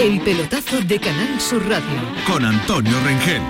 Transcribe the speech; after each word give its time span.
El 0.00 0.20
pelotazo 0.20 0.80
de 0.82 1.00
Canal 1.00 1.40
Sur 1.40 1.60
Radio. 1.68 1.84
Con 2.24 2.44
Antonio 2.44 2.92
Rengel. 3.04 3.42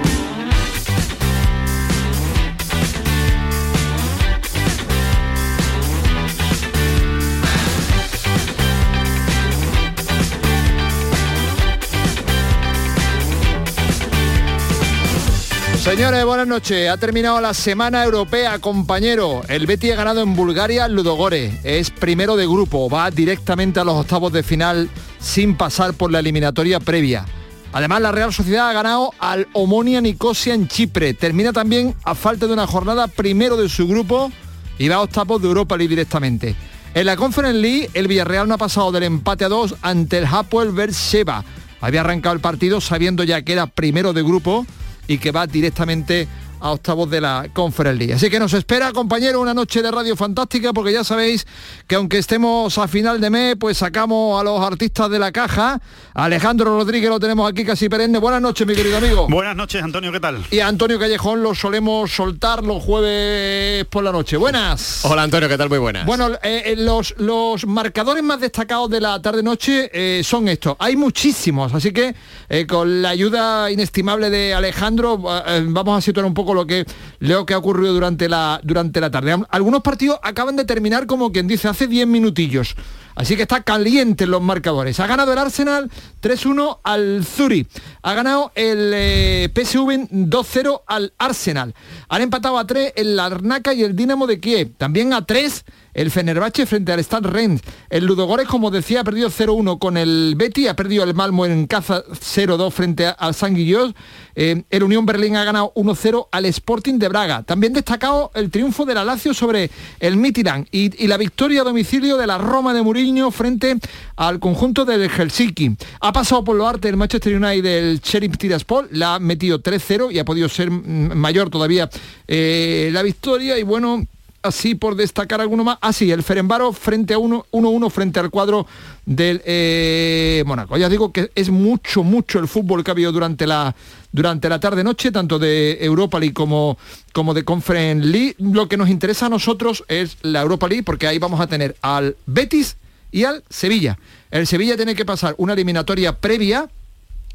Señores, 15.77 16.25
buenas 16.25 16.47
noches. 16.47 16.89
Ha 16.89 16.97
terminado 16.97 17.43
la 17.43 17.53
semana 17.53 18.05
europea, 18.05 18.59
compañero. 18.59 19.43
El 19.49 19.67
Betty 19.67 19.91
ha 19.91 19.97
ganado 19.97 20.23
en 20.23 20.35
Bulgaria 20.35 20.89
Ludogore. 20.89 21.53
Es 21.63 21.91
primero 21.91 22.37
de 22.37 22.47
grupo. 22.47 22.89
Va 22.89 23.11
directamente 23.11 23.81
a 23.81 23.85
los 23.85 23.97
octavos 23.97 24.33
de 24.33 24.43
final 24.43 24.89
sin 25.19 25.57
pasar 25.57 25.95
por 25.95 26.11
la 26.11 26.21
eliminatoria 26.21 26.81
previa. 26.81 27.25
Además, 27.73 28.01
la 28.01 28.13
Real 28.13 28.33
Sociedad 28.33 28.71
ha 28.71 28.73
ganado 28.73 29.13
al 29.19 29.47
Omonia 29.53 30.01
Nicosia 30.01 30.55
en 30.55 30.69
Chipre. 30.69 31.15
Termina 31.15 31.53
también, 31.53 31.95
a 32.05 32.15
falta 32.15 32.47
de 32.47 32.53
una 32.53 32.67
jornada, 32.67 33.09
primero 33.09 33.57
de 33.57 33.69
su 33.69 33.87
grupo 33.87 34.33
y 34.79 34.89
va 34.89 34.97
a 34.97 35.03
octavos 35.03 35.43
de 35.43 35.49
Europa 35.49 35.77
League 35.77 35.91
directamente. 35.91 36.55
En 36.95 37.07
la 37.07 37.17
Conference 37.17 37.59
League, 37.59 37.91
el 37.95 38.09
Villarreal 38.09 38.49
no 38.49 38.55
ha 38.55 38.59
pasado 38.59 38.91
del 38.93 39.03
empate 39.03 39.45
a 39.45 39.49
dos 39.49 39.75
ante 39.83 40.19
el 40.19 40.27
Hapoel 40.27 40.73
Beersheba. 40.73 41.45
Había 41.81 42.01
arrancado 42.01 42.35
el 42.35 42.41
partido 42.41 42.81
sabiendo 42.81 43.23
ya 43.25 43.43
que 43.43 43.53
era 43.53 43.67
primero 43.67 44.13
de 44.13 44.23
grupo 44.23 44.67
y 45.07 45.19
que 45.19 45.31
va 45.31 45.47
directamente 45.47 46.27
a 46.61 46.71
octavos 46.73 47.11
de 47.11 47.21
la 47.21 47.49
Conference 47.53 47.99
League. 47.99 48.15
Así 48.15 48.31
que 48.31 48.39
nos 48.39 48.53
espera, 48.55 48.93
compañero, 48.93 49.41
una 49.41 49.55
noche 49.55 49.83
de 49.83 49.91
radio 49.91 50.17
fantástica, 50.17 50.73
porque 50.73 50.93
ya 50.93 51.05
sabéis 51.05 51.47
que 51.87 51.95
aunque 51.95 52.19
estemos 52.19 52.77
a 52.79 52.89
final 52.89 53.21
de 53.21 53.31
mes, 53.31 53.57
pues 53.59 53.79
sacamos 53.79 54.41
a 54.41 54.45
los 54.45 54.61
artistas 54.61 55.11
de 55.11 55.19
la 55.19 55.33
caja. 55.33 55.81
Alejandro 56.15 56.77
Rodríguez 56.77 57.11
lo 57.11 57.21
tenemos 57.21 57.51
aquí 57.51 57.65
casi 57.65 57.89
perenne. 57.89 58.19
Buenas 58.19 58.43
noches, 58.43 58.67
mi 58.67 58.75
querido 58.75 58.99
amigo. 58.99 59.29
Buenas 59.29 59.57
noches, 59.57 59.83
Antonio, 59.83 60.13
¿qué 60.13 60.21
tal? 60.21 60.45
Y 60.51 60.61
a 60.61 60.69
Antonio 60.69 60.99
Callejón 60.99 61.43
lo 61.43 61.55
solemos 61.55 62.11
soltar 62.11 62.65
los 62.65 62.83
jueves 62.83 63.85
por 63.87 64.05
la 64.05 64.13
noche. 64.13 64.37
Buenas. 64.37 65.05
Hola, 65.05 65.23
Antonio, 65.23 65.49
¿qué 65.49 65.57
tal? 65.57 65.69
Muy 65.69 65.79
buenas. 65.79 66.07
Bueno, 66.07 66.31
eh, 66.43 66.63
eh, 66.67 66.75
los, 66.77 67.15
los 67.19 67.67
marcadores 67.67 68.23
más 68.23 68.41
destacados 68.41 68.91
de 68.91 69.01
la 69.01 69.21
tarde-noche 69.21 69.91
eh, 69.93 70.23
son 70.25 70.49
estos. 70.49 70.77
Hay 70.79 70.97
muchísimos, 70.97 71.75
así 71.75 71.93
que 71.93 72.15
eh, 72.49 72.67
con 72.67 73.03
la 73.03 73.11
ayuda 73.11 73.71
inestimable 73.71 74.31
de 74.31 74.55
Alejandro 74.55 75.23
eh, 75.47 75.65
vamos 75.69 75.99
a 75.99 76.01
situar 76.01 76.27
un 76.27 76.35
poco 76.35 76.48
lo 76.55 76.67
que 76.67 76.85
leo 77.19 77.47
que 77.47 77.55
ha 77.55 77.59
ocurrido 77.59 77.93
durante 77.93 78.29
la, 78.29 78.61
durante 78.63 79.01
la 79.01 79.11
tarde. 79.11 79.37
Algunos 79.51 79.83
partidos 79.83 80.19
acaban 80.23 80.57
de 80.57 80.65
terminar 80.65 81.07
como 81.07 81.33
quien 81.33 81.47
dice 81.47 81.69
hace 81.69 81.87
10 81.87 82.07
minutillos. 82.07 82.75
Así 83.19 83.35
que 83.35 83.43
está 83.43 83.65
caliente 83.65 84.29
los 84.29 84.41
marcadores. 84.41 85.01
Ha 85.01 85.09
ganado 85.09 85.33
el 85.33 85.39
Arsenal 85.39 85.91
3-1 86.23 86.79
al 86.85 87.25
Zuri. 87.25 87.67
Ha 88.03 88.15
ganado 88.15 88.53
el 88.55 88.93
eh, 88.95 89.51
PSV 89.53 90.09
2-0 90.09 90.83
al 90.87 91.13
Arsenal. 91.19 91.75
Han 92.09 92.23
empatado 92.23 92.57
a 92.59 92.65
3 92.65 92.93
el 92.95 93.17
Larnaca 93.17 93.75
y 93.75 93.83
el 93.83 93.97
Dinamo 93.97 94.29
de 94.29 94.39
Kiev. 94.39 94.77
También 94.79 95.13
a 95.13 95.27
3 95.27 95.65
el 95.99 96.13
Fenerbahce 96.13 96.65
frente 96.65 96.93
al 96.93 97.01
Stade 97.01 97.29
Rennes. 97.29 97.61
El 97.91 98.07
Ludogorets, 98.07 98.49
como 98.49 98.71
decía, 98.71 99.01
ha 99.01 99.05
perdido 99.05 99.31
0-1 99.31 99.81
con 99.81 99.97
el 99.97 100.35
Betty, 100.37 100.69
ha 100.69 100.77
perdido 100.77 101.03
el 101.03 101.13
Malmo 101.13 101.45
en 101.45 101.67
casa 101.67 102.05
0-2 102.05 102.71
frente 102.71 103.07
al 103.07 103.35
San 103.35 103.57
Guillot. 103.57 103.97
Eh, 104.37 104.63
el 104.71 104.83
Unión 104.85 105.05
Berlín 105.07 105.35
ha 105.35 105.43
ganado 105.43 105.73
1-0 105.75 106.29
al 106.31 106.45
Sporting 106.45 107.01
de 107.01 107.09
Braga. 107.09 107.43
También 107.43 107.73
destacado 107.73 108.31
el 108.35 108.49
triunfo 108.49 108.85
de 108.85 108.95
la 108.95 109.05
Lazio 109.05 109.35
sobre 109.35 109.73
el 109.99 110.17
Midtjylland 110.17 110.69
y, 110.71 111.09
la 111.09 111.17
victoria 111.17 111.63
a 111.63 111.65
domicilio 111.65 112.17
de 112.17 112.29
la 112.29 112.39
Roma 112.39 112.73
de 112.75 112.83
Frente 113.31 113.79
al 114.17 114.39
conjunto 114.39 114.85
del 114.85 115.09
Helsinki. 115.09 115.77
Ha 116.01 116.13
pasado 116.13 116.45
por 116.45 116.57
lo 116.57 116.69
arte 116.69 116.91
el 116.91 116.97
Manchester 116.99 117.35
United 117.35 117.63
del 117.63 118.01
Sheriff 118.01 118.37
Tiraspol, 118.37 118.87
la 118.93 119.15
ha 119.15 119.19
metido 119.19 119.63
3-0 119.63 120.13
y 120.13 120.19
ha 120.19 120.27
podido 120.27 120.47
ser 120.49 120.71
mm, 120.71 121.17
mayor 121.17 121.49
todavía 121.49 121.89
eh, 122.27 122.91
la 122.93 123.03
victoria 123.03 123.59
y 123.59 123.63
bueno 123.63 124.07
así 124.43 124.75
por 124.75 124.95
destacar 124.95 125.41
alguno 125.41 125.65
más. 125.65 125.79
Ah, 125.81 125.93
sí, 125.93 126.11
el 126.11 126.23
Ferenbaro 126.23 126.73
frente 126.73 127.15
a 127.15 127.19
1-1 127.19 127.91
frente 127.91 128.21
al 128.21 128.31
cuadro 128.31 128.67
del 129.07 129.43
eh, 129.45 130.45
Mónaco. 130.47 130.77
Ya 130.77 130.89
digo 130.89 131.13
que 131.13 131.31
es 131.35 131.49
mucho, 131.51 132.03
mucho 132.03 132.39
el 132.39 132.47
fútbol 132.47 132.85
que 132.85 132.91
ha 132.91 132.93
habido 132.93 133.11
durante 133.11 133.47
la 133.47 133.75
durante 134.11 134.49
la 134.49 134.59
tarde-noche, 134.59 135.13
tanto 135.13 135.39
de 135.39 135.79
Europa 135.81 136.19
League 136.19 136.35
como, 136.35 136.79
como 137.13 137.35
de 137.35 137.45
Conference 137.45 138.07
League. 138.07 138.37
Lo 138.39 138.69
que 138.69 138.77
nos 138.77 138.89
interesa 138.89 139.27
a 139.27 139.29
nosotros 139.29 139.85
es 139.89 140.17
la 140.23 140.43
Europa 140.43 140.69
League, 140.69 140.83
porque 140.83 141.07
ahí 141.07 141.19
vamos 141.19 141.41
a 141.41 141.47
tener 141.47 141.77
al 141.83 142.17
Betis 142.27 142.77
y 143.11 143.25
al 143.25 143.45
Sevilla. 143.49 143.99
El 144.31 144.47
Sevilla 144.47 144.77
tiene 144.77 144.95
que 144.95 145.05
pasar 145.05 145.35
una 145.39 145.55
eliminatoria 145.55 146.17
previa 146.17 146.69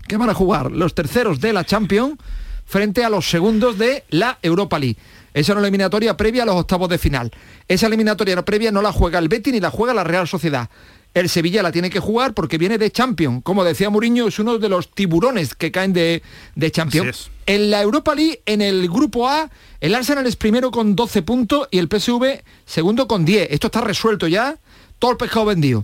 que 0.08 0.18
van 0.18 0.30
a 0.30 0.34
jugar 0.34 0.72
los 0.72 0.94
terceros 0.94 1.40
de 1.40 1.54
la 1.54 1.66
Champions 1.66 2.18
frente 2.66 3.04
a 3.04 3.10
los 3.10 3.30
segundos 3.30 3.78
de 3.78 4.04
la 4.10 4.38
Europa 4.42 4.80
League. 4.80 4.98
Esa 5.34 5.54
es 5.54 5.58
una 5.58 5.68
eliminatoria 5.68 6.16
previa 6.16 6.44
a 6.44 6.46
los 6.46 6.56
octavos 6.56 6.90
de 6.90 6.98
final. 6.98 7.32
Esa 7.68 7.88
eliminatoria 7.88 8.44
previa 8.44 8.72
no 8.72 8.82
la 8.82 8.92
juega 8.92 9.20
el 9.20 9.30
Betis 9.30 9.54
ni 9.54 9.60
la 9.60 9.72
juega 9.72 9.94
la 9.94 10.04
Real 10.04 10.28
Sociedad. 10.28 10.70
El 11.14 11.30
Sevilla 11.30 11.62
la 11.62 11.72
tiene 11.72 11.92
que 11.92 12.00
jugar 12.00 12.34
porque 12.34 12.58
viene 12.58 12.78
de 12.78 12.92
Champions. 12.92 13.42
Como 13.44 13.64
decía 13.64 13.90
Mourinho, 13.90 14.28
es 14.28 14.40
uno 14.40 14.58
de 14.58 14.70
los 14.70 14.90
tiburones 14.92 15.54
que 15.54 15.72
caen 15.72 15.94
de, 15.94 16.24
de 16.56 16.72
Champions. 16.72 17.30
En 17.46 17.70
la 17.70 17.82
Europa 17.82 18.16
League, 18.16 18.42
en 18.46 18.62
el 18.62 18.90
grupo 18.90 19.28
A, 19.28 19.50
el 19.80 19.94
Arsenal 19.94 20.26
es 20.26 20.36
primero 20.36 20.72
con 20.72 20.96
12 20.96 21.22
puntos 21.22 21.68
y 21.70 21.78
el 21.78 21.88
PSV 21.88 22.42
segundo 22.66 23.08
con 23.08 23.26
10. 23.26 23.50
Esto 23.52 23.68
está 23.68 23.82
resuelto 23.82 24.28
ya, 24.28 24.58
todo 25.04 25.12
el 25.12 25.18
pescado 25.18 25.48
vendido. 25.48 25.84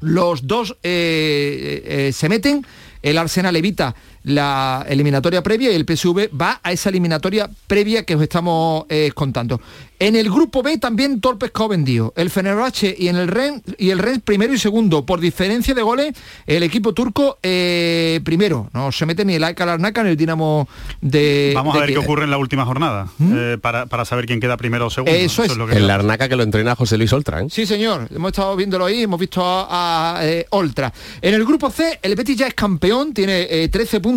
Los 0.00 0.46
dos 0.46 0.76
eh, 0.82 1.82
eh, 1.86 2.12
se 2.12 2.28
meten, 2.28 2.66
el 3.00 3.16
Arsenal 3.16 3.56
evita 3.56 3.94
la 4.24 4.84
eliminatoria 4.88 5.42
previa 5.42 5.72
y 5.72 5.74
el 5.74 5.84
PSV 5.84 6.28
va 6.38 6.60
a 6.62 6.72
esa 6.72 6.88
eliminatoria 6.88 7.50
previa 7.66 8.04
que 8.04 8.14
os 8.14 8.22
estamos 8.22 8.84
eh, 8.88 9.10
contando. 9.14 9.60
En 9.98 10.16
el 10.16 10.30
grupo 10.30 10.64
B 10.64 10.78
también 10.78 11.20
pescado 11.38 11.68
vendido. 11.68 12.12
El 12.16 12.28
Fenerbahce 12.28 12.92
y 12.98 13.06
en 13.06 13.14
el 13.14 13.28
Ren 13.28 13.62
y 13.78 13.90
el 13.90 14.00
Ren 14.00 14.20
primero 14.20 14.52
y 14.52 14.58
segundo. 14.58 15.06
Por 15.06 15.20
diferencia 15.20 15.74
de 15.74 15.82
goles, 15.82 16.14
el 16.44 16.64
equipo 16.64 16.92
turco 16.92 17.38
eh, 17.40 18.20
primero. 18.24 18.68
No 18.72 18.90
se 18.90 19.06
mete 19.06 19.24
ni 19.24 19.34
el 19.34 19.44
AEK 19.44 19.60
Larnaca 19.60 20.02
ni 20.02 20.10
el 20.10 20.16
Dinamo 20.16 20.68
de. 21.00 21.52
Vamos 21.54 21.74
de 21.74 21.78
a 21.78 21.82
ver 21.82 21.92
qué 21.92 21.98
ocurre 21.98 22.24
en 22.24 22.30
la 22.30 22.38
última 22.38 22.64
jornada 22.64 23.06
eh, 23.20 23.58
para, 23.62 23.86
para 23.86 24.04
saber 24.04 24.26
quién 24.26 24.40
queda 24.40 24.56
primero 24.56 24.88
o 24.88 24.90
segundo. 24.90 25.16
Eso 25.16 25.44
es. 25.44 25.56
lo 25.56 25.68
que 25.68 25.76
El 25.76 25.86
Larnaca 25.86 26.28
que 26.28 26.34
lo 26.34 26.42
entrena 26.42 26.74
José 26.74 26.98
Luis 26.98 27.12
Oltra, 27.12 27.40
¿eh? 27.40 27.46
Sí, 27.48 27.64
señor. 27.64 28.08
Hemos 28.12 28.32
estado 28.32 28.56
viéndolo 28.56 28.86
ahí, 28.86 29.04
hemos 29.04 29.20
visto 29.20 29.40
a, 29.44 30.18
a, 30.18 30.26
eh, 30.26 30.46
Oltra. 30.50 30.92
En 31.20 31.34
el 31.34 31.44
grupo 31.44 31.70
C, 31.70 32.00
el 32.02 32.16
Betis 32.16 32.36
ya 32.36 32.48
es 32.48 32.54
campeón, 32.54 33.14
tiene 33.14 33.46
eh, 33.48 33.68
13 33.68 34.00
puntos 34.00 34.11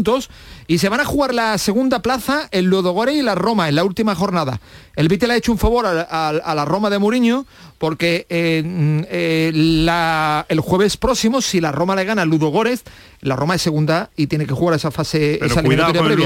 y 0.67 0.77
se 0.79 0.89
van 0.89 0.99
a 0.99 1.05
jugar 1.05 1.33
la 1.33 1.57
segunda 1.57 2.01
plaza 2.01 2.47
el 2.51 2.65
Ludogorets 2.65 3.17
y 3.17 3.21
la 3.21 3.35
Roma 3.35 3.69
en 3.69 3.75
la 3.75 3.83
última 3.83 4.15
jornada. 4.15 4.59
El 4.95 5.07
Betis 5.07 5.27
le 5.27 5.33
ha 5.35 5.37
hecho 5.37 5.51
un 5.51 5.57
favor 5.57 5.85
a, 5.85 6.01
a- 6.01 6.29
a 6.29 6.55
la 6.55 6.65
Roma 6.65 6.89
de 6.89 6.99
Mourinho 6.99 7.45
porque 7.77 8.25
eh, 8.29 8.63
mm, 8.65 9.01
eh, 9.09 9.51
la- 9.53 10.45
el 10.49 10.59
jueves 10.59 10.97
próximo, 10.97 11.41
si 11.41 11.61
la 11.61 11.71
Roma 11.71 11.95
le 11.95 12.05
gana 12.05 12.21
al 12.23 12.29
Ludogorets, 12.29 12.83
la 13.21 13.35
Roma 13.35 13.55
es 13.55 13.61
segunda 13.61 14.09
y 14.15 14.27
tiene 14.27 14.45
que 14.45 14.53
jugar 14.53 14.75
esa 14.75 14.91
fase, 14.91 15.37
Pero 15.39 15.51
esa 15.51 15.61
cuidado 15.63 15.93
con 15.93 16.05
previa 16.07 16.25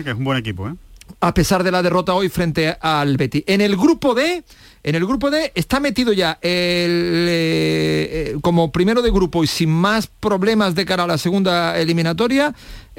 eh, 0.00 0.02
que 0.04 0.10
es 0.10 0.16
un 0.16 0.24
buen 0.24 0.38
equipo. 0.38 0.68
¿eh? 0.68 0.74
a 1.22 1.34
pesar 1.34 1.64
de 1.64 1.72
la 1.72 1.82
derrota 1.82 2.14
hoy 2.14 2.28
frente 2.28 2.76
al 2.80 3.16
Betis. 3.16 3.42
En 3.48 3.60
el 3.60 3.76
grupo 3.76 4.14
D, 4.14 4.44
en 4.84 4.94
el 4.94 5.04
grupo 5.04 5.28
D 5.28 5.50
está 5.56 5.80
metido 5.80 6.12
ya 6.12 6.38
el, 6.40 7.26
eh, 7.28 8.36
como 8.42 8.70
primero 8.70 9.02
de 9.02 9.10
grupo 9.10 9.42
y 9.42 9.48
sin 9.48 9.70
más 9.70 10.06
problemas 10.06 10.74
de 10.76 10.86
cara 10.86 11.04
a 11.04 11.06
la 11.08 11.18
segunda 11.18 11.76
eliminatoria, 11.78 12.54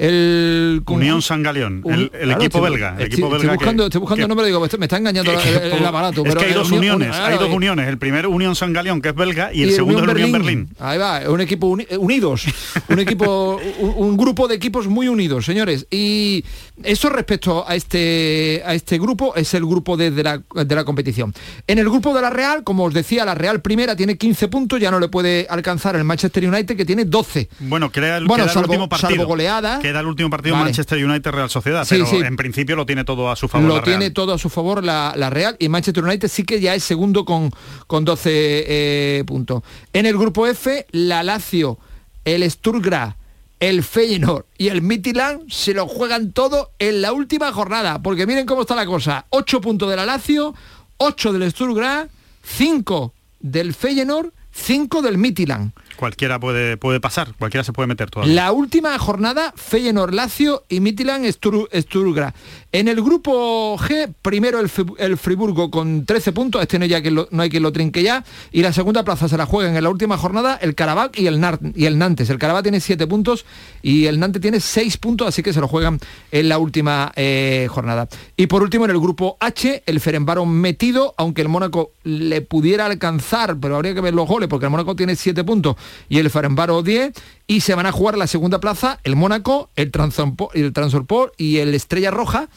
el 0.06 0.82
Unión 0.86 1.22
San 1.22 1.42
Galeón, 1.42 1.82
el, 1.86 1.92
el 1.92 2.08
Claro, 2.10 2.30
equipo 2.42 2.58
estoy- 2.58 2.70
belga. 2.70 2.88
El 2.88 2.92
estoy- 2.94 3.06
equipo 3.06 3.26
estoy 3.28 3.38
belga 3.38 3.52
que- 3.52 3.56
buscando, 3.56 3.84
estoy 3.84 4.00
buscando 4.00 4.24
que- 4.24 4.28
nombre, 4.28 4.46
digo, 4.46 4.60
me 4.78 4.84
está 4.86 4.96
engañando 4.96 5.30
el, 5.32 5.38
el- 5.38 5.72
el 5.72 5.86
aparato. 5.86 6.22
es 6.22 6.28
pero 6.28 6.40
que 6.40 6.46
hay 6.46 6.52
dos 6.54 6.70
Unión- 6.72 6.96
uniones, 6.96 7.16
hay 7.16 7.38
dos 7.38 7.50
uniones. 7.50 7.88
El 7.88 7.98
primero 7.98 8.30
Unión 8.30 8.56
San 8.56 8.72
Galeón, 8.72 9.00
que 9.00 9.10
es 9.10 9.14
belga, 9.14 9.52
y 9.54 9.62
el 9.62 9.70
segundo 9.72 10.02
Unión 10.02 10.10
es 10.16 10.22
el 10.24 10.24
Unión 10.30 10.42
Berlín. 10.42 10.68
Ahí 10.80 10.98
va, 10.98 11.20
un 11.30 11.40
equipo 11.40 11.66
uni- 11.68 11.86
unidos, 11.98 12.44
un 12.88 12.98
equipo, 12.98 13.60
un, 13.78 13.94
un 13.96 14.16
grupo 14.16 14.48
de 14.48 14.56
equipos 14.56 14.88
muy 14.88 15.06
unidos, 15.08 15.44
señores. 15.44 15.86
Y 15.90 16.44
eso 16.82 17.08
respecto 17.08 17.64
a 17.68 17.76
este 17.76 18.62
a 18.64 18.74
este 18.74 18.98
grupo 18.98 19.34
es 19.36 19.54
el 19.54 19.64
grupo 19.64 19.96
de, 19.96 20.10
de 20.10 20.22
la, 20.22 20.42
de 20.54 20.74
la 20.74 20.84
competición. 20.84 21.32
En 21.66 21.78
el 21.78 21.84
grupo 21.88 22.14
de 22.14 22.22
la 22.22 22.30
Real, 22.30 22.64
como 22.64 22.84
os 22.84 22.94
decía, 22.94 23.24
la 23.24 23.34
Real 23.34 23.60
primera 23.60 23.94
tiene 23.94 24.16
15 24.16 24.48
puntos, 24.48 24.80
ya 24.80 24.90
no 24.90 24.98
le 24.98 25.08
puede 25.08 25.46
alcanzar 25.48 25.94
el 25.96 26.04
Manchester 26.04 26.48
United 26.48 26.76
que 26.76 26.84
tiene 26.84 27.04
12. 27.04 27.48
Bueno, 27.60 27.90
queda 27.92 28.16
el, 28.16 28.26
Bueno, 28.26 28.44
el 28.44 28.50
salvo- 28.50 28.66
último 28.70 28.88
partido. 28.88 29.10
salvo 29.10 29.26
goleada. 29.26 29.78
Queda 29.80 29.91
el 30.00 30.06
último 30.06 30.30
partido 30.30 30.54
Vale. 30.54 30.66
Manchester 30.66 31.04
United 31.04 31.30
Real 31.30 31.50
Sociedad, 31.50 31.84
Sí, 31.84 31.94
pero 31.96 32.06
sí. 32.06 32.16
en 32.16 32.36
principio 32.36 32.76
lo 32.76 32.86
tiene 32.86 33.04
todo 33.04 33.30
a 33.30 33.36
su 33.36 33.48
favor. 33.48 33.68
Lo 33.68 33.74
la 33.76 33.80
Real. 33.82 33.98
tiene 33.98 34.10
todo 34.12 34.32
a 34.34 34.38
su 34.38 34.48
favor 34.48 34.82
la, 34.82 35.12
la 35.16 35.30
Real 35.30 35.56
y 35.58 35.68
Manchester 35.68 36.02
United 36.04 36.28
sí 36.28 36.44
que 36.44 36.60
ya 36.60 36.74
es 36.74 36.84
segundo 36.84 37.24
con, 37.24 37.50
con 37.86 38.04
12 38.04 38.30
eh, 38.30 39.24
puntos. 39.26 39.62
En 39.92 40.06
el 40.06 40.16
grupo 40.16 40.46
F, 40.46 40.86
la 40.92 41.22
Lazio, 41.22 41.78
el 42.24 42.48
Sturgra, 42.50 43.16
el 43.60 43.82
Feyenoord 43.84 44.44
y 44.58 44.68
el 44.68 44.82
Midtjylland 44.82 45.48
se 45.50 45.72
lo 45.74 45.86
juegan 45.86 46.32
todo 46.32 46.70
en 46.78 47.00
la 47.02 47.12
última 47.12 47.52
jornada, 47.52 48.02
porque 48.02 48.26
miren 48.26 48.46
cómo 48.46 48.62
está 48.62 48.74
la 48.74 48.86
cosa. 48.86 49.26
8 49.30 49.60
puntos 49.60 49.88
de 49.88 49.96
la 49.96 50.04
Lazio, 50.06 50.54
8 50.96 51.32
del 51.32 51.50
Sturgra, 51.50 52.08
5 52.44 53.14
del 53.40 53.72
Feyenoord, 53.74 54.32
5 54.52 55.02
del 55.02 55.16
Midtjylland. 55.18 55.72
Cualquiera 56.02 56.40
puede, 56.40 56.76
puede 56.76 56.98
pasar, 56.98 57.32
cualquiera 57.38 57.62
se 57.62 57.72
puede 57.72 57.86
meter 57.86 58.10
todavía. 58.10 58.34
La 58.34 58.50
última 58.50 58.98
jornada, 58.98 59.54
Feyenoord 59.54 60.12
Lazio 60.12 60.64
y 60.68 60.80
Midtjylland 60.80 61.30
Sturgra. 61.30 62.34
En 62.72 62.88
el 62.88 63.00
grupo 63.00 63.78
G, 63.78 64.12
primero 64.20 64.58
el, 64.58 65.16
Friburgo 65.16 65.70
con 65.70 66.04
13 66.04 66.32
puntos, 66.32 66.60
este 66.60 66.80
no, 66.80 66.86
ya 66.86 67.02
que 67.02 67.12
no 67.12 67.28
hay 67.38 67.50
quien 67.50 67.62
lo 67.62 67.70
trinque 67.70 68.02
ya, 68.02 68.24
y 68.50 68.62
la 68.62 68.72
segunda 68.72 69.04
plaza 69.04 69.28
se 69.28 69.36
la 69.36 69.46
juegan 69.46 69.76
en 69.76 69.84
la 69.84 69.90
última 69.90 70.18
jornada 70.18 70.58
el 70.60 70.74
Karabakh 70.74 71.16
y 71.16 71.28
el, 71.28 71.40
y 71.76 71.84
el 71.84 71.98
Nantes. 71.98 72.28
El 72.30 72.38
Karabakh 72.38 72.64
tiene 72.64 72.80
7 72.80 73.06
puntos 73.06 73.44
y 73.80 74.06
el 74.06 74.18
Nantes 74.18 74.42
tiene 74.42 74.58
6 74.58 74.96
puntos, 74.96 75.28
así 75.28 75.44
que 75.44 75.52
se 75.52 75.60
lo 75.60 75.68
juegan 75.68 76.00
en 76.32 76.48
la 76.48 76.58
última 76.58 77.12
eh, 77.14 77.68
jornada. 77.70 78.08
Y 78.36 78.48
por 78.48 78.64
último, 78.64 78.86
en 78.86 78.90
el 78.90 78.98
grupo 78.98 79.36
H, 79.38 79.84
el 79.86 80.00
Ferenbaro 80.00 80.46
metido, 80.46 81.14
aunque 81.16 81.42
el 81.42 81.48
Mónaco 81.48 81.92
le 82.02 82.40
pudiera 82.40 82.86
alcanzar, 82.86 83.56
pero 83.60 83.76
habría 83.76 83.94
que 83.94 84.00
ver 84.00 84.14
los 84.14 84.26
goles, 84.26 84.48
porque 84.48 84.66
el 84.66 84.72
Mónaco 84.72 84.96
tiene 84.96 85.14
7 85.14 85.44
puntos 85.44 85.76
y 86.08 86.18
el 86.18 86.30
Ferenbaro 86.30 86.82
10, 86.82 87.12
y 87.46 87.60
se 87.60 87.74
van 87.74 87.86
a 87.86 87.92
jugar 87.92 88.16
la 88.16 88.26
segunda 88.26 88.60
plaza 88.60 88.98
el 89.04 89.16
Mónaco, 89.16 89.70
el 89.76 89.90
Transorpol 89.90 91.32
y 91.36 91.58
el 91.58 91.74
Estrella 91.74 92.10
Roja, 92.10 92.48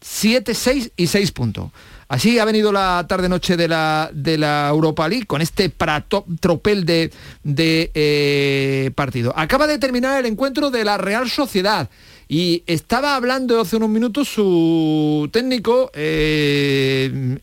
7, 0.00 0.54
6 0.54 0.92
y 0.96 1.06
6 1.06 1.32
puntos. 1.32 1.70
Así 2.08 2.38
ha 2.38 2.46
venido 2.46 2.72
la 2.72 3.04
tarde-noche 3.06 3.58
de 3.58 3.68
la, 3.68 4.10
de 4.14 4.38
la 4.38 4.68
Europa 4.70 5.06
League 5.08 5.26
con 5.26 5.42
este 5.42 5.68
tropel 6.40 6.86
de, 6.86 7.12
de 7.42 7.90
eh, 7.92 8.90
partido. 8.94 9.34
Acaba 9.36 9.66
de 9.66 9.78
terminar 9.78 10.18
el 10.18 10.24
encuentro 10.24 10.70
de 10.70 10.84
la 10.84 10.96
Real 10.96 11.28
Sociedad. 11.28 11.90
Y 12.26 12.62
estaba 12.66 13.16
hablando 13.16 13.60
hace 13.60 13.76
unos 13.76 13.88
minutos 13.88 14.28
su 14.28 15.28
técnico, 15.32 15.90
eh, 15.94 17.38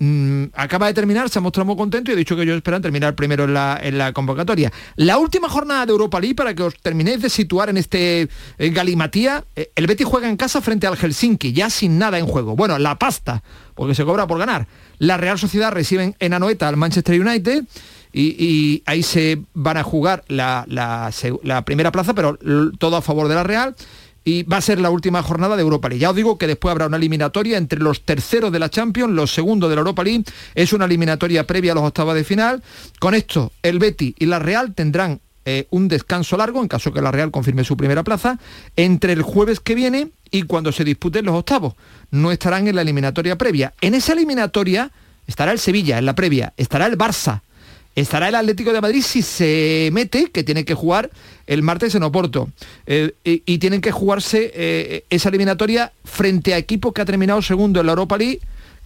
Mm, 0.00 0.44
acaba 0.54 0.86
de 0.86 0.94
terminar, 0.94 1.28
se 1.28 1.40
ha 1.40 1.42
mostrado 1.42 1.66
muy 1.66 1.76
contento 1.76 2.10
y 2.10 2.14
ha 2.14 2.16
dicho 2.16 2.36
que 2.36 2.42
ellos 2.42 2.56
esperan 2.56 2.80
terminar 2.80 3.16
primero 3.16 3.44
en 3.44 3.54
la, 3.54 3.78
en 3.82 3.98
la, 3.98 4.12
convocatoria. 4.12 4.72
La 4.94 5.18
última 5.18 5.48
jornada 5.48 5.86
de 5.86 5.92
Europa 5.92 6.20
League, 6.20 6.36
para 6.36 6.54
que 6.54 6.62
os 6.62 6.76
terminéis 6.76 7.20
de 7.20 7.28
situar 7.28 7.68
en 7.68 7.78
este 7.78 8.28
eh, 8.58 8.70
galimatía, 8.70 9.44
eh, 9.56 9.70
el 9.74 9.86
Betis 9.86 10.06
juega 10.06 10.28
en 10.28 10.36
casa 10.36 10.60
frente 10.60 10.86
al 10.86 10.96
Helsinki, 10.96 11.52
ya 11.52 11.68
sin 11.68 11.98
nada 11.98 12.18
en 12.18 12.26
juego. 12.26 12.54
Bueno, 12.54 12.78
la 12.78 12.96
pasta, 12.96 13.42
porque 13.74 13.94
se 13.94 14.04
cobra 14.04 14.26
por 14.28 14.38
ganar. 14.38 14.68
La 14.98 15.16
Real 15.16 15.38
Sociedad 15.38 15.72
recibe 15.72 16.14
en 16.18 16.32
Anoeta 16.32 16.68
al 16.68 16.76
Manchester 16.76 17.20
United 17.20 17.64
y, 18.12 18.82
ahí 18.86 19.02
se 19.02 19.42
van 19.54 19.76
a 19.76 19.82
jugar 19.82 20.24
la, 20.28 20.64
primera 21.64 21.92
plaza, 21.92 22.14
pero 22.14 22.38
todo 22.78 22.96
a 22.96 23.02
favor 23.02 23.28
de 23.28 23.34
la 23.34 23.42
Real 23.42 23.74
y 24.28 24.42
va 24.42 24.58
a 24.58 24.60
ser 24.60 24.78
la 24.78 24.90
última 24.90 25.22
jornada 25.22 25.56
de 25.56 25.62
Europa 25.62 25.88
League. 25.88 26.02
Ya 26.02 26.10
os 26.10 26.16
digo 26.16 26.36
que 26.36 26.46
después 26.46 26.70
habrá 26.70 26.86
una 26.86 26.98
eliminatoria 26.98 27.56
entre 27.56 27.78
los 27.78 28.02
terceros 28.02 28.52
de 28.52 28.58
la 28.58 28.68
Champions, 28.68 29.14
los 29.14 29.32
segundos 29.32 29.70
de 29.70 29.76
la 29.76 29.80
Europa 29.80 30.04
League. 30.04 30.24
Es 30.54 30.74
una 30.74 30.84
eliminatoria 30.84 31.46
previa 31.46 31.72
a 31.72 31.74
los 31.74 31.84
octavos 31.84 32.14
de 32.14 32.24
final. 32.24 32.62
Con 32.98 33.14
esto, 33.14 33.52
el 33.62 33.78
Betty 33.78 34.14
y 34.18 34.26
la 34.26 34.38
Real 34.38 34.74
tendrán 34.74 35.22
eh, 35.46 35.66
un 35.70 35.88
descanso 35.88 36.36
largo, 36.36 36.60
en 36.60 36.68
caso 36.68 36.92
que 36.92 37.00
la 37.00 37.10
Real 37.10 37.30
confirme 37.30 37.64
su 37.64 37.78
primera 37.78 38.04
plaza, 38.04 38.38
entre 38.76 39.14
el 39.14 39.22
jueves 39.22 39.60
que 39.60 39.74
viene 39.74 40.10
y 40.30 40.42
cuando 40.42 40.72
se 40.72 40.84
disputen 40.84 41.24
los 41.24 41.34
octavos. 41.34 41.72
No 42.10 42.30
estarán 42.30 42.68
en 42.68 42.76
la 42.76 42.82
eliminatoria 42.82 43.38
previa. 43.38 43.72
En 43.80 43.94
esa 43.94 44.12
eliminatoria 44.12 44.90
estará 45.26 45.52
el 45.52 45.58
Sevilla, 45.58 45.96
en 45.96 46.04
la 46.04 46.14
previa, 46.14 46.52
estará 46.58 46.84
el 46.84 46.98
Barça, 46.98 47.40
estará 48.00 48.28
el 48.28 48.34
Atlético 48.34 48.72
de 48.72 48.80
Madrid 48.80 49.02
si 49.02 49.22
se 49.22 49.90
mete, 49.92 50.30
que 50.30 50.44
tiene 50.44 50.64
que 50.64 50.74
jugar 50.74 51.10
el 51.46 51.62
martes 51.62 51.94
en 51.94 52.02
Oporto. 52.02 52.48
Eh, 52.86 53.12
y, 53.24 53.58
tienen 53.58 53.80
que 53.80 53.90
jugarse 53.90 54.52
eh, 54.54 55.04
esa 55.10 55.30
eliminatoria 55.30 55.92
frente 56.04 56.54
a 56.54 56.58
equipos 56.58 56.92
que 56.92 57.00
ha 57.00 57.04
terminado 57.04 57.42
segundo 57.42 57.80
en 57.80 57.86
la 57.86 57.92
Europa 57.92 58.16
League 58.16 58.40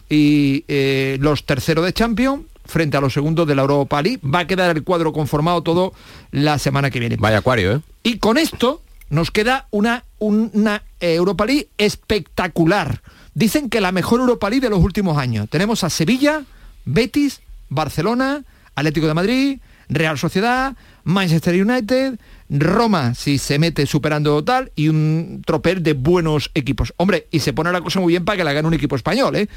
y 0.09 0.65
eh, 0.69 1.19
los 1.21 1.45
terceros 1.45 1.85
de 1.85 1.93
Champions 1.93 2.45
frente 2.65 2.97
a 2.97 3.01
los 3.01 3.13
segundos 3.13 3.47
de 3.47 3.55
la 3.55 3.63
Europa 3.63 4.01
League. 4.01 4.21
Va 4.23 4.41
a 4.41 4.47
quedar 4.47 4.75
el 4.75 4.85
cuadro 4.85 5.13
conformado 5.13 5.63
todo 5.63 5.93
la 6.31 6.59
semana 6.59 6.91
que 6.91 7.01
viene. 7.01 7.17
Vaya 7.19 7.39
acuario, 7.39 7.77
¿eh? 7.77 7.81
Y 8.05 8.19
con 8.19 8.39
esto 8.39 8.83
nos 9.11 9.31
queda 9.31 9.67
una, 9.71 10.05
una 10.19 10.83
Europa 11.01 11.45
League 11.45 11.69
espectacular. 11.77 13.03
Dicen 13.35 13.69
que 13.69 13.81
la 13.81 13.93
mejor 13.93 14.21
Europa 14.21 14.49
League 14.49 14.65
de 14.65 14.71
los 14.71 14.81
últimos 14.81 15.19
años. 15.19 15.49
Tenemos 15.51 15.85
a 15.85 15.91
Sevilla, 15.91 16.45
Betis, 16.85 17.41
Barcelona, 17.69 18.45
Atlético 18.75 19.07
de 19.07 19.15
Madrid, 19.15 19.59
Real 19.89 20.19
Sociedad, 20.19 20.75
Manchester 21.05 21.61
United, 21.61 22.19
Roma, 22.49 23.15
si 23.15 23.39
se 23.39 23.59
mete 23.59 23.87
superando 23.87 24.43
tal, 24.45 24.73
y 24.77 24.89
un 24.89 25.43
tropel 25.45 25.83
de 25.83 25.95
buenos 25.95 26.51
equipos. 26.55 26.93
Hombre, 26.97 27.27
y 27.31 27.41
se 27.41 27.53
pone 27.53 27.73
la 27.73 27.81
cosa 27.81 28.01
muy 28.01 28.13
bien 28.13 28.25
para 28.25 28.37
que 28.37 28.45
la 28.45 28.53
gane 28.53 28.69
un 28.69 28.75
equipo 28.75 28.97
español. 28.97 29.37
¿eh? 29.37 29.49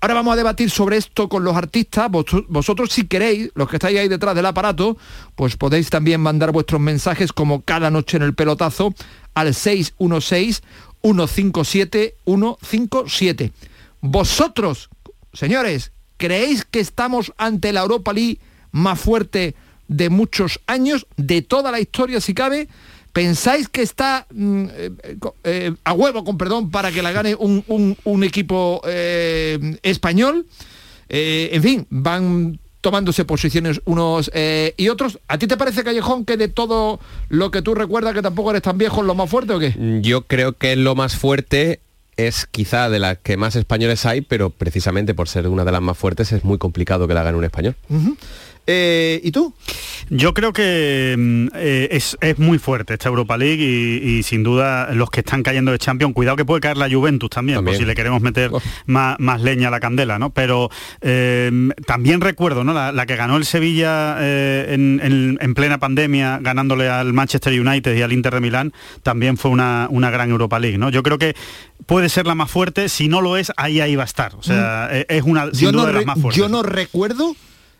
Ahora 0.00 0.14
vamos 0.14 0.32
a 0.32 0.36
debatir 0.36 0.70
sobre 0.70 0.96
esto 0.96 1.28
con 1.28 1.44
los 1.44 1.56
artistas. 1.56 2.10
vosotros, 2.10 2.90
si 2.90 3.06
queréis, 3.06 3.50
los 3.54 3.68
que 3.68 3.76
estáis 3.76 3.98
ahí 3.98 4.08
detrás 4.08 4.34
del 4.34 4.46
aparato, 4.46 4.96
pues 5.36 5.56
podéis 5.56 5.90
también 5.90 6.20
mandar 6.20 6.52
vuestros 6.52 6.80
mensajes 6.80 7.32
como 7.32 7.62
cada 7.62 7.90
noche 7.90 8.16
en 8.16 8.22
el 8.22 8.34
pelotazo 8.34 8.94
al 9.34 9.54
616 9.54 10.62
157 11.02 12.14
157. 12.24 13.52
Vosotros, 14.00 14.90
señores, 15.32 15.92
¿Creéis 16.22 16.64
que 16.64 16.78
estamos 16.78 17.32
ante 17.36 17.72
la 17.72 17.80
Europa 17.80 18.12
League 18.12 18.38
más 18.70 19.00
fuerte 19.00 19.56
de 19.88 20.08
muchos 20.08 20.60
años, 20.68 21.04
de 21.16 21.42
toda 21.42 21.72
la 21.72 21.80
historia 21.80 22.20
si 22.20 22.32
cabe? 22.32 22.68
¿Pensáis 23.12 23.68
que 23.68 23.82
está 23.82 24.28
mm, 24.30 24.64
eh, 24.70 24.90
eh, 25.42 25.74
a 25.82 25.92
huevo, 25.92 26.22
con 26.22 26.38
perdón, 26.38 26.70
para 26.70 26.92
que 26.92 27.02
la 27.02 27.10
gane 27.10 27.34
un, 27.34 28.22
equipo 28.22 28.80
eh, 28.86 29.80
español? 29.82 30.46
en 31.08 31.60
fin, 31.60 31.86
van 31.90 32.60
tomándose 32.80 33.24
posiciones 33.24 33.80
unos 33.84 34.30
y 34.76 34.88
otros. 34.90 35.18
¿A 35.26 35.38
ti 35.38 35.48
te 35.48 35.56
parece, 35.56 35.82
Callejón, 35.82 36.24
que 36.24 36.36
de 36.36 36.46
todo 36.46 37.00
lo 37.30 37.50
que 37.50 37.62
tú 37.62 37.74
recuerdas, 37.74 38.14
que 38.14 38.22
tampoco 38.22 38.50
eres 38.50 38.62
tan 38.62 38.78
viejo, 38.78 39.00
es 39.00 39.08
lo 39.08 39.16
más 39.16 39.28
fuerte 39.28 39.54
o 39.54 39.58
qué? 39.58 39.74
Yo 40.02 40.22
creo 40.22 40.52
que 40.52 40.74
es 40.74 40.78
lo 40.78 40.94
más 40.94 41.16
fuerte 41.16 41.80
es 42.16 42.46
quizá 42.46 42.90
de 42.90 42.98
las 42.98 43.18
que 43.18 43.36
más 43.36 43.56
españoles 43.56 44.06
hay, 44.06 44.20
pero 44.20 44.50
precisamente 44.50 45.14
por 45.14 45.28
ser 45.28 45.48
una 45.48 45.64
de 45.64 45.72
las 45.72 45.82
más 45.82 45.96
fuertes 45.96 46.32
es 46.32 46.44
muy 46.44 46.58
complicado 46.58 47.08
que 47.08 47.14
la 47.14 47.22
gane 47.22 47.38
un 47.38 47.44
español. 47.44 47.76
Eh, 48.66 49.20
¿Y 49.24 49.32
tú? 49.32 49.52
Yo 50.08 50.34
creo 50.34 50.52
que 50.52 51.16
mm, 51.18 51.48
eh, 51.56 51.88
es, 51.90 52.16
muy 52.38 52.58
fuerte 52.58 52.94
esta 52.94 53.08
Europa 53.08 53.36
League 53.36 53.62
y, 53.62 54.22
sin 54.22 54.44
duda 54.44 54.92
los 54.94 55.10
que 55.10 55.20
están 55.20 55.42
cayendo 55.42 55.72
de 55.72 55.78
Champions, 55.78 56.14
cuidado 56.14 56.36
que 56.36 56.44
puede 56.44 56.60
caer 56.60 56.76
la 56.76 56.88
Juventus 56.88 57.28
también, 57.28 57.64
por 57.64 57.74
si 57.74 57.84
le 57.84 57.94
queremos 57.94 58.20
meter 58.20 58.50
oh. 58.52 58.60
más, 58.86 59.40
leña 59.40 59.68
a 59.68 59.70
la 59.70 59.80
candela, 59.80 60.18
¿no? 60.18 60.30
Pero 60.30 60.70
em, 61.00 61.70
también 61.86 62.20
recuerdo, 62.20 62.62
¿no? 62.62 62.72
La, 62.72 63.06
que 63.06 63.16
ganó 63.16 63.36
el 63.36 63.44
Sevilla 63.44 64.16
eh, 64.20 64.66
en, 64.70 65.54
plena 65.54 65.78
pandemia, 65.78 66.38
ganándole 66.40 66.88
al 66.88 67.12
Manchester 67.12 67.58
United 67.58 67.96
y 67.96 68.02
al 68.02 68.12
Inter 68.12 68.34
de 68.34 68.40
Milán, 68.40 68.72
también 69.02 69.36
fue 69.36 69.50
una, 69.50 69.88
una 69.90 70.10
gran 70.10 70.30
Europa 70.30 70.58
League, 70.60 70.78
¿no? 70.78 70.88
Yo 70.88 71.02
creo 71.02 71.18
que 71.18 71.34
puede 71.86 72.08
ser 72.08 72.26
la 72.26 72.34
más 72.34 72.50
fuerte, 72.50 72.88
si 72.88 73.08
no 73.08 73.20
lo 73.20 73.36
es, 73.36 73.52
ahí 73.56 73.80
ahí 73.80 73.96
va 73.96 74.02
a 74.02 74.06
estar. 74.06 74.34
O 74.34 74.42
sea, 74.42 74.90
mm. 74.90 75.12
es 75.12 75.22
una 75.22 75.52
sin 75.52 75.72
duda 75.72 75.86
de 75.86 75.92
las 75.92 76.06
más 76.06 76.18
fuertes. 76.20 76.38
Yo 76.38 76.48
no 76.48 76.62
recuerdo 76.62 77.36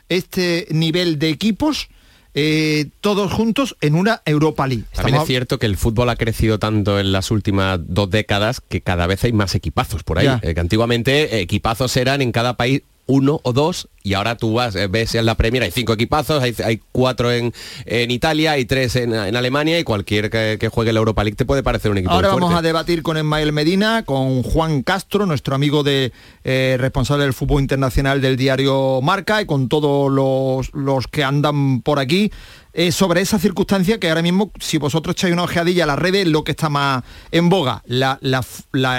este 0.09 0.67
nivel 0.71 1.19
de 1.19 1.31
equipos 1.31 1.89
eh, 2.35 2.87
todos 3.03 3.31
juntos 3.31 3.77
en 3.83 3.95
una 3.95 4.23
Europa 4.25 4.67
League. 4.67 4.85
También 4.95 5.19
es 5.19 5.27
cierto 5.27 5.59
que 5.59 5.67
el 5.67 5.77
fútbol 5.77 6.09
ha 6.09 6.17
crecido 6.17 6.59
tanto 6.59 6.99
en 6.99 7.13
las 7.13 7.31
últimas 7.31 7.79
dos 7.83 8.09
décadas 8.09 8.63
que 8.67 8.81
cada 8.81 9.07
vez 9.07 9.23
hay 9.25 9.33
más 9.33 9.55
equipazos 9.55 10.03
por 10.03 10.19
ahí. 10.19 10.29
Eh, 10.43 10.55
que 10.55 10.61
antiguamente 10.61 11.41
equipazos 11.41 11.95
eran 11.97 12.23
en 12.23 12.33
cada 12.33 12.57
país 12.57 12.83
uno 13.07 13.41
o 13.43 13.53
dos 13.53 13.89
y 14.03 14.15
ahora 14.15 14.37
tú 14.37 14.55
vas, 14.55 14.75
eh, 14.75 14.87
ves 14.89 15.15
en 15.15 15.27
la 15.27 15.37
Premier, 15.37 15.63
hay 15.63 15.71
cinco 15.71 15.93
equipazos, 15.93 16.43
hay, 16.43 16.81
cuatro 16.93 17.33
en, 17.33 17.53
en, 17.87 18.11
Italia, 18.11 18.53
hay 18.53 18.65
tres 18.65 18.97
en, 18.97 19.15
Alemania 19.15 19.79
y 19.79 19.85
cualquier 19.85 20.31
que, 20.31 20.69
juegue 20.73 20.93
la 20.93 20.99
Europa 20.99 21.23
League 21.25 21.37
te 21.37 21.45
puede 21.45 21.63
parecer 21.63 21.91
un 21.91 21.99
equipo 21.99 22.13
Ahora 22.13 22.29
vamos 22.29 22.55
a 22.55 22.63
debatir 22.63 23.03
con 23.03 23.17
Emmael 23.17 23.53
Medina, 23.53 24.05
con 24.05 24.43
Juan 24.43 24.83
Castro, 24.83 25.27
nuestro 25.27 25.55
amigo 25.55 25.83
de 25.83 26.13
eh, 26.45 26.77
responsable 26.79 27.25
del 27.25 27.35
fútbol 27.35 27.63
internacional 27.63 28.21
del 28.21 28.37
diario 28.37 29.01
Marca 29.03 29.43
y 29.43 29.47
con 29.47 29.69
todos 29.69 30.11
los, 30.11 30.73
los 30.75 31.07
que 31.07 31.25
andan 31.25 31.81
por 31.83 31.99
aquí. 31.99 32.31
Eh, 32.75 32.91
sobre 32.91 33.21
esa 33.21 33.39
circunstancia 33.39 34.01
que 34.01 34.09
ahora 34.09 34.23
mismo, 34.23 34.51
si 34.59 34.79
vosotros 34.79 35.15
echáis 35.15 35.35
una 35.35 35.43
ojeadilla 35.43 35.85
a 35.85 35.87
las 35.87 35.99
redes, 35.99 36.27
lo 36.27 36.43
que 36.43 36.53
está 36.53 36.71
más 36.71 37.05
en 37.31 37.51
boga, 37.51 37.83
la, 37.85 38.19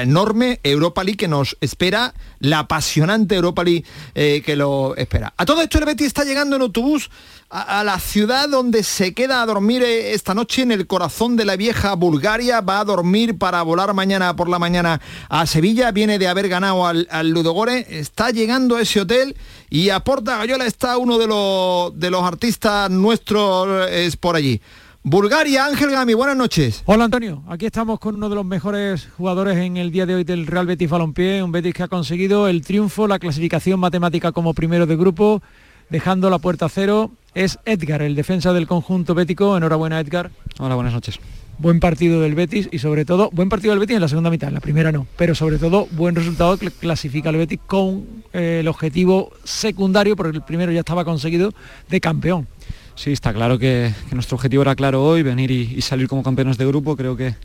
enorme 0.04 0.60
Europa 0.62 1.04
League 1.04 1.18
que 1.18 1.28
nos 1.28 1.58
espera, 1.60 2.14
la 2.40 2.60
apasionante 2.60 3.34
Europa 3.34 3.64
League 3.64 3.84
que 4.14 4.56
lo 4.56 4.93
espera. 4.96 5.34
A 5.38 5.46
todo 5.46 5.62
esto 5.62 5.78
el 5.78 5.86
Betis 5.86 6.08
está 6.08 6.24
llegando 6.24 6.56
en 6.56 6.62
autobús 6.62 7.10
a, 7.50 7.84
la 7.84 8.00
ciudad 8.00 8.50
donde 8.50 8.84
se 8.84 9.14
queda 9.14 9.42
a 9.42 9.46
dormir 9.46 9.84
eh, 9.84 10.14
esta 10.14 10.34
noche 10.34 10.64
en 10.64 10.72
el 10.72 10.88
corazón 10.88 11.36
de 11.36 11.46
la 11.46 11.56
vieja 11.56 11.94
Bulgaria. 11.94 12.62
Va 12.62 12.80
a 12.80 12.86
dormir 12.86 13.38
para 13.38 13.62
volar 13.62 13.94
mañana 13.94 14.36
por 14.36 14.50
la 14.50 14.60
mañana 14.60 15.02
a 15.30 15.46
Sevilla. 15.46 15.92
Viene 15.92 16.18
de 16.18 16.28
haber 16.28 16.50
ganado 16.50 16.88
al, 16.88 17.30
Ludogore. 17.30 17.86
Está 17.90 18.32
llegando 18.32 18.76
a 18.76 18.82
ese 18.82 19.02
hotel 19.02 19.36
y 19.70 19.90
a 19.90 20.00
Porta 20.00 20.38
Gallola 20.38 20.66
está 20.66 20.98
uno 20.98 21.18
de 21.18 21.28
los, 21.28 22.00
de 22.00 22.10
los 22.10 22.24
artistas 22.24 22.90
nuestros 22.90 23.90
es 23.90 24.18
por 24.18 24.36
allí. 24.36 24.62
Bulgaria, 25.06 25.66
Ángel 25.66 25.92
Gami, 25.92 26.14
buenas 26.14 26.38
noches. 26.38 26.82
Hola 26.86 27.04
Antonio, 27.04 27.44
aquí 27.50 27.66
estamos 27.66 28.00
con 28.00 28.16
uno 28.16 28.30
de 28.30 28.36
los 28.36 28.46
mejores 28.46 29.10
jugadores 29.18 29.58
en 29.58 29.76
el 29.76 29.92
día 29.92 30.06
de 30.06 30.16
hoy 30.16 30.24
del 30.24 30.48
Real 30.48 30.66
Betis 30.66 30.90
Balompié, 30.90 31.44
un 31.44 31.52
Betis 31.52 31.74
que 31.74 31.84
ha 31.84 31.90
conseguido 31.90 32.48
el 32.48 32.62
triunfo, 32.62 33.06
la 33.06 33.20
clasificación 33.20 33.82
matemática 33.82 34.32
como 34.32 34.54
primero 34.54 34.86
de 34.86 34.96
grupo, 34.96 35.42
dejando 35.90 36.30
la 36.30 36.40
puerta 36.40 36.68
a 36.68 36.70
cero 36.70 37.12
es 37.36 37.60
Edgar, 37.66 38.02
el 38.02 38.16
defensa 38.16 38.54
del 38.54 38.66
conjunto 38.66 39.14
bético. 39.14 39.58
Enhorabuena 39.58 40.00
Edgar. 40.00 40.32
Hola, 40.60 40.76
buenas 40.76 40.94
noches. 40.94 41.20
Buen 41.58 41.80
partido 41.80 42.22
del 42.22 42.34
Betis 42.34 42.70
y 42.72 42.80
sobre 42.80 43.06
todo, 43.06 43.30
buen 43.32 43.50
partido 43.50 43.72
del 43.72 43.80
Betis 43.80 43.96
en 43.96 44.02
la 44.02 44.08
segunda 44.08 44.30
mitad, 44.30 44.48
en 44.48 44.56
la 44.56 44.62
primera 44.62 44.92
no, 44.92 45.06
pero 45.18 45.36
sobre 45.36 45.58
todo 45.58 45.88
buen 45.92 46.16
resultado 46.16 46.58
que 46.58 46.72
clasifica 46.72 47.30
al 47.30 47.36
Betis 47.36 47.60
con 47.68 48.06
eh, 48.32 48.60
el 48.62 48.68
objetivo 48.68 49.32
secundario, 49.44 50.16
porque 50.16 50.38
el 50.38 50.44
primero 50.44 50.72
ya 50.72 50.80
estaba 50.80 51.06
conseguido, 51.06 51.54
de 51.90 52.00
campeón. 52.00 52.48
Sí, 52.96 53.12
está 53.12 53.34
claro 53.34 53.58
que, 53.58 53.94
nuestro 54.12 54.36
objetivo 54.36 54.62
era 54.62 54.76
claro 54.76 55.04
hoy, 55.04 55.24
venir 55.24 55.52
y 55.52 55.82
salir 55.82 56.08
como 56.08 56.24
campeones 56.24 56.58
de 56.58 56.66
grupo. 56.66 56.96
Creo 56.96 57.18
que, 57.18 57.36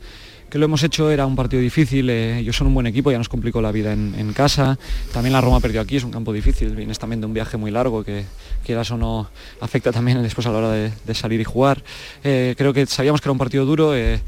que 0.49 0.57
lo 0.57 0.65
hemos 0.65 0.83
hecho, 0.83 1.11
era 1.11 1.25
un 1.25 1.35
partido 1.35 1.61
difícil, 1.61 2.09
eh, 2.09 2.39
ellos 2.39 2.55
son 2.55 2.67
un 2.67 2.73
buen 2.73 2.87
equipo, 2.87 3.11
ya 3.11 3.17
nos 3.17 3.29
complicó 3.29 3.61
la 3.61 3.71
vida 3.71 3.93
en, 3.93 4.33
casa, 4.33 4.77
también 5.13 5.33
la 5.33 5.41
Roma 5.41 5.59
perdió 5.59 5.81
aquí, 5.81 5.97
es 5.97 6.03
un 6.03 6.11
campo 6.11 6.33
difícil, 6.33 6.75
vienes 6.75 6.97
también 6.97 7.21
de 7.21 7.27
un 7.27 7.33
viaje 7.33 7.57
muy 7.57 7.71
largo 7.71 8.03
que 8.03 8.25
quieras 8.65 8.89
o 8.91 8.97
no 8.97 9.29
afecta 9.61 9.91
también 9.91 10.21
después 10.23 10.47
a 10.47 10.51
la 10.51 10.57
hora 10.57 10.71
de, 10.71 11.13
salir 11.13 11.39
y 11.39 11.43
jugar. 11.43 11.83
Eh, 12.23 12.55
creo 12.57 12.73
que 12.73 12.85
sabíamos 12.85 13.21
que 13.21 13.27
era 13.27 13.33
un 13.33 13.37
partido 13.37 13.65
duro, 13.65 13.95
eh, 13.95 14.21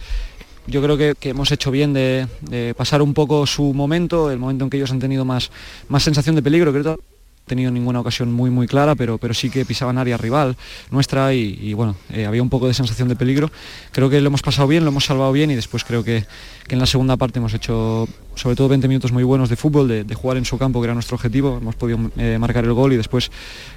yo 0.68 0.82
creo 0.82 0.98
que, 0.98 1.16
hemos 1.30 1.52
hecho 1.52 1.72
bien 1.72 1.94
de, 1.94 2.28
pasar 2.78 3.02
un 3.02 3.14
poco 3.14 3.48
su 3.48 3.74
momento, 3.74 4.30
el 4.32 4.38
momento 4.38 4.64
en 4.66 4.70
que 4.70 4.78
ellos 4.78 4.92
han 4.92 5.00
tenido 5.00 5.26
más, 5.26 5.52
más 5.90 6.04
sensación 6.04 6.36
de 6.36 6.44
peligro, 6.44 6.72
tenido 7.46 7.72
ninguna 7.72 8.00
ocasión 8.00 8.32
muy 8.32 8.50
muy 8.50 8.68
clara, 8.68 8.96
pero, 8.96 9.18
pero 9.18 9.34
sí 9.34 9.50
que 9.50 9.66
pisaban 9.66 9.98
área 9.98 10.18
rival 10.18 10.56
nuestra 10.90 11.34
y, 11.34 11.74
bueno, 11.74 11.96
eh, 12.10 12.26
había 12.26 12.42
un 12.42 12.50
poco 12.50 12.68
de 12.68 12.74
sensación 12.74 13.08
de 13.08 13.16
peligro. 13.16 13.52
Creo 13.92 14.10
que 14.10 14.22
lo 14.22 14.28
hemos 14.28 14.42
pasado 14.42 14.68
bien, 14.68 14.84
lo 14.84 14.90
hemos 14.90 15.06
salvado 15.06 15.32
bien 15.32 15.52
y 15.52 15.56
después 15.56 15.84
creo 15.84 16.04
que, 16.04 16.26
en 16.70 16.80
la 16.80 16.86
segunda 16.86 17.18
parte 17.18 17.40
hemos 17.40 17.54
hecho 17.54 18.08
sobre 18.36 18.56
todo 18.56 18.70
20 18.70 18.88
minutos 18.88 19.12
muy 19.12 19.24
buenos 19.24 19.50
de 19.50 19.58
fútbol, 19.58 19.88
de, 20.08 20.16
jugar 20.16 20.38
en 20.38 20.46
su 20.46 20.58
campo, 20.58 20.80
que 20.80 20.86
era 20.86 20.94
nuestro 20.94 21.16
objetivo, 21.16 21.58
hemos 21.58 21.76
podido 21.76 22.00
eh, 22.16 22.38
marcar 22.40 22.64
el 22.64 22.72
gol 22.72 22.94
y 22.94 22.98
después 22.98 23.30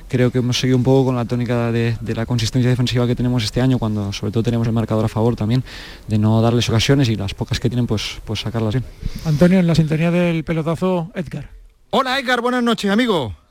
creo 0.08 0.30
que 0.30 0.38
hemos 0.38 0.58
seguido 0.58 0.76
un 0.76 0.84
poco 0.84 1.06
con 1.06 1.16
la 1.16 1.24
tónica 1.24 1.72
de, 1.72 1.96
la 2.14 2.26
consistencia 2.26 2.70
defensiva 2.70 3.06
que 3.06 3.16
tenemos 3.16 3.42
este 3.42 3.60
año, 3.60 3.78
cuando 3.78 4.12
sobre 4.12 4.32
todo 4.32 4.44
tenemos 4.44 4.66
el 4.68 4.72
marcador 4.72 5.04
a 5.04 5.08
favor 5.08 5.34
también, 5.34 5.64
de 6.06 6.18
no 6.18 6.40
darles 6.40 6.68
ocasiones 6.68 7.08
y 7.08 7.16
las 7.16 7.34
pocas 7.34 7.58
que 7.58 7.68
tienen 7.68 7.86
pues, 7.86 8.20
pues 8.24 8.40
sacarlas 8.40 8.74
bien. 8.74 8.84
Antonio, 9.24 9.58
en 9.58 9.66
la 9.66 9.74
sintonía 9.74 10.12
del 10.12 10.44
pelotazo, 10.44 11.10
Edgar. 11.16 11.50
Hola 11.90 12.18
Edgar, 12.18 12.40
buenas 12.40 12.62
noches 12.62 12.90
amigo. 12.90 13.43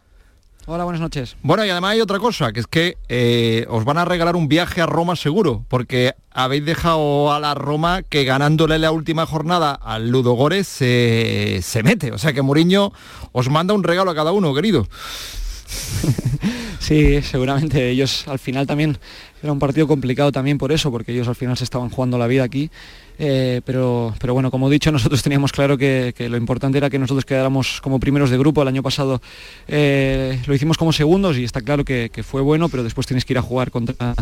Hola, 0.66 0.86
buenas 0.86 1.02
noches. 1.02 1.36
Bueno, 1.44 1.66
y 1.66 1.70
además 1.70 1.92
hay 1.92 2.02
otra 2.02 2.20
cosa, 2.20 2.54
que 2.54 2.62
es 2.62 2.68
que 2.68 2.98
eh, 3.10 3.66
os 3.68 3.84
van 3.84 3.98
a 3.98 4.06
regalar 4.06 4.38
un 4.38 4.48
viaje 4.48 4.80
a 4.80 4.86
Roma 4.86 5.18
seguro, 5.18 5.66
porque 5.68 6.14
habéis 6.32 6.64
dejado 6.64 7.34
a 7.34 7.40
la 7.42 7.54
Roma 7.54 8.02
que 8.04 8.24
ganándole 8.24 8.80
la 8.80 8.94
última 8.94 9.26
jornada 9.26 9.74
al 9.74 10.10
Ludo 10.10 10.34
Górez 10.34 10.66
se, 10.66 11.60
se 11.62 11.84
mete. 11.84 12.14
O 12.14 12.18
sea 12.18 12.32
que 12.32 12.42
Mourinho 12.42 12.94
os 13.34 13.50
manda 13.50 13.74
un 13.74 13.84
regalo 13.84 14.12
a 14.12 14.16
cada 14.16 14.32
uno, 14.32 14.54
querido. 14.54 14.88
Sí, 16.84 17.22
seguramente 17.22 17.92
ellos 17.92 18.28
al 18.28 18.40
final 18.40 18.68
también 18.68 18.98
era 19.42 19.54
un 19.54 19.60
partido 19.60 19.88
complicado 19.88 20.34
también 20.34 20.58
por 20.58 20.74
eso, 20.74 20.92
porque 20.92 21.14
ellos 21.14 21.30
al 21.30 21.36
final 21.36 21.56
se 21.56 21.64
estaban 21.64 21.90
jugando 21.90 22.18
la 22.18 22.28
vida 22.28 22.44
aquí 22.44 22.72
eh, 23.20 23.62
pero, 23.66 24.14
pero 24.20 24.34
bueno, 24.34 24.50
como 24.50 24.68
he 24.68 24.72
dicho, 24.72 24.92
nosotros 24.92 25.22
teníamos 25.22 25.52
claro 25.52 25.78
que, 25.78 26.14
lo 26.30 26.38
importante 26.38 26.78
era 26.78 26.90
que 26.90 27.00
nosotros 27.00 27.26
quedáramos 27.26 27.82
como 27.82 28.00
primeros 28.00 28.30
de 28.30 28.38
grupo. 28.38 28.62
El 28.62 28.68
año 28.68 28.84
pasado 28.84 29.22
eh, 29.68 30.42
lo 30.48 30.54
hicimos 30.54 30.78
como 30.78 30.94
segundos 30.94 31.38
y 31.38 31.44
está 31.44 31.62
claro 31.62 31.86
que, 31.86 32.10
fue 32.24 32.42
bueno, 32.42 32.70
pero 32.70 32.84
después 32.84 33.06
tienes 33.06 33.26
que 33.26 33.34
ir 33.34 33.38
a 33.38 33.42
jugar 33.42 33.72
contra 33.72 34.16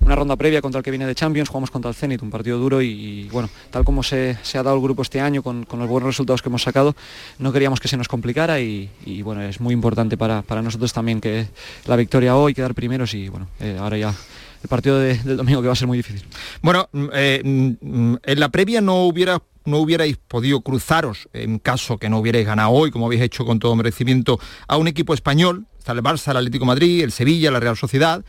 una 0.00 0.14
ronda 0.14 0.36
previa 0.36 0.60
contra 0.60 0.78
el 0.78 0.84
que 0.84 0.90
viene 0.90 1.06
de 1.06 1.14
Champions, 1.14 1.48
jugamos 1.48 1.70
contra 1.70 1.88
el 1.88 1.94
Zenit, 1.94 2.22
un 2.22 2.30
partido 2.30 2.58
duro 2.58 2.82
y, 2.82 3.28
bueno, 3.32 3.48
tal 3.70 3.84
como 3.84 4.02
se, 4.02 4.36
ha 4.54 4.62
dado 4.62 4.76
el 4.76 4.82
grupo 4.82 5.02
este 5.02 5.20
año 5.20 5.42
con, 5.42 5.66
los 5.70 5.88
buenos 5.88 6.08
resultados 6.08 6.42
que 6.42 6.48
hemos 6.48 6.62
sacado, 6.62 6.94
no 7.38 7.52
queríamos 7.52 7.80
que 7.80 7.88
se 7.88 7.96
nos 7.96 8.08
complicara 8.08 8.60
y, 8.60 8.88
bueno, 9.22 9.42
es 9.42 9.60
muy 9.60 9.74
importante 9.74 10.16
para, 10.16 10.42
nosotros 10.62 10.92
también 10.92 11.20
que 11.20 11.46
la 11.86 11.96
victoria 11.96 12.36
hoy, 12.36 12.54
quedar 12.54 12.74
primeros 12.74 13.14
y 13.14 13.28
bueno, 13.28 13.46
eh, 13.60 13.76
ahora 13.78 13.98
ya 13.98 14.14
el 14.62 14.68
partido 14.68 14.98
del 14.98 15.36
domingo 15.36 15.60
que 15.60 15.68
va 15.68 15.72
a 15.72 15.76
ser 15.76 15.88
muy 15.88 15.98
difícil. 15.98 16.24
Bueno, 16.62 16.88
mm, 16.92 17.06
eh, 17.12 17.40
mm, 17.80 18.14
en 18.22 18.40
la 18.40 18.48
previa 18.48 18.80
no 18.80 19.04
hubierais 19.04 20.16
podido 20.28 20.60
cruzaros, 20.60 21.28
en 21.32 21.58
caso 21.58 21.98
que 21.98 22.08
no 22.08 22.18
hubierais 22.18 22.46
ganado 22.46 22.70
hoy, 22.70 22.90
como 22.90 23.06
habéis 23.06 23.22
hecho 23.22 23.44
con 23.44 23.58
todo 23.58 23.74
merecimiento, 23.76 24.38
a 24.68 24.76
un 24.76 24.88
equipo 24.88 25.14
español, 25.14 25.66
está 25.78 25.92
el 25.92 26.02
Barça, 26.02 26.30
el 26.30 26.38
Atlético 26.38 26.64
Madrid, 26.64 27.04
el 27.04 27.12
Sevilla, 27.12 27.50
la 27.50 27.60
Real 27.60 27.76
Sociedad, 27.76 28.24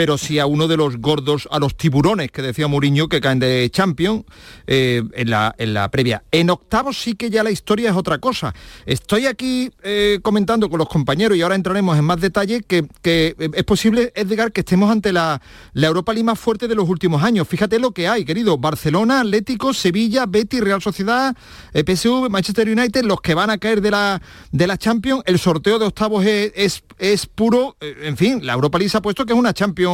pero 0.00 0.16
sí 0.16 0.38
a 0.38 0.46
uno 0.46 0.66
de 0.66 0.78
los 0.78 0.96
gordos, 0.96 1.46
a 1.50 1.58
los 1.58 1.76
tiburones 1.76 2.30
que 2.30 2.40
decía 2.40 2.66
Mourinho 2.66 3.06
que 3.06 3.20
caen 3.20 3.38
de 3.38 3.68
Champions 3.70 4.24
eh, 4.66 5.02
en, 5.12 5.28
la, 5.28 5.54
en 5.58 5.74
la 5.74 5.90
previa. 5.90 6.24
En 6.30 6.48
octavos 6.48 6.98
sí 6.98 7.16
que 7.16 7.28
ya 7.28 7.44
la 7.44 7.50
historia 7.50 7.90
es 7.90 7.96
otra 7.96 8.16
cosa. 8.16 8.54
Estoy 8.86 9.26
aquí 9.26 9.70
eh, 9.82 10.18
comentando 10.22 10.70
con 10.70 10.78
los 10.78 10.88
compañeros 10.88 11.36
y 11.36 11.42
ahora 11.42 11.54
entraremos 11.54 11.98
en 11.98 12.06
más 12.06 12.18
detalle 12.18 12.62
que, 12.62 12.86
que 13.02 13.36
es 13.52 13.64
posible, 13.64 14.10
Edgar, 14.14 14.52
que 14.52 14.62
estemos 14.62 14.90
ante 14.90 15.12
la, 15.12 15.42
la 15.74 15.88
Europa 15.88 16.14
League 16.14 16.24
más 16.24 16.38
fuerte 16.38 16.66
de 16.66 16.76
los 16.76 16.88
últimos 16.88 17.22
años. 17.22 17.46
Fíjate 17.46 17.78
lo 17.78 17.90
que 17.90 18.08
hay, 18.08 18.24
querido. 18.24 18.56
Barcelona, 18.56 19.20
Atlético, 19.20 19.74
Sevilla, 19.74 20.24
Betis, 20.24 20.62
Real 20.62 20.80
Sociedad, 20.80 21.36
eh, 21.74 21.84
PSV, 21.84 22.30
Manchester 22.30 22.66
United, 22.70 23.04
los 23.04 23.20
que 23.20 23.34
van 23.34 23.50
a 23.50 23.58
caer 23.58 23.82
de 23.82 23.90
la, 23.90 24.22
de 24.50 24.66
la 24.66 24.78
Champions. 24.78 25.22
El 25.26 25.38
sorteo 25.38 25.78
de 25.78 25.84
octavos 25.84 26.24
es, 26.24 26.52
es, 26.56 26.84
es 26.96 27.26
puro, 27.26 27.76
en 27.82 28.16
fin, 28.16 28.46
la 28.46 28.54
Europa 28.54 28.78
League 28.78 28.88
se 28.88 28.96
ha 28.96 29.02
puesto 29.02 29.26
que 29.26 29.34
es 29.34 29.38
una 29.38 29.52
Champions 29.52 29.89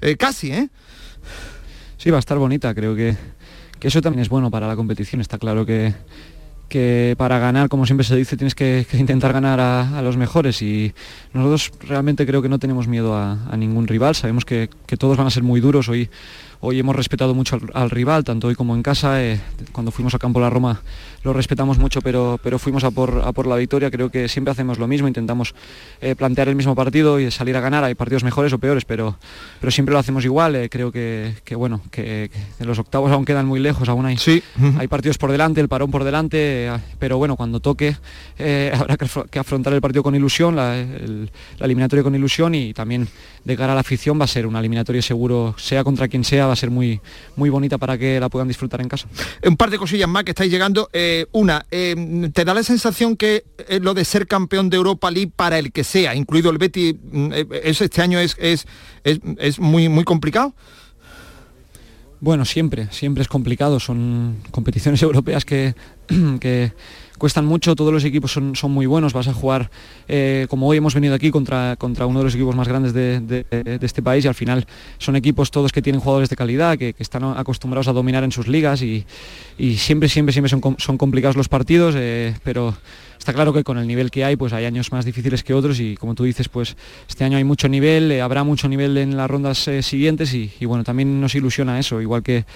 eh, 0.00 0.16
casi, 0.16 0.52
¿eh? 0.52 0.68
Sí, 1.96 2.10
va 2.10 2.16
a 2.16 2.20
estar 2.20 2.38
bonita, 2.38 2.74
creo 2.74 2.94
que, 2.94 3.16
eso 3.80 4.00
también 4.00 4.22
es 4.22 4.28
bueno 4.28 4.50
para 4.50 4.66
la 4.66 4.76
competición, 4.76 5.20
está 5.20 5.38
claro 5.38 5.66
que, 5.66 5.94
que 6.68 7.14
para 7.18 7.38
ganar, 7.38 7.68
como 7.68 7.86
siempre 7.86 8.04
se 8.04 8.16
dice, 8.16 8.36
tienes 8.36 8.54
que, 8.54 8.86
intentar 8.94 9.32
ganar 9.32 9.60
a, 9.60 10.00
los 10.02 10.16
mejores 10.16 10.62
y 10.62 10.92
nosotros 11.32 11.72
realmente 11.86 12.26
creo 12.26 12.42
que 12.42 12.48
no 12.48 12.58
tenemos 12.58 12.88
miedo 12.88 13.16
a, 13.16 13.36
ningún 13.56 13.86
rival, 13.86 14.14
sabemos 14.14 14.44
que, 14.44 14.70
que, 14.86 14.96
todos 14.96 15.16
van 15.16 15.26
a 15.26 15.30
ser 15.30 15.42
muy 15.42 15.60
duros, 15.60 15.88
hoy 15.88 16.10
Hoy 16.62 16.78
hemos 16.78 16.94
respetado 16.94 17.34
mucho 17.34 17.58
al, 17.72 17.88
rival, 17.88 18.22
tanto 18.22 18.48
hoy 18.48 18.54
como 18.54 18.74
en 18.74 18.82
casa. 18.82 19.24
Eh, 19.24 19.40
cuando 19.72 19.90
fuimos 19.90 20.14
a 20.14 20.18
campo 20.18 20.40
la 20.40 20.50
Roma 20.50 20.82
lo 21.22 21.32
respetamos 21.32 21.78
mucho, 21.78 22.00
pero, 22.00 22.38
pero 22.42 22.58
fuimos 22.58 22.84
a 22.84 22.90
por, 22.90 23.22
a 23.24 23.32
por 23.32 23.46
la 23.46 23.56
victoria. 23.56 23.90
Creo 23.90 24.10
que 24.10 24.28
siempre 24.28 24.52
hacemos 24.52 24.78
lo 24.78 24.86
mismo, 24.86 25.06
intentamos 25.06 25.54
eh, 26.00 26.14
plantear 26.14 26.48
el 26.48 26.56
mismo 26.56 26.74
partido 26.74 27.20
y 27.20 27.30
salir 27.30 27.56
a 27.56 27.60
ganar. 27.60 27.84
Hay 27.84 27.94
partidos 27.94 28.24
mejores 28.24 28.52
o 28.52 28.58
peores, 28.58 28.84
pero, 28.84 29.18
pero 29.60 29.70
siempre 29.70 29.92
lo 29.92 29.98
hacemos 29.98 30.24
igual. 30.24 30.56
Eh, 30.56 30.68
creo 30.70 30.90
que, 30.90 31.34
bueno, 31.56 31.82
que, 31.90 32.30
los 32.60 32.78
octavos 32.78 33.10
aún 33.12 33.24
quedan 33.24 33.46
muy 33.46 33.60
lejos, 33.60 33.88
aún 33.88 34.06
hay, 34.06 34.16
sí. 34.16 34.42
hay 34.78 34.88
partidos 34.88 35.18
por 35.18 35.30
delante, 35.30 35.60
el 35.60 35.68
parón 35.68 35.90
por 35.90 36.04
delante, 36.04 36.70
pero 36.98 37.18
bueno, 37.18 37.36
cuando 37.36 37.60
toque 37.60 37.96
habrá 38.72 38.96
que, 38.96 39.38
afrontar 39.38 39.72
el 39.72 39.80
partido 39.80 40.02
con 40.02 40.14
ilusión, 40.14 40.56
la, 40.56 40.76
la 40.76 41.64
eliminatoria 41.66 42.02
con 42.02 42.14
ilusión 42.14 42.54
y 42.54 42.72
también 42.72 43.08
de 43.44 43.56
cara 43.56 43.72
a 43.72 43.74
la 43.74 43.80
afición 43.80 44.18
va 44.20 44.24
a 44.24 44.28
ser 44.28 44.46
una 44.46 44.58
eliminatoria 44.58 45.02
seguro, 45.02 45.54
sea 45.58 45.82
contra 45.84 46.08
quien 46.08 46.24
sea, 46.24 46.46
va 46.46 46.52
a 46.52 46.56
ser 46.56 46.70
muy, 46.70 47.00
muy 47.36 47.50
bonita 47.50 47.78
para 47.78 47.96
que 47.98 48.20
la 48.20 48.28
puedan 48.28 48.48
disfrutar 48.48 48.80
en 48.80 48.88
casa. 48.88 49.08
Un 49.44 49.56
par 49.56 49.70
de 49.70 49.78
cosillas 49.78 50.08
más 50.08 50.24
que 50.24 50.30
estáis 50.30 50.50
llegando. 50.50 50.88
Eh, 50.92 51.09
una, 51.32 51.66
eh, 51.70 52.30
¿te 52.32 52.44
da 52.44 52.54
la 52.54 52.62
sensación 52.62 53.16
que 53.16 53.44
eh, 53.68 53.80
lo 53.80 53.94
de 53.94 54.04
ser 54.04 54.26
campeón 54.26 54.70
de 54.70 54.76
Europa 54.76 55.10
League 55.10 55.32
para 55.34 55.58
el 55.58 55.72
que 55.72 55.84
sea, 55.84 56.14
incluido 56.14 56.50
el 56.50 56.58
Betty, 56.58 56.94
mm, 56.94 57.32
este 57.62 58.02
año 58.02 58.18
es, 58.18 58.36
es, 58.38 58.66
es, 59.04 59.58
muy, 59.58 59.88
muy 59.88 60.04
complicado? 60.04 60.54
Bueno, 62.20 62.44
siempre, 62.44 62.88
siempre 62.90 63.22
es 63.22 63.28
complicado. 63.28 63.80
Son 63.80 64.36
competiciones 64.50 65.02
europeas 65.08 65.44
que, 65.44 65.74
que 66.40 66.72
cuestan 67.20 67.44
mucho, 67.44 67.76
todos 67.76 67.92
los 67.92 68.02
equipos 68.02 68.32
son, 68.32 68.56
son 68.56 68.72
muy 68.72 68.86
buenos, 68.86 69.12
vas 69.12 69.28
a 69.28 69.34
jugar 69.34 69.70
eh, 70.08 70.46
como 70.48 70.66
hoy 70.66 70.78
hemos 70.78 70.94
venido 70.94 71.14
aquí 71.14 71.30
contra, 71.30 71.76
contra 71.76 72.06
uno 72.06 72.20
de 72.20 72.24
los 72.24 72.34
equipos 72.34 72.56
más 72.56 72.66
grandes 72.66 72.94
de, 72.94 73.44
este 73.82 74.02
país 74.02 74.24
y 74.24 74.28
al 74.28 74.34
final 74.34 74.66
son 74.96 75.16
equipos 75.16 75.50
todos 75.50 75.70
que 75.70 75.82
tienen 75.82 76.00
jugadores 76.00 76.30
de 76.30 76.36
calidad, 76.36 76.78
que, 76.78 76.94
están 76.98 77.24
acostumbrados 77.24 77.88
a 77.88 77.92
dominar 77.92 78.24
en 78.24 78.32
sus 78.32 78.48
ligas 78.48 78.80
y, 78.80 79.04
siempre, 79.76 80.08
siempre, 80.08 80.32
siempre 80.32 80.48
son, 80.48 80.62
son 80.78 80.96
complicados 80.96 81.36
los 81.36 81.48
partidos, 81.48 81.94
eh, 81.98 82.34
pero 82.42 82.74
está 83.18 83.34
claro 83.34 83.52
que 83.52 83.64
con 83.64 83.76
el 83.76 83.86
nivel 83.86 84.10
que 84.10 84.24
hay, 84.24 84.36
pues 84.36 84.54
hay 84.54 84.64
años 84.64 84.90
más 84.90 85.04
difíciles 85.04 85.44
que 85.44 85.52
otros 85.52 85.78
y 85.78 85.96
como 85.98 86.14
tú 86.14 86.24
dices, 86.24 86.48
pues 86.48 86.74
este 87.06 87.24
año 87.24 87.36
hay 87.36 87.44
mucho 87.44 87.68
nivel, 87.68 88.10
eh, 88.12 88.22
habrá 88.22 88.44
mucho 88.44 88.66
nivel 88.66 88.96
en 88.96 89.18
las 89.18 89.30
rondas 89.30 89.68
siguientes 89.82 90.32
y, 90.32 90.50
y, 90.58 90.64
bueno, 90.64 90.84
también 90.84 91.20
nos 91.20 91.34
ilusiona 91.34 91.78
eso, 91.78 92.00
igual 92.00 92.22
que 92.22 92.46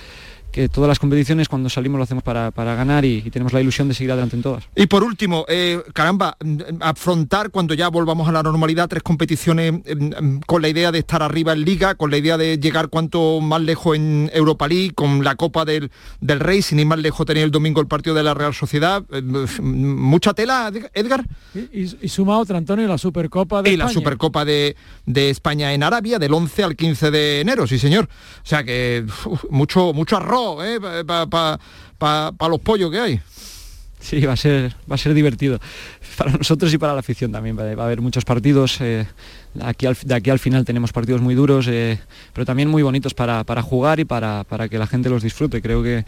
que 0.54 0.68
todas 0.68 0.87
las 0.87 1.00
competiciones 1.00 1.49
cuando 1.49 1.68
salimos 1.68 1.99
lo 1.99 2.04
hacemos 2.04 2.23
para, 2.23 2.52
ganar 2.52 3.04
y, 3.04 3.23
tenemos 3.23 3.52
la 3.52 3.61
ilusión 3.61 3.88
de 3.88 3.94
seguir 3.94 4.12
adelante 4.12 4.37
en 4.37 4.42
todas. 4.42 4.62
Y 4.76 4.87
por 4.87 5.02
último, 5.02 5.44
eh, 5.49 5.82
caramba, 5.92 6.37
mm, 6.40 6.58
afrontar 6.78 7.50
cuando 7.50 7.75
ya 7.75 7.88
volvamos 7.88 8.28
a 8.28 8.32
la 8.32 8.40
normalidad 8.40 8.88
tres 8.88 9.02
competiciones 9.02 9.73
mm, 9.73 10.04
mm, 10.04 10.40
con 10.46 10.62
la 10.62 10.68
idea 10.68 10.92
de 10.92 11.00
estar 11.00 11.25
arriba 11.25 11.54
en 11.54 11.64
liga, 11.64 11.96
con 11.96 12.12
la 12.12 12.18
idea 12.18 12.38
de 12.38 12.58
llegar 12.58 12.88
cuanto 12.88 13.40
más 13.40 13.62
lejos 13.62 13.96
en 13.96 14.30
Europa 14.32 14.68
League, 14.68 14.92
con 14.94 15.25
la 15.25 15.34
Copa 15.34 15.64
del, 15.64 15.90
del 16.20 16.38
Rey, 16.38 16.62
sin 16.62 16.78
ir 16.78 16.87
más 16.87 17.00
lejos 17.00 17.26
tener 17.26 17.42
el 17.42 17.50
domingo 17.50 17.80
el 17.80 17.88
partido 17.88 18.14
de 18.14 18.23
la 18.23 18.34
Real 18.34 18.54
Sociedad. 18.54 19.02
Eh, 19.11 19.23
mucha 19.61 20.34
tela, 20.34 20.70
Edgar. 20.94 21.25
Y, 21.73 22.08
suma 22.08 22.38
otra, 22.38 22.58
Antonio, 22.58 22.87
la 22.87 22.99
Supercopa 22.99 23.61
de 23.61 23.73
y 23.73 23.76
la 23.76 23.88
Supercopa 23.88 24.44
de, 24.44 24.76
España 25.04 25.75
en 25.75 25.82
Arabia 25.82 26.20
del 26.20 26.32
11 26.32 26.62
al 26.62 26.76
15 26.76 27.11
de 27.11 27.40
enero, 27.40 27.66
sí 27.66 27.80
señor. 27.80 28.04
O 28.04 28.46
sea 28.46 28.62
que 28.62 29.04
mucho, 29.50 29.92
mucho 29.92 30.16
arroz 30.16 30.44
¿eh? 30.65 30.79
para 31.07 32.49
los 32.49 32.61
pollos 32.61 32.91
que 32.91 33.01
hay. 33.01 33.21
Sí, 34.05 34.21
va 34.21 34.35
a 34.35 34.37
ser, 34.37 34.77
va 34.91 34.97
a 34.97 34.99
ser 34.99 35.15
divertido 35.15 35.59
para 36.19 36.33
nosotros 36.33 36.73
y 36.75 36.77
para 36.77 36.93
la 36.93 37.01
afición 37.01 37.33
también. 37.33 37.59
Va 37.59 37.63
a 37.63 37.87
haber 37.87 38.03
muchos 38.03 38.25
partidos. 38.27 38.79
Eh, 38.83 39.07
aquí 39.63 39.87
de 40.03 40.15
aquí 40.15 40.29
al 40.29 40.39
final 40.39 40.67
tenemos 40.67 40.93
partidos 40.93 41.23
muy 41.23 41.35
duros, 41.35 41.67
eh, 41.69 41.99
pero 42.35 42.45
también 42.45 42.69
muy 42.69 42.83
bonitos 42.83 43.15
para, 43.15 43.45
jugar 43.63 44.01
y 44.01 44.05
para, 44.05 44.45
para, 44.45 44.69
que 44.69 44.79
la 44.79 44.87
gente 44.87 45.09
los 45.09 45.23
disfrute. 45.23 45.63
Creo 45.63 45.83
que, 45.83 46.05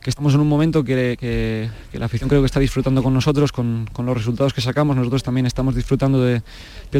que 0.00 0.10
estamos 0.10 0.34
en 0.34 0.40
un 0.40 0.48
momento 0.48 0.84
que, 0.84 1.68
la 1.92 2.06
afición 2.06 2.28
creo 2.28 2.40
que 2.40 2.46
está 2.46 2.60
disfrutando 2.60 3.02
con 3.02 3.12
nosotros, 3.12 3.52
con, 3.52 3.88
los 3.98 4.16
resultados 4.16 4.54
que 4.54 4.60
sacamos, 4.60 4.96
nosotros 4.96 5.22
también 5.22 5.46
estamos 5.46 5.74
disfrutando 5.74 6.22
del 6.22 6.42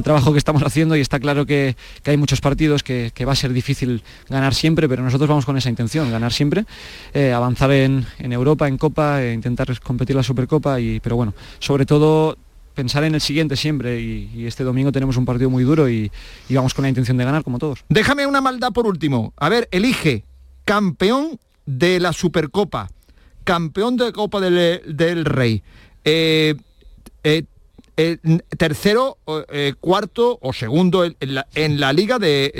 trabajo 0.02 0.32
que 0.32 0.38
estamos 0.38 0.62
haciendo 0.64 0.96
y 0.96 1.00
está 1.00 1.20
claro 1.20 1.46
que, 1.46 1.76
hay 2.04 2.16
muchos 2.16 2.40
partidos 2.40 2.82
que, 2.82 3.12
va 3.26 3.32
a 3.32 3.36
ser 3.36 3.52
difícil 3.52 4.02
ganar 4.28 4.54
siempre, 4.54 4.88
pero 4.88 5.02
nosotros 5.02 5.28
vamos 5.28 5.46
con 5.46 5.56
esa 5.56 5.68
intención, 5.68 6.10
ganar 6.10 6.32
siempre, 6.32 6.64
eh, 7.14 7.32
avanzar 7.32 7.70
en, 7.70 8.06
Europa, 8.18 8.68
en 8.68 8.76
Copa, 8.76 9.22
e 9.22 9.32
intentar 9.32 9.78
competir 9.80 10.16
la 10.16 10.22
Supercopa, 10.22 10.76
pero 11.02 11.16
bueno, 11.16 11.34
sobre 11.58 11.86
todo 11.86 12.36
pensar 12.74 13.04
en 13.04 13.14
el 13.14 13.20
siguiente 13.20 13.56
siempre 13.56 14.00
y, 14.00 14.46
este 14.46 14.64
domingo 14.64 14.92
tenemos 14.92 15.16
un 15.16 15.24
partido 15.24 15.48
muy 15.48 15.64
duro 15.64 15.88
y 15.88 16.10
vamos 16.50 16.74
con 16.74 16.82
la 16.82 16.88
intención 16.88 17.16
de 17.16 17.24
ganar 17.24 17.44
como 17.44 17.58
todos. 17.58 17.84
Déjame 17.88 18.26
una 18.26 18.40
maldad 18.40 18.72
por 18.72 18.86
último. 18.86 19.32
A 19.36 19.48
ver, 19.48 19.68
elige 19.70 20.24
campeón 20.64 21.38
de 21.66 22.00
la 22.00 22.12
Supercopa 22.12 22.88
campeón 23.46 23.96
de 23.96 24.12
Copa 24.12 24.40
del, 24.40 25.24
Rey, 25.24 25.62
eh, 26.04 26.56
eh, 27.22 28.18
tercero, 28.58 29.18
eh, 29.50 29.74
cuarto 29.80 30.38
o 30.42 30.52
segundo 30.52 31.04
en, 31.04 31.80
la, 31.80 31.92
liga 31.92 32.18
de, 32.18 32.52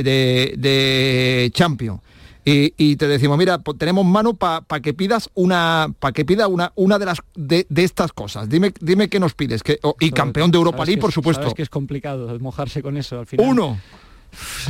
de, 0.57 1.51
Champions. 1.53 2.01
Y, 2.45 2.95
te 2.95 3.09
decimos, 3.09 3.37
mira, 3.37 3.59
pues 3.59 3.77
tenemos 3.77 4.07
mano 4.07 4.35
para 4.35 4.81
que 4.81 4.95
pidas 4.95 5.29
una, 5.35 5.93
para 5.99 6.13
que 6.13 6.25
pida 6.25 6.47
una, 6.47 6.71
una 6.77 7.01
de 7.01 7.05
las 7.05 7.19
de, 7.35 7.67
estas 7.75 8.13
cosas. 8.13 8.49
Dime, 8.49 8.73
dime 8.81 9.09
qué 9.09 9.19
nos 9.19 9.35
pides. 9.35 9.65
Que, 9.65 9.81
y 9.99 10.13
campeón 10.13 10.53
de 10.53 10.59
Europa 10.59 10.85
League, 10.85 11.01
por 11.01 11.11
supuesto. 11.11 11.49
Es 11.49 11.55
que 11.55 11.63
es 11.63 11.69
complicado 11.69 12.39
mojarse 12.39 12.81
con 12.81 12.97
eso 12.97 13.19
al 13.19 13.27
final. 13.27 13.49
Uno. 13.49 13.79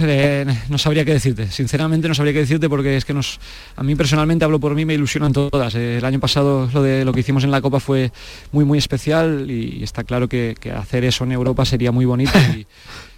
Eh, 0.00 0.46
no 0.68 0.78
sabría 0.78 1.04
qué 1.04 1.12
decirte, 1.12 1.50
sinceramente 1.50 2.08
no 2.08 2.14
sabría 2.14 2.32
qué 2.32 2.40
decirte 2.40 2.68
porque 2.68 2.96
es 2.96 3.04
que 3.04 3.14
nos, 3.14 3.40
a 3.76 3.82
mí 3.82 3.94
personalmente 3.94 4.44
hablo 4.44 4.60
por 4.60 4.74
mí, 4.74 4.84
me 4.84 4.94
ilusionan 4.94 5.32
todas. 5.32 5.74
Eh, 5.74 5.98
el 5.98 6.04
año 6.04 6.20
pasado 6.20 6.68
lo 6.72 6.82
de 6.82 7.04
lo 7.04 7.12
que 7.12 7.20
hicimos 7.20 7.44
en 7.44 7.50
la 7.50 7.60
Copa 7.60 7.80
fue 7.80 8.12
muy 8.52 8.64
muy 8.64 8.78
especial 8.78 9.50
y, 9.50 9.82
está 9.82 10.04
claro 10.04 10.28
que, 10.28 10.54
hacer 10.76 11.04
eso 11.04 11.24
en 11.24 11.32
Europa 11.32 11.64
sería 11.64 11.92
muy 11.92 12.04
bonito 12.04 12.32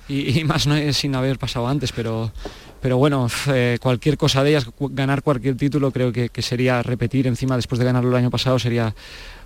y, 0.08 0.44
más 0.44 0.66
no 0.66 0.76
es 0.76 0.96
sin 0.96 1.14
haber 1.14 1.38
pasado 1.38 1.68
antes, 1.68 1.92
pero, 1.92 2.32
pero 2.80 2.96
bueno, 2.96 3.28
eh, 3.48 3.78
cualquier 3.80 4.16
cosa 4.16 4.42
de 4.42 4.50
ellas, 4.50 4.66
ganar 4.78 5.22
cualquier 5.22 5.56
título 5.56 5.90
creo 5.90 6.12
que, 6.12 6.28
que, 6.28 6.42
sería 6.42 6.82
repetir 6.82 7.26
encima 7.26 7.56
después 7.56 7.78
de 7.78 7.84
ganarlo 7.84 8.10
el 8.10 8.16
año 8.16 8.30
pasado 8.30 8.58
sería 8.58 8.94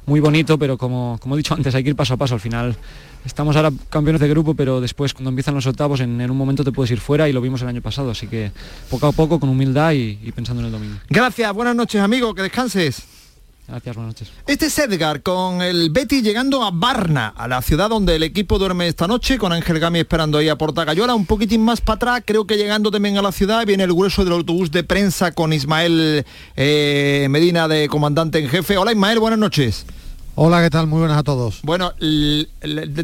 muy 0.07 0.21
bonito, 0.21 0.59
pero 0.59 0.77
como, 0.77 1.19
como 1.21 1.35
he 1.35 1.39
dicho 1.39 1.55
antes, 1.55 1.75
hay 1.75 1.83
que 1.83 1.91
ir 1.91 1.97
paso 1.97 2.15
a 2.15 2.17
paso. 2.17 2.35
Al 2.35 2.41
final 2.41 2.77
estamos 3.25 3.57
ahora 3.57 3.71
campeones 3.89 4.21
de 4.21 4.29
grupo, 4.29 4.55
pero 4.55 4.81
después 4.81 5.15
cuando 5.15 5.31
empiezan 5.31 5.55
los 5.55 5.67
octavos 5.67 6.01
en, 6.01 6.21
un 6.31 6.37
momento 6.37 6.65
te 6.65 6.73
puedes 6.73 6.91
ir 6.91 7.01
fuera 7.01 7.29
y 7.29 7.33
lo 7.33 7.41
vimos 7.41 7.63
el 7.63 7.69
año 7.69 7.83
pasado. 7.83 8.11
Así 8.11 8.27
que 8.27 8.53
poco 8.91 9.07
a 9.07 9.13
poco, 9.13 9.39
con 9.39 9.49
humildad 9.49 9.93
y, 9.93 10.19
y 10.23 10.33
pensando 10.33 10.61
en 10.61 10.67
el 10.67 10.73
domingo. 10.73 10.97
Gracias, 11.09 11.53
buenas 11.53 11.77
noches 11.77 12.01
amigo, 12.01 12.35
que 12.35 12.43
descanses. 12.43 13.22
Gracias, 13.69 13.95
buenas 13.95 14.15
noches. 14.15 14.29
Este 14.47 14.67
es 14.67 14.79
Edgar 14.79 15.23
con 15.23 15.63
el 15.63 15.91
Betty 15.91 16.21
llegando 16.21 16.65
a 16.65 16.71
Barna, 16.73 17.29
a 17.29 17.47
la 17.47 17.63
ciudad 17.63 17.89
donde 17.89 18.17
el 18.17 18.25
equipo 18.25 18.59
duerme 18.59 18.89
esta 18.89 19.07
noche, 19.07 19.39
con 19.39 19.53
Ángel 19.53 19.79
Gami 19.79 20.01
esperando 20.01 20.39
ahí 20.39 20.49
a 20.49 20.59
Portagayola, 20.59 21.15
un 21.15 21.27
poquitín 21.27 21.65
más 21.65 21.81
para 21.81 21.95
atrás, 21.95 22.23
creo 22.27 22.45
que 22.45 22.57
llegando 22.57 22.91
también 22.91 23.17
a 23.19 23.23
la 23.23 23.31
ciudad 23.31 23.65
viene 23.65 23.85
el 23.85 23.93
grueso 23.93 24.25
del 24.25 24.35
autobús 24.35 24.73
de 24.73 24.83
prensa 24.83 25.31
con 25.33 25.53
Ismael 25.53 26.27
eh, 26.57 27.29
Medina 27.31 27.69
de 27.69 27.89
comandante 27.89 28.41
en 28.41 28.49
jefe. 28.49 28.77
Hola 28.77 28.93
Ismael, 28.93 29.21
buenas 29.21 29.39
noches. 29.39 29.87
Hola, 30.35 30.63
¿qué 30.63 30.71
tal? 30.71 30.87
Muy 30.87 31.01
buenas 31.01 31.19
a 31.19 31.23
todos. 31.23 31.61
Bueno, 31.63 31.93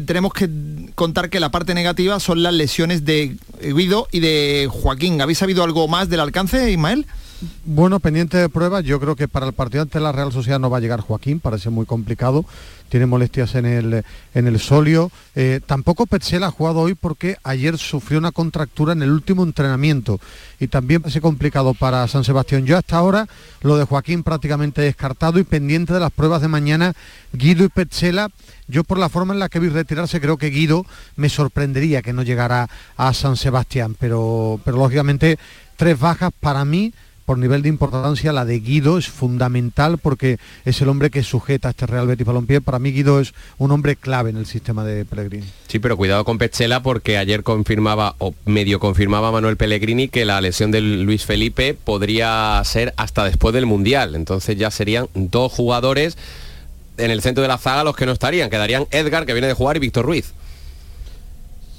tenemos 0.05 0.33
que 0.33 0.49
contar 0.95 1.29
que 1.29 1.39
la 1.39 1.51
parte 1.51 1.75
negativa 1.75 2.19
son 2.19 2.41
las 2.41 2.53
lesiones 2.53 3.05
de 3.05 3.37
Guido 3.61 4.07
y 4.11 4.19
de 4.19 4.67
Joaquín. 4.69 5.21
¿Habéis 5.21 5.37
sabido 5.37 5.63
algo 5.63 5.87
más 5.87 6.09
del 6.09 6.21
alcance, 6.21 6.71
Ismael? 6.71 7.05
Bueno, 7.63 8.01
pendiente 8.01 8.35
de 8.35 8.49
pruebas, 8.49 8.83
yo 8.83 8.99
creo 8.99 9.15
que 9.15 9.29
para 9.29 9.45
el 9.47 9.53
partido 9.53 9.83
ante 9.83 10.01
la 10.01 10.11
Real 10.11 10.33
Sociedad 10.33 10.59
no 10.59 10.69
va 10.69 10.77
a 10.77 10.81
llegar 10.81 10.99
Joaquín, 10.99 11.39
parece 11.39 11.69
muy 11.69 11.85
complicado, 11.85 12.43
tiene 12.89 13.05
molestias 13.05 13.55
en 13.55 13.65
el, 13.65 14.03
en 14.33 14.47
el 14.47 14.59
solio. 14.59 15.09
Eh, 15.35 15.61
tampoco 15.65 16.05
Petzela 16.05 16.47
ha 16.47 16.51
jugado 16.51 16.81
hoy 16.81 16.95
porque 16.95 17.37
ayer 17.43 17.77
sufrió 17.77 18.19
una 18.19 18.33
contractura 18.33 18.91
en 18.91 19.03
el 19.03 19.11
último 19.11 19.43
entrenamiento 19.43 20.19
y 20.59 20.67
también 20.67 21.01
parece 21.01 21.21
complicado 21.21 21.73
para 21.73 22.05
San 22.09 22.25
Sebastián. 22.25 22.65
Yo 22.65 22.77
hasta 22.77 22.97
ahora 22.97 23.25
lo 23.61 23.77
de 23.77 23.85
Joaquín 23.85 24.23
prácticamente 24.23 24.81
descartado 24.81 25.39
y 25.39 25.45
pendiente 25.45 25.93
de 25.93 26.01
las 26.01 26.11
pruebas 26.11 26.41
de 26.41 26.49
mañana, 26.49 26.93
Guido 27.31 27.63
y 27.63 27.69
Petzela. 27.69 28.27
Yo 28.67 28.83
por 28.83 28.97
la 28.97 29.07
forma 29.07 29.33
en 29.33 29.39
la 29.39 29.47
que 29.47 29.59
vi 29.59 29.69
retirarse 29.69 30.19
creo 30.19 30.37
que 30.37 30.49
Guido 30.49 30.85
me 31.15 31.29
sorprendería 31.29 32.01
que 32.01 32.11
no 32.11 32.23
llegara 32.23 32.69
a 32.97 33.13
San 33.13 33.37
Sebastián, 33.37 33.95
pero, 33.97 34.59
pero 34.65 34.75
lógicamente 34.75 35.39
tres 35.77 35.97
bajas 35.97 36.31
para 36.37 36.65
mí 36.65 36.93
por 37.29 37.37
nivel 37.37 37.61
de 37.61 37.69
importancia, 37.69 38.33
la 38.33 38.43
de 38.43 38.59
Guido 38.59 38.97
es 38.97 39.07
fundamental 39.07 39.99
porque 39.99 40.39
es 40.65 40.81
el 40.81 40.89
hombre 40.89 41.11
que 41.11 41.21
sujeta 41.21 41.67
a 41.67 41.71
este 41.71 41.85
Real 41.85 42.07
Betis 42.07 42.25
Balompié. 42.25 42.59
Para 42.59 42.79
mí 42.79 42.91
Guido 42.91 43.19
es 43.19 43.35
un 43.59 43.69
hombre 43.69 43.95
clave 43.95 44.31
en 44.31 44.37
el 44.37 44.47
sistema 44.47 44.83
de 44.83 45.05
Pellegrini. 45.05 45.45
Sí, 45.67 45.77
pero 45.77 45.95
cuidado 45.95 46.25
con 46.25 46.39
Pechela 46.39 46.81
porque 46.81 47.19
ayer 47.19 47.43
confirmaba 47.43 48.15
o 48.17 48.33
medio 48.45 48.79
confirmaba 48.79 49.31
Manuel 49.31 49.57
Pellegrini 49.57 50.07
que 50.07 50.25
la 50.25 50.41
lesión 50.41 50.71
de 50.71 50.81
Luis 50.81 51.23
Felipe 51.23 51.75
podría 51.75 52.59
ser 52.65 52.95
hasta 52.97 53.25
después 53.25 53.53
del 53.53 53.67
Mundial. 53.67 54.15
Entonces 54.15 54.57
ya 54.57 54.71
serían 54.71 55.07
dos 55.13 55.51
jugadores 55.51 56.17
en 56.97 57.11
el 57.11 57.21
centro 57.21 57.43
de 57.43 57.47
la 57.47 57.59
zaga 57.59 57.83
los 57.83 57.95
que 57.95 58.07
no 58.07 58.11
estarían. 58.11 58.49
Quedarían 58.49 58.87
Edgar, 58.89 59.27
que 59.27 59.33
viene 59.33 59.45
de 59.45 59.53
jugar, 59.53 59.77
y 59.77 59.81
Víctor 59.81 60.03
Ruiz. 60.03 60.33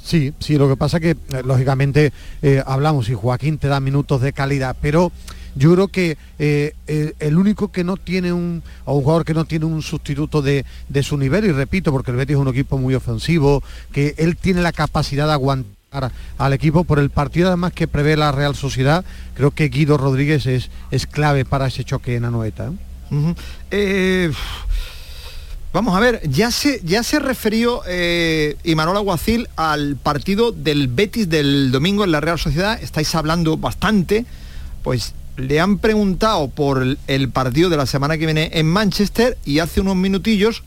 Sí, 0.05 0.33
sí, 0.39 0.59
lo 0.59 0.69
que 0.69 0.77
pasa 0.77 1.01
que, 1.01 1.11
eh, 1.11 1.17
lógicamente, 1.45 2.13
eh, 2.43 2.63
hablamos 2.67 3.09
y 3.09 3.15
Joaquín 3.15 3.59
te 3.59 3.69
da 3.69 3.81
minutos 3.81 4.21
de 4.21 4.33
calidad, 4.33 4.77
pero 4.81 5.13
yo 5.55 5.75
creo 5.75 5.89
que 5.89 6.17
eh, 6.39 6.75
el, 7.19 7.37
único 7.37 7.73
que 7.73 7.85
no 7.85 7.97
tiene 7.97 8.33
un, 8.33 8.63
o 8.85 8.95
un 8.95 9.03
jugador 9.03 9.25
que 9.25 9.35
no 9.35 9.45
tiene 9.45 9.65
un 9.65 9.83
sustituto 9.83 10.43
de, 10.43 10.65
su 11.03 11.17
nivel, 11.17 11.45
y 11.45 11.53
repito, 11.53 11.93
porque 11.93 12.11
el 12.11 12.17
Betis 12.17 12.35
es 12.35 12.41
un 12.41 12.49
equipo 12.49 12.79
muy 12.79 12.95
ofensivo, 12.95 13.63
que 13.93 14.15
él 14.19 14.37
tiene 14.37 14.63
la 14.63 14.73
capacidad 14.73 15.27
de 15.27 15.33
aguantar 15.33 16.13
al 16.39 16.53
equipo 16.53 16.85
por 16.85 17.01
el 17.01 17.11
partido 17.11 17.49
además 17.49 17.73
que 17.73 17.89
prevé 17.89 18.17
la 18.17 18.31
Real 18.31 18.55
Sociedad, 18.55 19.05
creo 19.35 19.51
que 19.51 19.69
Guido 19.69 19.97
Rodríguez 19.97 20.47
es, 20.47 20.71
es 20.93 21.07
clave 21.07 21.45
para 21.45 21.67
ese 21.67 21.83
choque 21.83 22.15
en 22.15 22.25
Anoeta. 22.25 22.71
¿eh? 23.71 24.31
Vamos 25.73 25.97
a 25.97 26.01
ver, 26.01 26.21
ya 26.29 26.51
se, 26.51 26.81
ya 26.83 27.05
se 27.05 27.21
refirió 27.21 27.83
eh, 27.87 28.57
Imanol 28.65 28.97
Aguacil 28.97 29.49
al 29.55 29.95
partido 29.95 30.51
del 30.51 30.89
Betis 30.89 31.29
del 31.29 31.71
domingo 31.71 32.03
en 32.03 32.11
la 32.11 32.21
Real 32.21 32.41
Sociedad. 32.41 32.83
Estáis 32.83 33.15
hablando 33.15 33.57
bastante. 33.57 34.27
Pues 34.83 35.15
le 35.37 35.61
han 35.61 35.79
preguntado 35.79 36.49
por 36.49 36.85
el 37.07 37.29
partido 37.31 37.71
de 37.71 37.77
la 37.77 37.87
semana 37.87 38.19
que 38.19 38.27
viene 38.27 38.51
en 38.55 38.67
Manchester 38.67 39.39
y 39.45 39.59
hace 39.59 39.81
unos 39.81 39.97
minutillos 39.97 40.63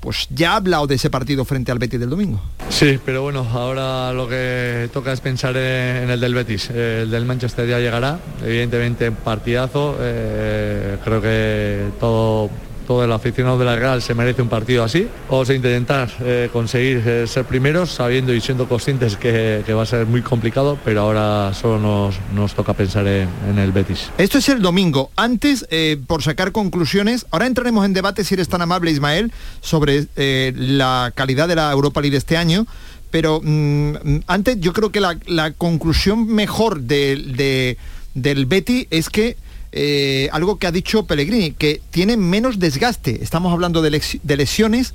pues 0.00 0.28
ya 0.30 0.52
ha 0.52 0.56
hablado 0.56 0.86
de 0.86 0.94
ese 0.94 1.10
partido 1.10 1.44
frente 1.44 1.70
al 1.70 1.78
Betis 1.78 2.00
del 2.00 2.08
domingo. 2.08 2.40
Sí, 2.70 2.98
pero 3.04 3.22
bueno, 3.22 3.46
ahora 3.52 4.12
lo 4.12 4.28
que 4.28 4.88
toca 4.92 5.12
es 5.12 5.20
pensar 5.20 5.56
en 5.56 6.08
el 6.08 6.20
del 6.20 6.34
Betis. 6.34 6.70
El 6.70 7.10
del 7.10 7.26
Manchester 7.26 7.68
ya 7.68 7.78
llegará, 7.78 8.18
evidentemente 8.42 9.12
partidazo. 9.12 9.96
Eh, 10.00 10.96
creo 11.04 11.20
que 11.20 11.90
todo 12.00 12.50
todo 12.90 13.04
el 13.04 13.12
aficionado 13.12 13.56
de 13.56 13.64
la 13.64 13.76
Real 13.76 14.02
se 14.02 14.16
merece 14.16 14.42
un 14.42 14.48
partido 14.48 14.82
así. 14.82 15.06
Vamos 15.30 15.48
a 15.48 15.54
intentar 15.54 16.10
eh, 16.22 16.50
conseguir 16.52 17.00
eh, 17.06 17.24
ser 17.28 17.44
primeros, 17.44 17.92
sabiendo 17.92 18.34
y 18.34 18.40
siendo 18.40 18.68
conscientes 18.68 19.16
que, 19.16 19.62
va 19.72 19.82
a 19.84 19.86
ser 19.86 20.06
muy 20.06 20.22
complicado, 20.22 20.76
pero 20.84 21.02
ahora 21.02 21.54
solo 21.54 22.10
nos, 22.34 22.52
toca 22.54 22.74
pensar 22.74 23.06
en, 23.06 23.58
el 23.60 23.70
Betis. 23.70 24.10
Esto 24.18 24.38
es 24.38 24.48
el 24.48 24.60
domingo. 24.60 25.12
Antes, 25.14 25.68
eh, 25.70 25.98
por 26.04 26.24
sacar 26.24 26.50
conclusiones, 26.50 27.26
ahora 27.30 27.46
entraremos 27.46 27.84
en 27.84 27.92
debate, 27.92 28.24
si 28.24 28.34
eres 28.34 28.48
tan 28.48 28.60
amable, 28.60 28.90
Ismael, 28.90 29.32
sobre 29.60 30.08
la 30.56 31.12
calidad 31.14 31.46
de 31.46 31.54
la 31.54 31.70
Europa 31.70 32.00
League 32.00 32.10
de 32.10 32.18
este 32.18 32.36
año 32.36 32.66
pero 33.12 33.40
mm, 33.40 34.22
antes 34.26 34.58
yo 34.58 34.72
creo 34.72 34.90
que 34.90 35.00
la, 35.00 35.52
conclusión 35.52 36.26
mejor 36.26 36.80
del 36.80 37.76
Betis 38.14 38.88
es 38.90 39.10
que 39.10 39.36
eh, 39.72 40.28
algo 40.32 40.58
que 40.58 40.66
ha 40.66 40.72
dicho 40.72 41.04
Pellegrini, 41.04 41.52
que 41.52 41.80
tiene 41.90 42.16
menos 42.16 42.58
desgaste. 42.58 43.22
Estamos 43.22 43.52
hablando 43.52 43.82
de, 43.82 43.90
lesiones, 44.36 44.94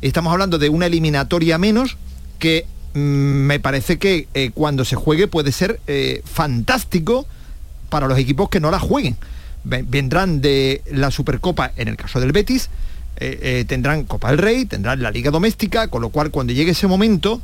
estamos 0.00 0.32
hablando 0.32 0.58
de 0.58 0.70
una 0.70 0.86
eliminatoria 0.86 1.58
menos 1.58 1.98
que 2.38 2.66
mm, 2.94 2.98
me 2.98 3.60
parece 3.60 3.98
que 3.98 4.28
eh, 4.34 4.50
cuando 4.54 4.84
se 4.84 4.96
juegue 4.96 5.28
puede 5.28 5.52
ser 5.52 5.80
eh, 5.86 6.22
fantástico 6.24 7.26
para 7.90 8.08
los 8.08 8.18
equipos 8.18 8.48
que 8.48 8.60
no 8.60 8.70
la 8.70 8.78
jueguen. 8.78 9.16
Vendrán 9.64 10.42
de 10.42 10.82
la 10.90 11.10
Supercopa 11.10 11.72
en 11.76 11.88
el 11.88 11.96
caso 11.96 12.20
del 12.20 12.32
Betis, 12.32 12.68
tendrán 13.66 14.04
Copa 14.04 14.28
del 14.28 14.36
Rey, 14.36 14.66
tendrán 14.66 15.02
la 15.02 15.10
Liga 15.10 15.30
Doméstica, 15.30 15.88
con 15.88 16.02
lo 16.02 16.10
cual 16.10 16.30
cuando 16.30 16.52
llegue 16.52 16.72
ese 16.72 16.86
momento, 16.86 17.40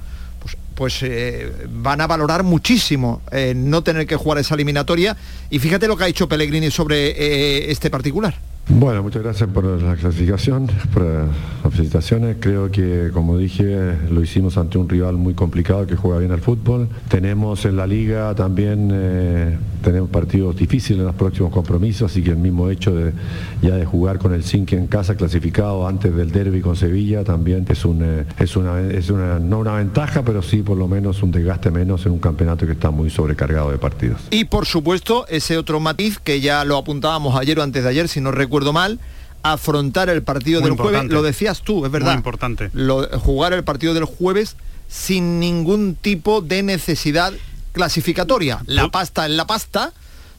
pues, 0.80 1.02
eh, 1.02 1.52
van 1.68 2.00
a 2.00 2.06
valorar 2.06 2.42
muchísimo 2.42 3.20
no 3.54 3.82
tener 3.82 4.06
que 4.06 4.16
jugar 4.16 4.38
esa 4.38 4.54
eliminatoria. 4.54 5.14
Y 5.50 5.58
fíjate 5.58 5.86
lo 5.86 5.94
que 5.94 6.04
ha 6.04 6.06
dicho 6.06 6.26
Pellegrini 6.26 6.70
sobre 6.70 7.10
eh, 7.10 7.70
este 7.70 7.90
particular. 7.90 8.49
Bueno, 8.72 9.02
muchas 9.02 9.22
gracias 9.24 9.50
por 9.50 9.64
la 9.64 9.96
clasificación, 9.96 10.68
por 10.94 11.02
las 11.02 11.74
felicitaciones. 11.74 12.36
Creo 12.38 12.70
que, 12.70 13.10
como 13.12 13.36
dije, 13.36 13.96
lo 14.10 14.22
hicimos 14.22 14.56
ante 14.56 14.78
un 14.78 14.88
rival 14.88 15.16
muy 15.16 15.34
complicado 15.34 15.86
que 15.88 15.96
juega 15.96 16.20
bien 16.20 16.30
al 16.30 16.40
fútbol. 16.40 16.88
Tenemos 17.08 17.64
en 17.64 17.76
la 17.76 17.86
liga 17.86 18.32
también, 18.36 18.90
eh, 18.92 19.58
tenemos 19.82 20.08
partidos 20.08 20.56
difíciles 20.56 21.00
en 21.00 21.06
los 21.06 21.16
próximos 21.16 21.52
compromisos, 21.52 22.10
así 22.10 22.22
que 22.22 22.30
el 22.30 22.36
mismo 22.36 22.70
hecho 22.70 22.94
de 22.94 23.12
ya 23.60 23.74
de 23.74 23.84
jugar 23.84 24.18
con 24.18 24.32
el 24.32 24.44
Zinc 24.44 24.72
en 24.72 24.86
casa 24.86 25.16
clasificado 25.16 25.86
antes 25.86 26.14
del 26.14 26.30
derby 26.30 26.60
con 26.60 26.76
Sevilla 26.76 27.24
también 27.24 27.66
es, 27.68 27.84
un, 27.84 28.02
eh, 28.04 28.24
es, 28.38 28.56
una, 28.56 28.80
es 28.80 29.10
una, 29.10 29.40
no 29.40 29.58
una 29.58 29.74
ventaja, 29.74 30.22
pero 30.22 30.42
sí 30.42 30.62
por 30.62 30.78
lo 30.78 30.86
menos 30.86 31.22
un 31.24 31.32
desgaste 31.32 31.72
menos 31.72 32.06
en 32.06 32.12
un 32.12 32.20
campeonato 32.20 32.66
que 32.66 32.72
está 32.72 32.90
muy 32.90 33.10
sobrecargado 33.10 33.72
de 33.72 33.78
partidos. 33.78 34.20
Y 34.30 34.44
por 34.44 34.64
supuesto, 34.64 35.26
ese 35.28 35.58
otro 35.58 35.80
matiz 35.80 36.20
que 36.20 36.40
ya 36.40 36.64
lo 36.64 36.76
apuntábamos 36.76 37.36
ayer 37.36 37.58
o 37.58 37.62
antes 37.62 37.82
de 37.82 37.90
ayer, 37.90 38.08
si 38.08 38.20
no 38.20 38.30
recuerdo 38.30 38.59
mal, 38.72 39.00
afrontar 39.42 40.08
el 40.10 40.22
partido 40.22 40.60
del 40.60 40.72
jueves, 40.72 41.04
lo 41.06 41.22
decías 41.22 41.62
tú, 41.62 41.84
es 41.86 41.92
verdad. 41.92 42.14
importante. 42.14 42.70
jugar 43.18 43.52
el 43.52 43.64
partido 43.64 43.94
del 43.94 44.04
jueves 44.04 44.56
sin 44.88 45.40
ningún 45.40 45.94
tipo 45.94 46.40
de 46.40 46.62
necesidad 46.62 47.32
clasificatoria. 47.72 48.62
La 48.66 48.90
pasta 48.90 49.26
es 49.26 49.32
la 49.32 49.46
pasta, 49.46 49.92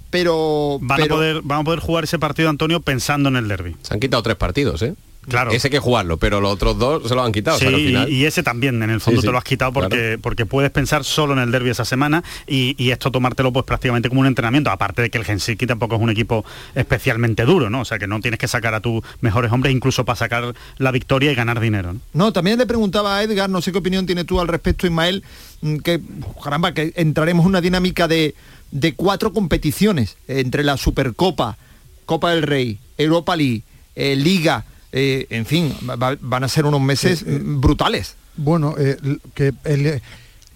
pero... 0.10 0.78
Van, 0.82 1.02
A 1.02 1.06
poder, 1.06 1.42
van 1.42 1.62
a 1.62 1.64
poder 1.64 1.80
jugar 1.80 2.04
ese 2.04 2.20
partido, 2.20 2.50
Antonio, 2.50 2.82
pensando 2.82 3.30
en 3.30 3.38
el 3.38 3.48
derby. 3.48 3.76
Se 3.82 3.94
han 3.94 4.00
quitado 4.00 4.22
tres 4.24 4.36
partidos, 4.36 4.82
¿eh? 4.82 4.94
Claro. 5.28 5.52
Ese 5.52 5.68
hay 5.68 5.72
que 5.72 5.80
jugarlo, 5.80 6.18
pero 6.18 6.42
los 6.42 6.54
otros 6.54 6.80
dos 6.80 7.08
se 7.08 7.14
lo 7.14 7.24
han 7.24 7.32
quitado. 7.32 7.60
y 7.70 8.26
ese 8.26 8.42
también, 8.42 8.82
en 8.82 8.90
el 8.90 9.02
fondo 9.02 9.22
te 9.22 9.32
lo 9.32 9.38
has 9.38 9.44
quitado 9.44 9.72
porque, 9.72 10.18
porque 10.22 10.46
puedes 10.46 10.72
pensar 10.72 11.04
solo 11.04 11.34
en 11.34 11.40
el 11.40 11.52
derby 11.52 11.70
esa 11.70 11.86
semana 11.86 12.24
y, 12.48 12.92
esto 12.92 13.10
tomártelo 13.10 13.54
pues 13.54 13.66
prácticamente 13.66 14.10
como 14.10 14.20
un 14.20 14.28
entrenamiento, 14.28 14.70
aparte 14.70 15.04
de 15.04 15.10
que 15.10 15.18
el 15.18 15.24
Gensiki 15.24 15.66
tampoco 15.66 15.96
es 15.96 16.02
un 16.02 16.10
equipo 16.10 16.44
especialmente 16.76 17.46
duro, 17.46 17.70
¿no? 17.70 17.82
O 17.82 17.86
sea 17.86 18.00
que 18.00 18.06
no 18.06 18.20
tienes 18.20 18.38
que 18.38 18.50
sacar 18.50 18.74
a 18.74 18.82
tus 18.82 19.02
mejores 19.22 19.50
hombres 19.52 19.74
incluso 19.74 20.04
para 20.04 20.18
sacar 20.18 20.54
la 20.78 20.92
victoria 20.92 21.32
y 21.32 21.36
ganar 21.36 21.62
dinero. 21.62 21.96
¿no? 22.14 22.34
también 22.34 22.58
le 22.58 22.66
preguntaba 22.66 23.18
a 23.18 23.24
Edgar, 23.24 23.50
no 23.50 23.62
sé 23.62 23.72
qué 23.72 23.78
opinión 23.78 24.06
tiene 24.06 24.26
tú 24.26 24.42
al 24.42 24.48
respecto, 24.48 24.88
Ismael, 24.88 25.24
mm, 25.62 25.78
que 25.78 26.02
caramba, 26.44 26.74
que 26.74 26.92
entraremos 26.96 27.46
en 27.46 27.50
una 27.50 27.62
dinámica 27.62 28.08
de, 28.08 28.36
de 28.72 28.94
cuatro 28.94 29.32
competiciones 29.32 30.18
entre 30.28 30.64
la 30.64 30.76
Supercopa, 30.76 31.58
Copa 32.06 32.32
del 32.32 32.44
Rey, 32.44 32.80
Europa 32.98 33.36
League, 33.36 33.64
eh, 33.96 34.16
Liga 34.16 34.66
eh, 34.92 35.28
en 35.30 35.46
fin, 35.46 35.74
van 35.82 36.44
a 36.44 36.48
ser 36.48 36.66
unos 36.66 36.82
meses 36.82 37.22
eh, 37.22 37.36
eh, 37.36 37.42
brutales. 37.44 38.16
Bueno, 38.36 38.76
que 39.34 40.02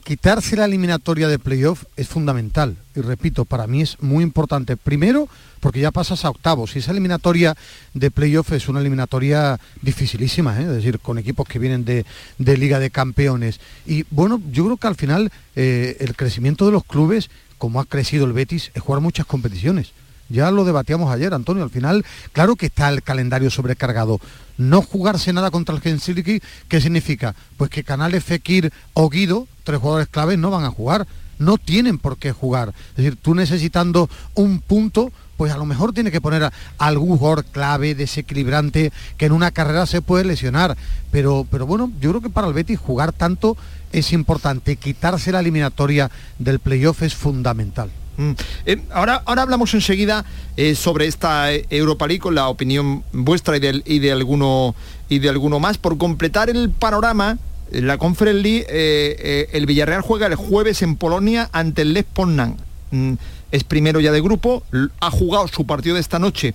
quitarse 0.04 0.56
la 0.56 0.66
eliminatoria 0.66 1.28
de 1.28 1.40
playoff 1.40 1.84
es 1.96 2.08
fundamental. 2.08 2.78
Y 2.96 3.02
repito, 3.02 3.46
para 3.46 3.68
mí 3.68 3.82
es 3.82 4.02
muy 4.02 4.24
importante. 4.24 4.78
Primero, 4.78 5.28
porque 5.60 5.80
ya 5.80 5.92
pasas 5.92 6.26
a 6.26 6.30
octavos. 6.30 6.76
Y 6.76 6.80
esa 6.80 6.92
eliminatoria 6.92 7.56
de 7.94 8.12
playoff 8.12 8.52
es 8.52 8.70
una 8.70 8.80
eliminatoria 8.80 9.60
dificilísima, 9.82 10.60
es 10.60 10.68
decir, 10.68 11.00
con 11.00 11.18
equipos 11.18 11.48
que 11.48 11.60
vienen 11.60 11.86
de, 11.86 12.06
Liga 12.38 12.80
de 12.80 12.92
Campeones. 12.92 13.60
Y 13.86 14.06
bueno, 14.10 14.42
yo 14.52 14.66
creo 14.66 14.78
que 14.78 14.88
al 14.88 14.96
final 14.96 15.32
el 15.56 16.16
crecimiento 16.16 16.66
de 16.66 16.72
los 16.72 16.86
clubes, 16.86 17.30
como 17.58 17.80
ha 17.80 17.86
crecido 17.86 18.26
el 18.26 18.34
Betis, 18.34 18.72
es 18.74 18.82
jugar 18.82 19.02
muchas 19.02 19.26
competiciones. 19.26 19.92
Ya 20.30 20.50
lo 20.52 20.66
debatíamos 20.66 21.12
ayer, 21.12 21.34
Antonio. 21.34 21.64
Al 21.64 21.70
final, 21.70 22.06
claro 22.34 22.56
que 22.56 22.68
está 22.68 22.90
el 22.90 23.04
calendario 23.04 23.50
sobrecargado. 23.50 24.20
No 24.58 24.82
jugarse 24.82 25.34
nada 25.34 25.52
contra 25.52 25.76
el 25.76 25.82
Helsinki, 25.82 26.42
¿qué 26.68 26.82
significa? 26.82 27.36
Pues 27.58 27.70
que 27.70 27.84
Canales, 27.84 28.24
Fekir 28.24 28.72
o 28.94 29.10
Guido, 29.10 29.48
tres 29.64 29.80
jugadores 29.80 30.08
claves, 30.08 30.40
no 30.40 30.50
van 30.50 30.64
a 30.64 30.72
jugar. 30.72 31.06
No 31.38 31.58
tienen 31.58 32.00
por 32.00 32.18
qué 32.18 32.32
jugar. 32.32 32.74
Es 32.92 32.96
decir, 32.96 33.18
tú 33.22 33.36
necesitando 33.36 34.10
un 34.36 34.62
punto, 34.62 35.12
pues 35.36 35.52
a 35.52 35.58
lo 35.58 35.66
mejor 35.66 35.92
tiene 35.92 36.10
que 36.10 36.22
poner 36.22 36.50
algún 36.78 37.18
jugador 37.18 37.44
clave, 37.44 37.94
desequilibrante, 37.94 38.94
que 39.18 39.26
en 39.26 39.34
una 39.34 39.52
carrera 39.52 39.86
se 39.86 40.02
puede 40.02 40.24
lesionar. 40.24 40.78
Pero, 41.12 41.46
pero 41.52 41.66
bueno, 41.66 41.92
yo 42.00 42.12
creo 42.12 42.22
que 42.22 42.30
para 42.30 42.48
el 42.48 42.54
Betis 42.54 42.80
jugar 42.80 43.12
tanto 43.12 43.58
es 43.92 44.14
importante. 44.14 44.78
Quitarse 44.78 45.34
la 45.34 45.42
eliminatoria 45.42 46.10
del 46.40 46.60
playoff 46.60 47.04
es 47.04 47.16
fundamental. 47.16 47.92
Mm. 48.18 48.32
Eh, 48.66 48.82
ahora, 48.92 49.22
ahora 49.26 49.42
hablamos 49.42 49.74
enseguida 49.74 50.26
eh, 50.58 50.76
sobre 50.76 51.08
esta 51.08 51.54
eh, 51.54 51.66
Europa 51.70 52.08
League 52.08 52.22
con 52.22 52.36
la 52.36 52.48
opinión 52.48 53.04
vuestra 53.12 53.58
y 53.58 53.60
de, 53.60 53.82
y 53.86 54.00
de, 54.00 54.12
alguno 54.12 54.76
y 55.10 55.20
de 55.20 55.30
alguno 55.30 55.60
más. 55.60 55.78
Por 55.78 55.98
completar 55.98 56.50
el 56.50 56.70
panorama, 56.70 57.38
la 57.72 57.98
Conference 57.98 58.42
League, 58.42 59.48
el 59.52 59.66
Villarreal 59.66 60.02
juega 60.02 60.28
el 60.28 60.36
jueves 60.36 60.82
en 60.82 60.96
Polonia 60.96 61.50
ante 61.52 61.82
el 61.82 61.94
Lech 61.94 62.06
Poznan. 62.06 62.58
Mm, 62.92 63.14
es 63.52 63.64
primero 63.64 64.00
ya 64.00 64.12
de 64.12 64.22
grupo, 64.22 64.64
ha 65.00 65.12
jugado 65.12 65.48
su 65.48 65.66
partido 65.66 65.96
de 65.96 66.02
esta 66.02 66.20
noche 66.20 66.54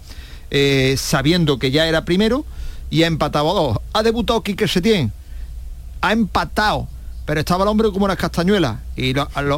sabiendo 0.96 1.59
que 1.59 1.70
ya 1.70 1.87
era 1.87 2.05
primero 2.05 2.44
y 2.90 3.05
ha 3.05 3.07
empatado 3.07 3.51
a 3.51 3.55
dos. 3.55 3.79
Ha 3.92 4.03
debutado 4.03 4.42
Quique 4.42 4.66
Setién, 4.68 5.12
ha 6.01 6.12
empatado 6.12 6.88
pero 7.30 7.38
estaba 7.38 7.62
el 7.62 7.68
hombre 7.68 7.92
como 7.92 8.06
unas 8.06 8.16
castañuelas. 8.16 8.78
Y 8.96 9.14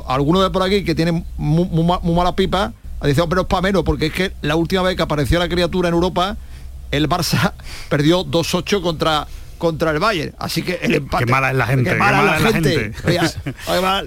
algunos 0.06 0.42
de 0.42 0.50
por 0.50 0.62
aquí 0.62 0.85
que 0.85 0.94
tienen 0.94 1.24
muy, 1.38 1.66
mala 2.14 2.37
pipa, 2.37 2.74
dice, 3.02 3.22
hombre, 3.22 3.40
es 3.40 3.46
para 3.46 3.62
menos, 3.62 3.82
porque 3.82 4.08
es 4.08 4.12
que 4.12 4.32
la 4.42 4.56
última 4.56 4.82
vez 4.82 4.94
que 4.94 5.00
apareció 5.00 5.38
la 5.38 5.48
criatura 5.48 5.88
en 5.88 5.94
Europa, 5.94 6.37
el 6.90 7.08
Barça 7.08 7.54
perdió 7.88 8.26
2-8 8.26 8.82
contra 8.82 9.26
contra 9.62 9.92
el 9.92 10.01
Bayern. 10.01 10.35
Así 10.38 10.61
que 10.62 10.81
el 10.83 10.92
empate. 10.96 11.25
Qué 11.25 11.31
mala 11.31 11.53
es 11.53 11.57
la 11.57 11.66
gente. 11.68 11.90
Qué 11.90 11.96
mala, 11.96 12.25
la, 12.25 12.33
gente. 12.40 12.92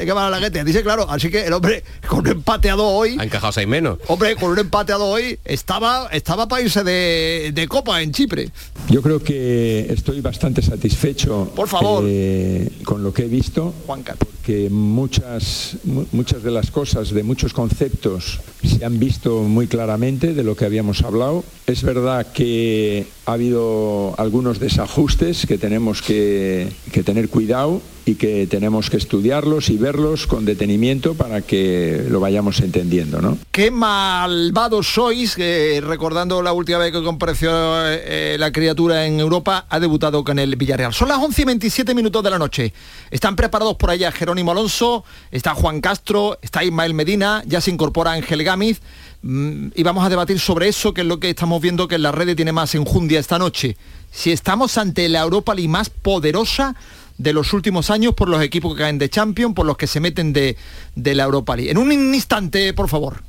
qué 0.05 0.13
mala 0.13 0.29
la 0.29 0.39
gente. 0.41 0.65
Dice 0.65 0.83
claro, 0.83 1.09
así 1.09 1.29
que 1.29 1.45
el 1.45 1.53
hombre 1.53 1.81
con 2.05 2.19
un 2.19 2.27
empate 2.27 2.69
a 2.69 2.75
dos 2.75 2.91
hoy. 2.93 3.15
Ha 3.17 3.23
encajado 3.23 3.53
seis 3.53 3.65
menos. 3.65 3.97
Hombre, 4.07 4.35
con 4.35 4.51
un 4.51 4.59
empate 4.59 4.91
a 4.91 4.97
dos 4.97 5.15
hoy 5.15 5.39
estaba, 5.45 6.09
estaba 6.11 6.49
para 6.49 6.61
irse 6.61 6.83
de, 6.83 7.67
copa 7.69 8.01
en 8.01 8.11
Chipre. 8.11 8.49
Yo 8.89 9.01
creo 9.01 9.23
que 9.23 9.87
estoy 9.93 10.19
bastante 10.19 10.61
satisfecho. 10.61 11.49
Por 11.55 11.69
favor. 11.69 12.03
Eh, 12.05 12.69
con 12.83 13.01
lo 13.01 13.13
que 13.13 13.21
he 13.21 13.29
visto. 13.29 13.73
Juan 13.85 14.03
Porque 14.45 14.69
muchas, 14.69 15.75
muchas 16.11 16.43
de 16.43 16.51
las 16.51 16.69
cosas, 16.69 17.09
de 17.09 17.23
muchos 17.23 17.51
conceptos, 17.51 18.41
se 18.63 18.85
han 18.85 18.99
visto 18.99 19.41
muy 19.41 19.65
claramente 19.65 20.35
de 20.35 20.43
lo 20.43 20.55
que 20.55 20.65
habíamos 20.65 21.01
hablado. 21.01 21.43
Es 21.65 21.81
verdad 21.81 22.27
que 22.31 23.07
ha 23.25 23.33
habido 23.33 24.13
algunos 24.19 24.59
desajustes 24.59 25.47
que 25.47 25.57
tenemos 25.57 26.03
que, 26.03 26.71
tener 27.03 27.29
cuidado 27.29 27.81
y 28.05 28.15
que 28.15 28.45
tenemos 28.45 28.89
que 28.89 28.97
estudiarlos 28.97 29.69
y 29.69 29.77
verlos 29.77 30.27
con 30.27 30.45
detenimiento 30.45 31.15
para 31.15 31.41
que 31.41 32.05
lo 32.07 32.19
vayamos 32.19 32.59
entendiendo. 32.59 33.19
¿no? 33.19 33.37
Qué 33.51 33.71
malvados 33.71 34.93
sois, 34.93 35.35
recordando 35.81 36.43
la 36.43 36.53
última 36.53 36.77
vez 36.77 36.91
que 36.91 37.01
compareció 37.01 37.49
eh, 37.87 38.37
la 38.37 38.51
criatura 38.51 39.07
en 39.07 39.19
Europa, 39.19 39.65
ha 39.69 39.79
debutado 39.79 40.23
con 40.23 40.37
el 40.37 40.55
Villarreal. 40.55 40.93
Son 40.93 41.07
las 41.07 41.17
11 41.17 41.41
y 41.41 41.45
27 41.45 41.95
minutos 41.95 42.23
de 42.23 42.29
la 42.29 42.37
noche. 42.37 42.73
Están 43.09 43.35
preparados 43.35 43.75
por 43.75 43.89
allá 43.89 44.11
Jerónimo 44.11 44.51
Alonso, 44.51 45.03
está 45.31 45.55
Juan 45.55 45.81
Castro, 45.81 46.37
está 46.43 46.63
Ismael 46.63 46.93
Medina, 46.93 47.43
ya 47.47 47.59
se 47.59 47.71
incorpora 47.71 48.11
Ángel 48.11 48.43
Gámez. 48.43 48.81
Mm, 49.23 49.69
y 49.73 49.81
vamos 49.81 50.05
a 50.05 50.09
debatir 50.09 50.39
sobre 50.39 50.67
eso, 50.67 50.93
que 50.93 51.01
es 51.01 51.07
lo 51.07 51.19
que 51.19 51.31
estamos 51.31 51.59
viendo 51.59 51.87
que 51.87 51.95
en 51.95 52.03
la 52.03 52.11
red 52.11 52.35
tiene 52.35 52.51
más 52.51 52.75
enjundia 52.75 53.19
esta 53.19 53.39
noche. 53.39 53.77
Si 54.11 54.31
estamos 54.31 54.77
ante 54.77 55.09
la 55.09 55.21
Europa 55.21 55.55
League 55.55 55.67
más 55.67 55.89
poderosa 55.89 56.75
de 57.17 57.33
los 57.33 57.53
últimos 57.53 57.89
años 57.89 58.13
por 58.13 58.29
los 58.29 58.41
equipos 58.41 58.75
que 58.75 58.83
caen 58.83 58.97
de 58.97 59.09
Champions, 59.09 59.55
por 59.55 59.65
los 59.65 59.77
que 59.77 59.87
se 59.87 59.99
meten 59.99 60.33
de, 60.33 60.57
de 60.95 61.15
la 61.15 61.23
Europa 61.23 61.55
League. 61.55 61.71
En 61.71 61.77
un 61.77 61.91
instante, 61.91 62.73
por 62.73 62.89
favor. 62.89 63.23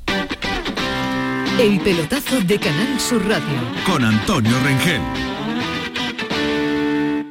El 1.59 1.81
pelotazo 1.81 2.41
de 2.41 2.59
Canal 2.59 3.01
Sur 3.01 3.27
Radio. 3.27 3.59
Con 3.87 4.05
Antonio 4.05 4.53
Rengel. 4.63 5.01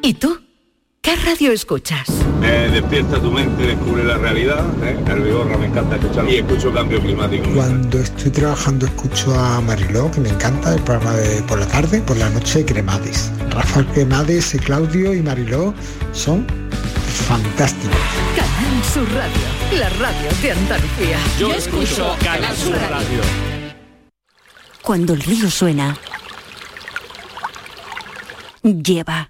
¿Y 0.02 0.14
tú? 0.16 0.45
¿Qué 1.06 1.16
radio 1.18 1.52
escuchas? 1.52 2.08
despierta 2.42 3.22
tu 3.22 3.30
mente, 3.32 3.62
descubre 3.62 4.04
la 4.04 4.18
realidad. 4.18 4.66
¿eh? 4.84 4.98
El 5.08 5.22
Vigorra 5.22 5.56
me 5.56 5.68
encanta 5.68 5.98
escuchar 5.98 6.28
y 6.28 6.38
escucho 6.38 6.74
cambio 6.74 7.00
climático. 7.00 7.48
Cuando 7.54 8.00
estoy 8.00 8.32
trabajando 8.32 8.88
escucho 8.88 9.40
a 9.40 9.62
Mariló, 9.62 10.10
que 10.10 10.20
me 10.20 10.30
encanta, 10.30 10.74
el 10.74 10.82
programa 10.82 11.16
de 11.18 11.44
por 11.44 11.60
la 11.60 11.68
tarde, 11.68 12.02
por 12.02 12.18
la 12.18 12.28
noche 12.32 12.66
Cremades. 12.66 13.32
Rafael 13.52 13.86
Cremades, 13.94 14.58
Claudio 14.66 15.14
y 15.14 15.22
Mariló 15.22 15.76
son 16.12 16.48
fantásticos. 17.28 17.96
Canal 18.36 18.84
Sur 18.92 19.08
Radio, 19.14 19.80
la 19.80 19.90
radio 19.90 20.30
de 20.42 20.52
Andalucía. 20.54 21.20
Yo, 21.40 21.54
escucho 21.54 22.16
Canal 22.24 22.56
Sur 22.56 22.74
Radio. 22.74 23.22
Cuando 24.82 25.14
el 25.14 25.22
río 25.22 25.52
suena, 25.52 25.96
lleva 28.64 29.30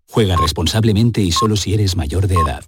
Juega 0.11 0.35
responsablemente 0.35 1.21
y 1.21 1.31
solo 1.31 1.55
si 1.55 1.73
eres 1.73 1.95
mayor 1.95 2.27
de 2.27 2.35
edad. 2.35 2.65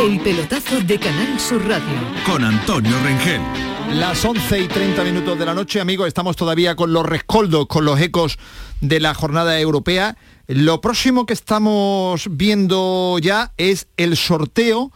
El 0.00 0.18
pelotazo 0.20 0.80
de 0.80 0.98
Canal 0.98 1.38
Sur 1.38 1.62
Radio. 1.68 1.94
Con 2.24 2.42
Antonio 2.42 2.96
Rengel. 3.04 3.42
Las 3.92 4.24
11 4.24 4.60
y 4.60 4.68
30 4.68 5.04
minutos 5.04 5.38
de 5.38 5.44
la 5.44 5.52
noche, 5.52 5.82
amigos, 5.82 6.08
estamos 6.08 6.36
todavía 6.36 6.74
con 6.74 6.94
los 6.94 7.04
rescoldos, 7.04 7.66
con 7.66 7.84
los 7.84 8.00
ecos 8.00 8.38
de 8.80 8.98
la 8.98 9.12
jornada 9.12 9.60
europea. 9.60 10.16
Lo 10.46 10.80
próximo 10.80 11.26
que 11.26 11.34
estamos 11.34 12.28
viendo 12.30 13.18
ya 13.18 13.52
es 13.58 13.88
el 13.98 14.16
sorteo 14.16 14.90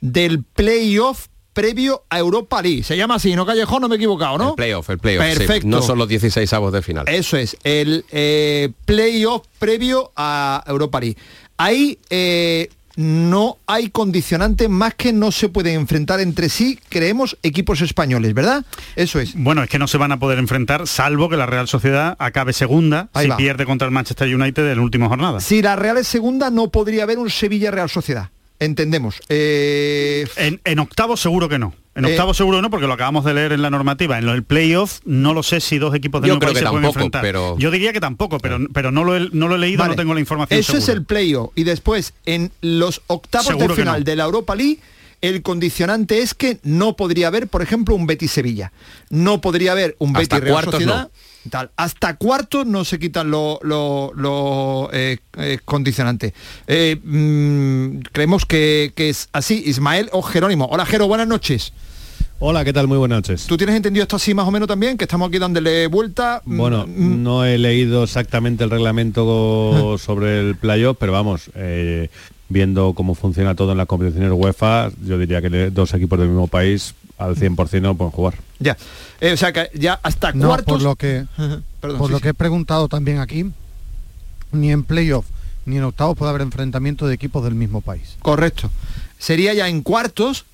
del 0.00 0.44
playoff 0.44 1.26
previo 1.56 2.04
a 2.10 2.18
Europa 2.18 2.60
League. 2.60 2.82
Se 2.82 2.98
llama 2.98 3.14
así, 3.14 3.34
¿no, 3.34 3.46
Callejón? 3.46 3.80
No 3.80 3.88
me 3.88 3.94
he 3.94 3.96
equivocado, 3.96 4.36
¿no? 4.36 4.50
El 4.50 4.56
playoff, 4.56 4.90
el 4.90 4.98
playoff. 4.98 5.24
sí. 5.24 5.38
Perfecto. 5.38 5.66
No 5.66 5.80
son 5.80 5.96
los 5.96 6.06
16 6.06 6.52
avos 6.52 6.70
de 6.70 6.82
final. 6.82 7.08
Eso 7.08 7.38
es, 7.38 7.56
el 7.64 8.04
eh, 8.12 8.68
playoff 8.84 9.46
previo 9.58 10.12
a 10.16 10.62
Europa 10.66 11.00
League. 11.00 11.16
Ahí 11.56 11.98
eh, 12.10 12.68
no 12.96 13.56
hay 13.66 13.88
condicionantes 13.88 14.68
más 14.68 14.96
que 14.96 15.14
no 15.14 15.32
se 15.32 15.48
pueden 15.48 15.76
enfrentar 15.76 16.20
entre 16.20 16.50
sí, 16.50 16.78
creemos, 16.90 17.38
equipos 17.42 17.80
españoles, 17.80 18.34
¿verdad? 18.34 18.62
Eso 18.94 19.18
es. 19.18 19.32
Bueno, 19.34 19.62
es 19.62 19.70
que 19.70 19.78
no 19.78 19.88
se 19.88 19.96
van 19.96 20.12
a 20.12 20.18
poder 20.18 20.38
enfrentar, 20.38 20.86
salvo 20.86 21.30
que 21.30 21.38
la 21.38 21.46
Real 21.46 21.68
Sociedad 21.68 22.16
acabe 22.18 22.52
segunda 22.52 23.08
Ahí 23.14 23.24
si 23.24 23.30
va. 23.30 23.38
pierde 23.38 23.64
contra 23.64 23.86
el 23.86 23.92
Manchester 23.92 24.34
United 24.34 24.72
en 24.72 24.76
la 24.76 24.82
última 24.82 25.08
jornada. 25.08 25.40
Si 25.40 25.62
la 25.62 25.74
Real 25.74 25.96
es 25.96 26.06
segunda, 26.06 26.50
no 26.50 26.70
podría 26.70 27.04
haber 27.04 27.18
un 27.18 27.30
Sevilla-Real 27.30 27.88
Sociedad. 27.88 28.28
Entendemos. 28.58 29.20
Eh, 29.28 30.26
En, 30.36 30.60
en 30.64 30.78
octavo 30.78 31.16
seguro 31.16 31.48
que 31.48 31.58
no. 31.58 31.74
En 31.94 32.04
Eh, 32.04 32.10
octavo 32.10 32.34
seguro 32.34 32.60
no, 32.62 32.68
porque 32.70 32.86
lo 32.86 32.92
acabamos 32.94 33.24
de 33.24 33.32
leer 33.34 33.52
en 33.52 33.62
la 33.62 33.70
normativa. 33.70 34.18
En 34.18 34.26
del 34.26 34.42
playoff 34.42 35.00
no 35.04 35.32
lo 35.34 35.42
sé 35.42 35.60
si 35.60 35.78
dos 35.78 35.94
equipos 35.94 36.20
del 36.22 36.30
mismo 36.32 36.40
país 36.40 36.58
se 36.58 36.64
pueden 36.64 36.74
tampoco, 36.82 36.98
enfrentar. 36.98 37.22
pero- 37.22 37.58
Yo 37.58 37.70
diría 37.70 37.92
que 37.92 38.00
tampoco, 38.00 38.38
pero, 38.38 38.58
pero 38.72 38.90
no, 38.92 39.04
lo 39.04 39.16
he, 39.16 39.28
no 39.32 39.48
lo 39.48 39.54
he 39.56 39.58
leído, 39.58 39.78
Vale. 39.80 39.92
no 39.92 39.96
tengo 39.96 40.12
la 40.14 40.20
información 40.20 40.60
Eso 40.60 40.76
es 40.76 40.84
segura. 40.84 41.00
el 41.00 41.06
playoff. 41.06 41.50
Y 41.54 41.64
después, 41.64 42.12
en 42.26 42.50
los 42.60 43.02
octavos 43.06 43.46
Seguro 43.46 43.68
de 43.74 43.80
final 43.82 44.00
no. 44.00 44.04
de 44.04 44.16
la 44.16 44.24
Europa 44.24 44.54
League, 44.54 44.78
el 45.22 45.40
condicionante 45.42 46.18
es 46.20 46.34
que 46.34 46.58
no 46.62 46.96
podría 46.96 47.28
haber, 47.28 47.48
por 47.48 47.62
ejemplo, 47.62 47.94
un 47.94 48.06
Betis-Sevilla. 48.06 48.72
No 49.08 49.40
podría 49.40 49.72
haber 49.72 49.96
un 49.98 50.12
Betis-Real 50.12 50.52
cuartos 50.52 50.74
Sociedad. 50.74 51.08
Tal. 51.50 51.70
Hasta 51.76 52.16
cuartos 52.16 52.66
no 52.66 52.84
se 52.84 52.98
quitan 52.98 53.30
los 53.30 53.58
los, 53.62 54.88
eh, 54.92 55.18
eh, 55.38 55.58
condicionantes. 55.64 56.32
Eh, 56.66 56.96
mm, 57.02 58.00
creemos 58.12 58.44
que, 58.46 58.92
que 58.94 59.08
es 59.10 59.28
así. 59.32 59.62
Ismael 59.66 60.08
o 60.12 60.22
Jerónimo. 60.22 60.66
Hola, 60.70 60.86
Jero, 60.86 61.06
buenas 61.08 61.28
noches. 61.28 61.72
Hola, 62.38 62.64
¿qué 62.64 62.72
tal? 62.74 62.86
Muy 62.86 62.98
buenas 62.98 63.16
noches. 63.18 63.46
¿Tú 63.46 63.56
tienes 63.56 63.76
entendido 63.76 64.02
esto 64.02 64.16
así 64.16 64.34
más 64.34 64.46
o 64.46 64.50
menos 64.50 64.68
también? 64.68 64.98
Que 64.98 65.04
estamos 65.04 65.28
aquí 65.28 65.38
dándole 65.38 65.86
vuelta. 65.86 66.42
Mm, 66.44 66.58
Bueno, 66.58 66.84
no 66.86 67.44
he 67.46 67.56
leído 67.56 68.04
exactamente 68.04 68.62
el 68.64 68.70
reglamento 68.70 69.96
sobre 70.04 70.40
el 70.40 70.56
playoff, 70.56 70.98
pero 71.00 71.12
vamos, 71.12 71.50
eh, 71.54 72.10
viendo 72.50 72.92
cómo 72.94 73.14
funciona 73.14 73.54
todo 73.54 73.72
en 73.72 73.78
las 73.78 73.86
competiciones 73.86 74.30
UEFA, 74.34 74.90
yo 75.02 75.16
diría 75.18 75.40
que 75.40 75.70
dos 75.70 75.94
equipos 75.94 76.18
del 76.18 76.28
mismo 76.28 76.46
país 76.46 76.94
al 77.16 77.36
100% 77.36 77.80
no 77.80 77.94
pueden 77.94 78.12
jugar. 78.12 78.34
Ya. 78.58 78.76
Eh, 79.20 79.32
o 79.32 79.36
sea 79.36 79.52
que 79.52 79.70
ya 79.74 79.98
hasta 80.02 80.32
No, 80.32 80.48
cuartos. 80.48 80.74
por 80.74 80.82
lo 80.82 80.96
que, 80.96 81.24
Perdón, 81.80 81.98
por 81.98 82.06
sí, 82.08 82.12
lo 82.12 82.18
sí. 82.18 82.22
que 82.22 82.28
he 82.30 82.34
preguntado 82.34 82.88
también 82.88 83.18
aquí, 83.18 83.50
ni 84.52 84.70
en 84.72 84.82
playoff 84.84 85.26
ni 85.66 85.78
en 85.78 85.82
octavos 85.82 86.16
puede 86.16 86.30
haber 86.30 86.42
enfrentamiento 86.42 87.08
de 87.08 87.14
equipos 87.14 87.42
del 87.42 87.56
mismo 87.56 87.80
país. 87.80 88.16
Correcto. 88.22 88.70
Sería 89.18 89.52
ya 89.52 89.68
en 89.68 89.82
cuartos 89.82 90.44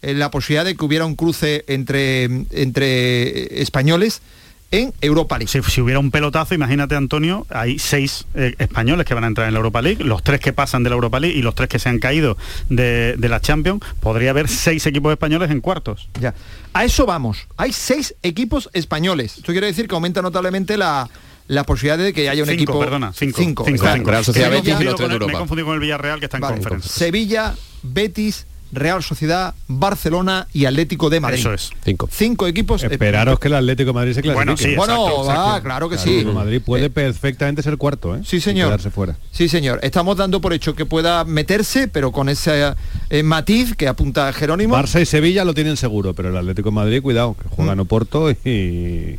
eh, 0.00 0.14
la 0.14 0.30
posibilidad 0.30 0.64
de 0.64 0.76
que 0.76 0.84
hubiera 0.84 1.04
un 1.06 1.16
cruce 1.16 1.64
entre, 1.66 2.22
entre 2.52 3.60
españoles 3.60 4.22
en 4.72 4.92
Europa 5.00 5.36
League. 5.38 5.48
Si, 5.50 5.60
si 5.70 5.80
hubiera 5.80 5.98
un 5.98 6.10
pelotazo, 6.10 6.54
imagínate 6.54 6.94
Antonio, 6.94 7.46
hay 7.50 7.78
seis 7.78 8.26
eh, 8.34 8.54
españoles 8.58 9.04
que 9.06 9.14
van 9.14 9.24
a 9.24 9.26
entrar 9.26 9.48
en 9.48 9.54
la 9.54 9.58
Europa 9.58 9.82
League, 9.82 10.04
los 10.04 10.22
tres 10.22 10.40
que 10.40 10.52
pasan 10.52 10.82
de 10.84 10.90
la 10.90 10.94
Europa 10.94 11.18
League 11.20 11.36
y 11.36 11.42
los 11.42 11.54
tres 11.54 11.68
que 11.68 11.78
se 11.78 11.88
han 11.88 11.98
caído 11.98 12.36
de, 12.68 13.16
de 13.18 13.28
la 13.28 13.40
Champions, 13.40 13.80
podría 14.00 14.30
haber 14.30 14.48
seis 14.48 14.86
equipos 14.86 15.10
españoles 15.12 15.50
en 15.50 15.60
cuartos. 15.60 16.08
Ya. 16.20 16.34
A 16.72 16.84
eso 16.84 17.04
vamos. 17.06 17.46
Hay 17.56 17.72
seis 17.72 18.14
equipos 18.22 18.70
españoles. 18.72 19.38
Esto 19.38 19.52
quiere 19.52 19.66
decir 19.66 19.88
que 19.88 19.94
aumenta 19.94 20.22
notablemente 20.22 20.76
la, 20.76 21.08
la 21.48 21.64
posibilidad 21.64 21.98
de 21.98 22.12
que 22.12 22.28
haya 22.28 22.42
un 22.42 22.48
Cinco, 22.48 22.62
equipo. 22.62 22.78
perdona, 22.80 23.12
cinco. 23.12 23.38
Cinco, 23.40 23.64
Cinco, 23.66 23.86
cinco. 23.92 24.10
Real 24.10 24.24
Sociedad 24.24 24.50
Me 24.50 24.56
he 24.58 24.58
Betis 24.60 24.68
y 24.68 24.72
confundido 24.72 24.90
los 24.92 24.96
tres 24.98 25.04
con 25.06 25.10
de 25.10 25.14
el- 25.14 25.18
Me 25.18 25.24
he 25.24 25.26
Europa. 25.26 25.38
confundido 25.40 25.66
con 25.66 25.74
el 25.74 25.80
Villarreal 25.80 26.18
que 26.20 26.26
está 26.26 26.36
en 26.36 26.40
Vale. 26.42 26.54
conferencia. 26.56 26.90
Sevilla, 26.92 27.54
Betis, 27.82 28.46
Real 28.72 29.02
Sociedad, 29.02 29.54
Barcelona 29.68 30.46
y 30.52 30.64
Atlético 30.66 31.10
de 31.10 31.20
Madrid. 31.20 31.38
Eso 31.40 31.52
es. 31.52 31.70
Cinco. 31.84 32.08
Cinco 32.10 32.46
equipos. 32.46 32.82
eh, 32.84 32.88
Esperaros 32.90 33.38
que 33.38 33.48
el 33.48 33.54
Atlético 33.54 33.88
de 33.88 33.94
Madrid 33.94 34.12
se 34.14 34.22
clasifique. 34.22 34.34
Bueno, 34.34 34.56
sí, 34.56 34.74
Bueno, 34.76 34.94
exacto, 35.06 35.24
va, 35.26 35.34
exacto. 35.34 35.62
claro 35.64 35.88
que 35.88 35.94
El 35.96 36.00
sí. 36.00 36.08
Atlético 36.10 36.28
de 36.30 36.34
Madrid 36.36 36.62
puede 36.64 36.90
perfectamente 36.90 37.62
ser 37.62 37.76
cuarto, 37.76 38.16
¿eh? 38.16 38.20
Sí, 38.24 38.36
Y 38.36 38.40
señor. 38.40 38.68
quedarse 38.68 38.90
fuera. 38.90 39.16
Sí, 39.32 39.48
señor. 39.48 39.80
Estamos 39.82 40.16
dando 40.16 40.40
por 40.40 40.52
hecho 40.52 40.74
que 40.74 40.86
pueda 40.86 41.24
meterse, 41.24 41.88
pero 41.88 42.12
con 42.12 42.28
ese 42.28 42.74
eh, 43.10 43.22
matiz 43.22 43.74
que 43.76 43.88
apunta 43.88 44.32
Jerónimo. 44.32 44.76
Barça 44.76 45.00
y 45.00 45.06
Sevilla 45.06 45.44
lo 45.44 45.54
tienen 45.54 45.76
seguro, 45.76 46.14
pero 46.14 46.28
el 46.30 46.36
Atlético 46.36 46.70
de 46.70 46.74
Madrid, 46.74 47.02
cuidado, 47.02 47.34
que 47.40 47.48
juegan 47.48 47.78
Mm. 47.78 47.80
Oporto 47.80 48.30
y... 48.30 49.18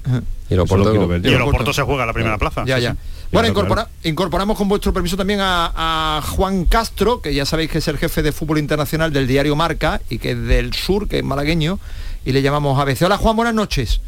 Y 0.49 0.55
lo 0.55 0.63
Oporto- 0.63 0.91
quiero 0.91 1.07
ver 1.07 1.25
Y 1.25 1.29
el 1.33 1.41
Oporto 1.41 1.71
se 1.71 1.81
juega 1.81 2.05
la 2.05 2.11
primera 2.13 2.37
plaza. 2.37 2.65
Ya, 2.65 2.75
Sí, 2.77 2.83
ya. 2.83 2.91
sí. 2.93 2.97
Bueno, 3.31 3.53
Claro, 3.53 3.67
incorpora- 3.69 3.89
incorporamos 4.03 4.57
con 4.57 4.67
vuestro 4.67 4.91
permiso 4.93 5.15
también 5.15 5.39
a, 5.41 5.71
a 6.17 6.21
Juan 6.21 6.65
Castro, 6.65 7.21
que 7.21 7.33
ya 7.33 7.45
sabéis 7.45 7.71
que 7.71 7.77
es 7.77 7.87
el 7.87 7.97
jefe 7.97 8.21
de 8.23 8.31
fútbol 8.33 8.57
internacional 8.57 9.13
del 9.13 9.25
diario 9.25 9.55
Marca 9.55 10.01
y 10.09 10.17
que 10.17 10.31
es 10.31 10.43
del 10.47 10.73
sur, 10.73 11.07
que 11.07 11.19
es 11.19 11.23
malagueño, 11.23 11.79
y 12.25 12.33
le 12.33 12.41
llamamos 12.41 12.77
a 12.79 12.83
veces. 12.83 13.03
Hola 13.03 13.17
Juan, 13.17 13.35
buenas 13.37 13.53
noches. 13.53 14.01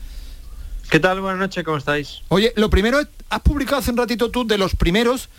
¿Qué 0.90 1.00
tal? 1.00 1.22
Buenas 1.22 1.40
noches, 1.40 1.64
¿cómo 1.64 1.78
estáis? 1.78 2.20
Oye, 2.28 2.52
lo 2.58 2.70
primero, 2.70 3.00
es- 3.00 3.08
has 3.30 3.40
publicado 3.42 3.78
hace 3.78 3.92
un 3.92 3.98
ratito 3.98 4.30
tú 4.30 4.46
de 4.46 4.58
los 4.58 4.76
primeros 4.76 5.30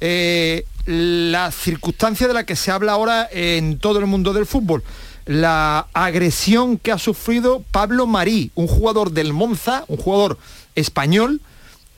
eh, 0.00 0.64
la 0.86 1.50
circunstancia 1.52 2.26
de 2.28 2.34
la 2.34 2.44
que 2.46 2.56
se 2.56 2.70
habla 2.70 2.92
ahora 2.92 3.28
en 3.30 3.78
todo 3.78 3.98
el 3.98 4.06
mundo 4.06 4.32
del 4.32 4.46
fútbol. 4.46 4.82
La 5.26 5.86
agresión 5.92 6.78
que 6.78 6.90
ha 6.92 6.98
sufrido 6.98 7.62
Pablo 7.72 8.06
Marí, 8.06 8.50
un 8.54 8.66
jugador 8.68 9.10
del 9.12 9.32
Monza, 9.32 9.84
un 9.88 9.96
jugador 9.98 10.38
español, 10.74 11.40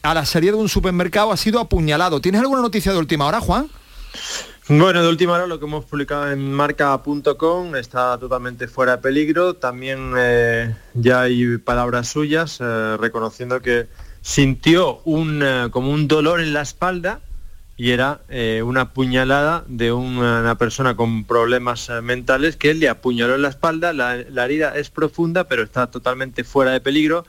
a 0.04 0.12
la 0.12 0.26
salida 0.26 0.52
de 0.52 0.58
un 0.58 0.68
supermercado 0.68 1.32
ha 1.32 1.36
sido 1.36 1.58
apuñalado. 1.58 2.20
¿Tienes 2.20 2.42
alguna 2.42 2.60
noticia 2.60 2.92
de 2.92 2.98
última 2.98 3.26
hora, 3.26 3.40
Juan? 3.40 3.68
Bueno, 4.68 5.02
de 5.02 5.08
última 5.08 5.32
hora 5.32 5.46
lo 5.46 5.58
que 5.58 5.64
hemos 5.64 5.86
publicado 5.86 6.30
en 6.30 6.52
marca.com 6.52 7.74
está 7.74 8.18
totalmente 8.18 8.68
fuera 8.68 8.96
de 8.96 9.02
peligro. 9.02 9.54
También 9.54 10.12
eh, 10.18 10.74
ya 10.92 11.22
hay 11.22 11.56
palabras 11.56 12.08
suyas 12.08 12.58
eh, 12.60 12.96
reconociendo 12.98 13.62
que 13.62 13.88
sintió 14.20 15.00
un, 15.04 15.42
eh, 15.42 15.68
como 15.70 15.90
un 15.90 16.06
dolor 16.06 16.40
en 16.40 16.52
la 16.52 16.60
espalda 16.60 17.20
y 17.76 17.90
era 17.90 18.20
una 18.64 18.92
puñalada 18.92 19.64
de 19.66 19.90
una 19.90 20.56
persona 20.56 20.94
con 20.94 21.24
problemas 21.24 21.90
mentales 22.04 22.54
que 22.54 22.72
le 22.72 22.88
apuñaló 22.88 23.34
en 23.34 23.42
la 23.42 23.48
espalda. 23.48 23.92
La, 23.92 24.14
herida 24.14 24.76
es 24.76 24.90
profunda 24.90 25.44
pero 25.44 25.64
está 25.64 25.88
totalmente 25.88 26.44
fuera 26.44 26.70
de 26.70 26.80
peligro. 26.80 27.24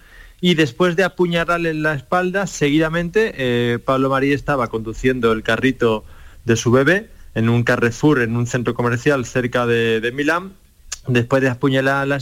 Y 0.45 0.53
después 0.53 0.95
de 0.95 1.03
apuñalarle 1.03 1.71
en 1.71 1.81
la 1.81 1.95
espalda, 1.95 2.45
seguidamente 2.45 3.81
Pablo 3.83 4.11
María 4.11 4.35
estaba 4.35 4.67
conduciendo 4.67 5.31
el 5.31 5.41
carrito 5.41 6.05
de 6.43 6.55
su 6.55 6.69
bebé 6.69 7.09
en 7.33 7.49
un 7.49 7.63
Carrefour, 7.63 8.21
en 8.21 8.35
un 8.35 8.45
centro 8.45 8.75
comercial 8.75 9.25
cerca 9.25 9.65
de, 9.65 10.11
Milán, 10.13 10.53
después 11.07 11.41
de 11.41 11.49
apuñalar 11.49 12.07
la, 12.07 12.15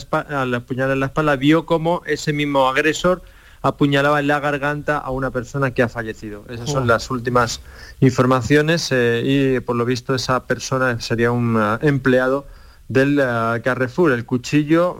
apuñalar 0.56 0.92
en 0.92 1.00
la 1.00 1.06
espalda, 1.06 1.36
vio 1.36 1.66
como 1.66 2.02
ese 2.06 2.32
mismo 2.32 2.66
agresor 2.66 3.22
apuñalaba 3.62 4.20
en 4.20 4.26
la 4.26 4.40
garganta 4.40 4.98
a 4.98 5.10
una 5.10 5.30
persona 5.30 5.72
que 5.72 5.82
ha 5.82 5.88
fallecido. 5.88 6.44
Esas 6.50 6.70
son 6.70 6.86
las 6.86 7.10
últimas 7.10 7.62
informaciones 8.00 8.90
eh, 8.92 9.22
y 9.24 9.60
por 9.60 9.76
lo 9.76 9.86
visto 9.86 10.14
esa 10.14 10.44
persona 10.44 11.00
sería 11.00 11.30
un 11.30 11.56
eh, 11.58 11.78
empleado 11.80 12.46
del 12.88 13.18
eh, 13.18 13.62
Carrefour. 13.64 14.12
El 14.12 14.26
cuchillo, 14.26 14.98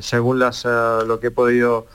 según 0.00 0.38
las, 0.38 0.64
lo 0.64 1.20
que 1.20 1.26
he 1.26 1.30
podido 1.30 1.86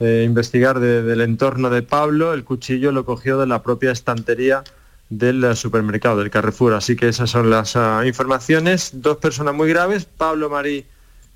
investigar 0.00 0.80
del 0.80 1.20
entorno 1.20 1.70
de 1.70 1.82
Pablo, 1.82 2.34
el 2.34 2.44
cuchillo 2.44 2.92
lo 2.92 3.04
cogió 3.04 3.38
de 3.38 3.46
la 3.46 3.62
propia 3.62 3.92
estantería 3.92 4.64
del 5.08 5.54
supermercado, 5.56 6.18
del 6.18 6.30
Carrefour. 6.30 6.74
Así 6.74 6.96
que 6.96 7.08
esas 7.08 7.30
son 7.30 7.50
las 7.50 7.76
ah, 7.76 8.02
informaciones. 8.06 8.90
Dos 8.94 9.18
personas 9.18 9.54
muy 9.54 9.68
graves, 9.68 10.04
Pablo 10.04 10.50
Marí 10.50 10.84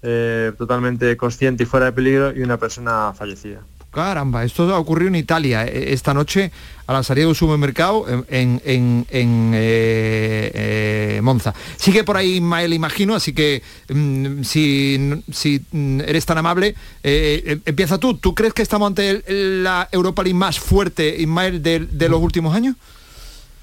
eh, 0.03 0.53
totalmente 0.57 1.17
consciente 1.17 1.65
y 1.65 1.67
fuera 1.67 1.87
de 1.87 1.93
peligro 1.93 2.33
y 2.33 2.43
una 2.43 2.57
persona 2.57 3.13
fallecida. 3.15 3.61
Caramba, 3.91 4.45
esto 4.45 4.73
ha 4.75 4.79
ocurrido 4.79 5.09
en 5.09 5.17
Italia 5.17 5.65
eh, 5.65 5.93
esta 5.93 6.13
noche 6.13 6.51
a 6.87 6.93
la 6.93 7.03
salida 7.03 7.25
de 7.25 7.29
un 7.29 7.35
supermercado 7.35 8.07
en, 8.29 8.61
en, 8.65 9.07
eh, 9.55 11.21
Monza. 11.23 11.55
Sigue 11.77 12.05
por 12.05 12.17
ahí 12.17 12.37
Ismael, 12.37 12.73
imagino, 12.73 13.15
así 13.15 13.33
que 13.33 13.63
mm, 13.89 14.43
si, 14.43 15.23
si, 15.33 15.63
mm, 15.71 16.01
eres 16.01 16.25
tan 16.27 16.39
amable, 16.39 16.75
empieza 17.03 17.99
tú. 17.99 18.15
¿Tú 18.15 18.35
crees 18.35 18.55
que 18.55 18.63
estamos 18.63 18.87
ante 18.87 19.25
la 19.27 19.89
Europa 19.93 20.23
League 20.23 20.39
más 20.39 20.59
fuerte, 20.59 21.17
Ismael, 21.19 21.63
de 21.63 22.09
los 22.09 22.23
últimos 22.23 22.55
años? 22.55 22.77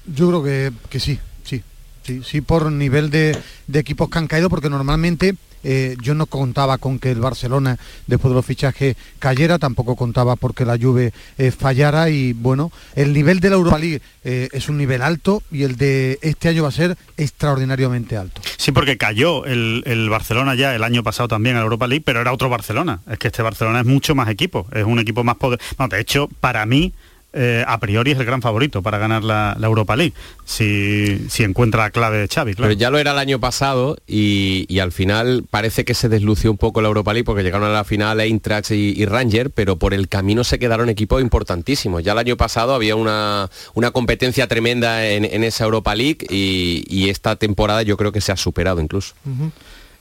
Yo 0.06 0.28
creo 0.28 0.42
que, 0.42 0.72
que 0.88 1.00
sí, 1.00 1.18
sí, 1.42 1.62
sí, 2.04 2.22
sí 2.24 2.40
por 2.40 2.70
nivel 2.70 3.10
de, 3.10 3.36
equipos 3.72 4.08
que 4.08 4.18
han 4.18 4.28
caído, 4.28 4.48
porque 4.48 4.70
normalmente 4.70 5.34
eh, 5.64 5.96
yo 6.02 6.14
no 6.14 6.26
contaba 6.26 6.78
con 6.78 6.98
que 6.98 7.10
el 7.10 7.20
Barcelona, 7.20 7.78
después 8.06 8.30
de 8.30 8.36
los 8.36 8.46
fichajes, 8.46 8.96
cayera, 9.18 9.58
tampoco 9.58 9.96
contaba 9.96 10.36
porque 10.36 10.64
la 10.64 10.78
Juve 10.78 11.12
eh, 11.38 11.50
fallara 11.50 12.10
y 12.10 12.32
bueno, 12.32 12.70
el 12.94 13.12
nivel 13.12 13.40
de 13.40 13.50
la 13.50 13.56
Europa 13.56 13.78
League 13.78 14.00
eh, 14.24 14.48
es 14.52 14.68
un 14.68 14.78
nivel 14.78 15.02
alto 15.02 15.42
y 15.50 15.62
el 15.62 15.76
de 15.76 16.18
este 16.22 16.48
año 16.48 16.62
va 16.62 16.68
a 16.68 16.72
ser 16.72 16.96
extraordinariamente 17.16 18.16
alto. 18.16 18.40
Sí, 18.56 18.72
porque 18.72 18.96
cayó 18.96 19.44
el, 19.44 19.82
el 19.86 20.08
Barcelona 20.10 20.54
ya 20.54 20.74
el 20.74 20.84
año 20.84 21.02
pasado 21.02 21.28
también 21.28 21.56
a 21.56 21.60
la 21.60 21.64
Europa 21.64 21.86
League, 21.86 22.02
pero 22.04 22.20
era 22.20 22.32
otro 22.32 22.48
Barcelona. 22.48 23.00
Es 23.10 23.18
que 23.18 23.28
este 23.28 23.42
Barcelona 23.42 23.80
es 23.80 23.86
mucho 23.86 24.14
más 24.14 24.28
equipo, 24.28 24.66
es 24.72 24.84
un 24.84 24.98
equipo 24.98 25.24
más 25.24 25.36
poder. 25.36 25.60
No, 25.78 25.88
de 25.88 26.00
hecho, 26.00 26.28
para 26.40 26.66
mí, 26.66 26.92
eh, 27.38 27.64
a 27.66 27.78
priori 27.78 28.12
es 28.12 28.18
el 28.18 28.24
gran 28.24 28.40
favorito 28.40 28.82
para 28.82 28.96
ganar 28.96 29.22
la, 29.22 29.56
Europa 29.60 29.94
League, 29.94 30.14
si, 30.44 31.26
si, 31.28 31.42
encuentra 31.42 31.82
la 31.82 31.90
clave 31.90 32.18
de 32.18 32.28
Xavi, 32.28 32.54
Pero 32.54 32.72
ya 32.72 32.88
lo 32.88 32.98
era 32.98 33.12
el 33.12 33.18
año 33.18 33.38
pasado 33.38 33.98
y, 34.06 34.78
al 34.78 34.92
final 34.92 35.44
parece 35.50 35.84
que 35.84 35.94
se 35.94 36.08
deslució 36.08 36.50
un 36.50 36.56
poco 36.56 36.80
la 36.80 36.88
Europa 36.88 37.12
League 37.12 37.24
porque 37.24 37.42
llegaron 37.42 37.68
a 37.68 37.72
la 37.72 37.84
final 37.84 38.20
Eintracht 38.20 38.70
y, 38.70 38.94
y 38.96 39.04
Ranger, 39.04 39.50
pero 39.50 39.76
por 39.76 39.92
el 39.92 40.08
camino 40.08 40.44
se 40.44 40.58
quedaron 40.58 40.88
equipos 40.88 41.20
importantísimos. 41.20 42.02
Ya 42.02 42.12
el 42.12 42.18
año 42.18 42.36
pasado 42.36 42.74
había 42.74 42.96
una, 42.96 43.50
una 43.74 43.90
competencia 43.90 44.46
tremenda 44.46 45.06
en, 45.06 45.44
esa 45.44 45.64
Europa 45.64 45.94
League 45.94 46.26
y, 46.30 47.08
esta 47.10 47.36
temporada 47.36 47.82
yo 47.82 47.96
creo 47.96 48.10
que 48.10 48.20
se 48.20 48.32
ha 48.32 48.36
superado 48.36 48.80
incluso. 48.80 49.14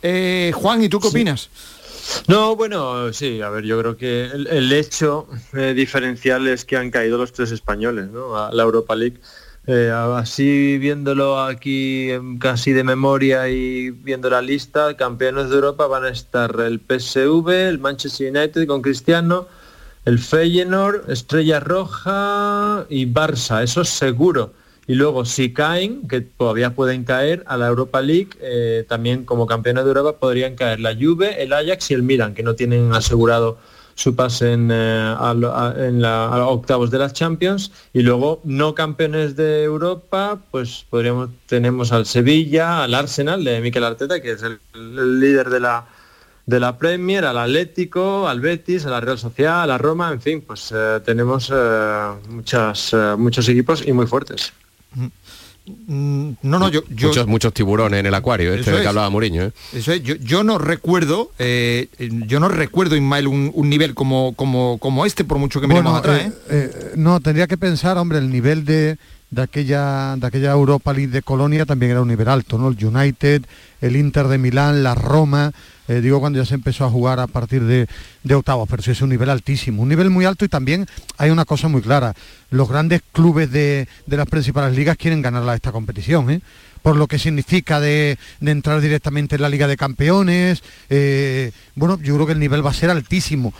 Eh, 0.01 0.51
Juan, 0.55 0.83
¿y 0.83 0.89
tú 0.89 0.99
qué 0.99 1.07
opinas? 1.07 1.49
No, 2.27 2.55
bueno, 2.55 3.11
sí, 3.13 3.41
a 3.41 3.49
ver, 3.49 3.63
yo 3.63 3.79
creo 3.79 3.97
que 3.97 4.25
el, 4.25 4.71
hecho 4.71 5.27
eh, 5.53 5.73
diferencial 5.75 6.47
es 6.47 6.65
que 6.65 6.77
han 6.77 6.91
caído 6.91 7.17
los 7.17 7.33
tres 7.33 7.51
españoles, 7.51 8.09
¿no? 8.09 8.37
A 8.37 8.51
la 8.51 8.63
Europa 8.63 8.95
League. 8.95 9.19
Eh, 9.67 9.91
así 9.91 10.77
viéndolo 10.77 11.39
aquí 11.39 12.09
casi 12.39 12.71
de 12.71 12.83
memoria 12.83 13.49
y 13.49 13.89
viendo 13.89 14.29
la 14.29 14.41
lista, 14.41 14.95
campeones 14.95 15.49
de 15.49 15.55
Europa 15.55 15.87
van 15.87 16.05
a 16.05 16.09
estar 16.09 16.55
el 16.59 16.79
PSV, 16.79 17.49
el 17.49 17.79
Manchester 17.79 18.29
United 18.29 18.67
con 18.67 18.83
Cristiano, 18.83 19.47
el 20.05 20.19
Feyenoord, 20.19 21.09
Estrella 21.09 21.59
Roja 21.59 22.85
y 22.89 23.11
Barça, 23.11 23.63
eso 23.63 23.81
es 23.81 23.89
seguro 23.89 24.53
y 24.87 24.95
luego 24.95 25.25
si 25.25 25.51
caen, 25.51 26.07
que 26.07 26.21
todavía 26.21 26.75
pueden 26.75 27.05
caer 27.05 27.43
a 27.47 27.57
la 27.57 27.67
Europa 27.67 28.01
League, 28.01 28.29
eh, 28.39 28.85
también 28.87 29.25
como 29.25 29.47
campeones 29.47 29.83
de 29.83 29.89
Europa 29.89 30.19
podrían 30.19 30.55
caer 30.55 30.79
la 30.79 30.93
Juve, 30.93 31.41
el 31.41 31.53
Ajax 31.53 31.89
y 31.89 31.95
el 31.95 32.03
Milan, 32.03 32.35
que 32.35 32.43
no 32.43 32.53
tienen 32.53 32.93
asegurado 32.93 33.57
su 33.95 34.15
pase 34.15 34.53
en, 34.53 34.69
eh, 34.71 35.15
la, 35.93 36.45
octavos 36.47 36.91
de 36.91 36.99
las 36.99 37.13
Champions. 37.13 37.71
Y 37.93 38.03
luego 38.03 38.41
no 38.43 38.75
campeones 38.75 39.35
de 39.35 39.63
Europa 39.63 40.39
pues 40.51 40.85
podríamos 40.87 41.29
tenemos 41.47 41.91
al 41.91 42.05
Sevilla 42.05 42.83
al 42.83 42.93
Arsenal 42.93 43.43
de 43.43 43.61
Mikel 43.61 43.85
Arteta 43.85 44.21
que 44.21 44.33
es 44.33 44.43
el, 44.43 44.59
líder 45.19 45.49
de 45.49 45.61
la 45.61 45.85
de 46.45 46.59
la 46.59 46.77
Premier 46.77 47.25
al 47.25 47.37
Atlético 47.37 48.27
al 48.27 48.41
Betis 48.41 48.85
a 48.85 48.89
la 48.89 48.99
Real 48.99 49.17
Sociedad 49.17 49.63
a 49.63 49.67
la 49.67 49.77
Roma 49.77 50.11
en 50.11 50.21
fin 50.21 50.41
pues 50.41 50.73
eh, 50.75 50.99
tenemos 51.05 51.51
muchas 52.29 52.93
muchos 53.17 53.47
equipos 53.47 53.87
y 53.87 53.93
muy 53.93 54.07
fuertes 54.07 54.53
no, 55.65 56.35
no, 56.43 56.69
yo, 56.69 56.83
muchos, 56.89 57.25
muchos 57.25 57.53
tiburones 57.53 57.99
en 57.99 58.05
el 58.05 58.13
acuario, 58.13 58.53
este 58.53 58.71
de 58.71 58.81
que 58.81 58.87
hablaba 58.87 59.09
Mourinho. 59.09 59.45
¿eh? 59.45 59.51
Eso 59.73 59.91
es, 59.91 60.03
yo, 60.03 60.43
no 60.43 60.59
recuerdo, 60.59 61.31
eh, 61.39 61.87
yo 61.99 62.39
no 62.39 62.49
recuerdo, 62.49 62.95
Ismael, 62.95 63.27
un, 63.27 63.51
un, 63.53 63.69
nivel 63.69 63.95
como, 63.95 64.33
como, 64.35 64.77
como 64.77 65.05
este, 65.05 65.23
por 65.23 65.39
mucho 65.39 65.59
que 65.59 65.67
miremos 65.67 65.97
atrás. 65.97 66.31
¿eh? 66.49 66.91
no, 66.95 67.19
tendría 67.19 67.47
que 67.47 67.57
pensar, 67.57 67.97
hombre, 67.97 68.19
el 68.19 68.29
nivel 68.29 68.63
de, 68.63 68.97
de 69.31 69.41
aquella, 69.41 70.15
de 70.17 70.27
aquella 70.27 70.51
Europa 70.51 70.93
League 70.93 71.11
de 71.11 71.23
Colonia 71.23 71.65
también 71.65 71.91
era 71.91 72.01
un 72.01 72.09
nivel 72.09 72.27
alto, 72.27 72.59
¿no? 72.59 72.67
El 72.67 72.85
United, 72.85 73.43
el 73.81 73.95
Inter 73.95 74.27
de 74.27 74.37
Milán, 74.37 74.83
la 74.83 74.93
Roma, 74.93 75.51
eh, 75.87 76.01
digo 76.01 76.19
cuando 76.19 76.39
ya 76.39 76.45
se 76.45 76.55
empezó 76.55 76.85
a 76.85 76.89
jugar 76.89 77.19
a 77.19 77.27
partir 77.27 77.63
de, 77.63 77.87
de 78.23 78.35
octavos, 78.35 78.67
pero 78.69 78.81
sí 78.81 78.91
es 78.91 79.01
un 79.01 79.09
nivel 79.09 79.29
altísimo, 79.29 79.81
un 79.81 79.89
nivel 79.89 80.09
muy 80.09 80.25
alto 80.25 80.45
y 80.45 80.49
también 80.49 80.87
hay 81.17 81.29
una 81.29 81.45
cosa 81.45 81.67
muy 81.67 81.81
clara, 81.81 82.13
los 82.49 82.69
grandes 82.69 83.01
clubes 83.11 83.51
de, 83.51 83.87
las 84.07 84.27
principales 84.27 84.75
ligas 84.75 84.97
quieren 84.97 85.21
ganar 85.21 85.47
esta 85.55 85.71
competición, 85.71 86.29
¿eh? 86.31 86.41
por 86.81 86.95
lo 86.95 87.07
que 87.07 87.19
significa 87.19 87.79
de, 87.79 88.17
entrar 88.41 88.79
directamente 88.81 89.35
en 89.35 89.41
la 89.41 89.49
Liga 89.49 89.67
de 89.67 89.75
Campeones. 89.75 90.61
Eh, 90.89 91.51
bueno, 91.73 91.99
yo 91.99 92.13
creo 92.13 92.27
que 92.27 92.33
el 92.33 92.39
nivel 92.39 92.63
va 92.63 92.69
a 92.69 92.75
ser 92.75 92.91
altísimo. 92.91 93.53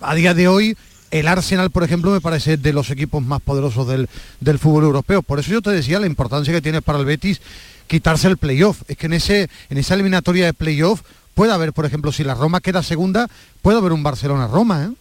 a 0.00 0.14
día 0.16 0.34
de 0.34 0.48
hoy 0.48 0.76
el 1.12 1.28
Arsenal, 1.28 1.70
por 1.70 1.84
ejemplo, 1.84 2.10
me 2.10 2.20
parece 2.22 2.56
de 2.56 2.72
los 2.72 2.90
equipos 2.90 3.22
más 3.22 3.40
poderosos 3.40 3.86
del, 3.86 4.08
del, 4.40 4.58
fútbol 4.58 4.84
europeo. 4.84 5.22
Por 5.22 5.38
eso 5.38 5.50
yo 5.52 5.60
te 5.60 5.70
decía 5.70 6.00
la 6.00 6.06
importancia 6.06 6.52
que 6.52 6.62
tiene 6.62 6.80
para 6.80 6.98
el 6.98 7.04
Betis 7.04 7.40
quitarse 7.86 8.28
el 8.28 8.38
playoff. 8.38 8.82
Es 8.88 8.96
que 8.96 9.06
en, 9.06 9.12
ese, 9.12 9.50
en 9.68 9.76
esa 9.76 9.92
eliminatoria 9.92 10.46
de 10.46 10.54
playoff 10.54 11.02
puede 11.34 11.52
haber, 11.52 11.72
por 11.72 11.86
ejemplo, 11.86 12.12
si 12.12 12.24
la 12.24 12.34
Roma 12.34 12.60
queda 12.60 12.82
segunda, 12.82 13.28
puede 13.62 13.78
haber 13.78 13.92
un 13.92 14.02
Barcelona-Roma, 14.02 14.84
¿eh? 14.84 14.94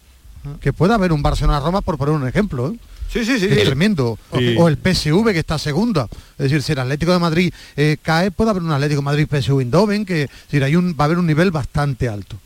que 0.60 0.74
puede 0.74 0.94
haber 0.94 1.12
un 1.12 1.22
Barcelona-Roma, 1.22 1.82
por 1.82 1.98
poner 1.98 2.16
un 2.16 2.28
ejemplo. 2.28 2.70
¿eh? 2.70 2.80
Sí, 3.12 3.26
sí, 3.26 3.40
sí. 3.40 3.48
Es 3.50 3.66
tremendo. 3.66 4.18
O, 4.32 4.68
el 4.68 4.78
PSV 4.78 5.34
que 5.34 5.40
está 5.40 5.58
segunda. 5.58 6.08
Es 6.38 6.46
decir, 6.46 6.64
si 6.64 6.72
el 6.72 6.80
Atlético 6.80 7.12
de 7.12 7.20
Madrid 7.20 7.54
eh, 7.76 7.98
cae, 8.02 8.32
puede 8.32 8.52
haber 8.52 8.64
un 8.64 8.72
Atlético 8.72 9.02
de 9.02 9.06
Madrid 9.06 9.28
PSV 9.30 9.60
Eindhoven, 9.60 10.06
que 10.06 10.30
hay 10.54 10.76
un, 10.76 10.96
va 10.98 11.04
a 11.04 11.06
haber 11.06 11.18
un 11.18 11.28
nivel 11.28 11.52
bastante 11.52 12.08
alto. 12.08 12.38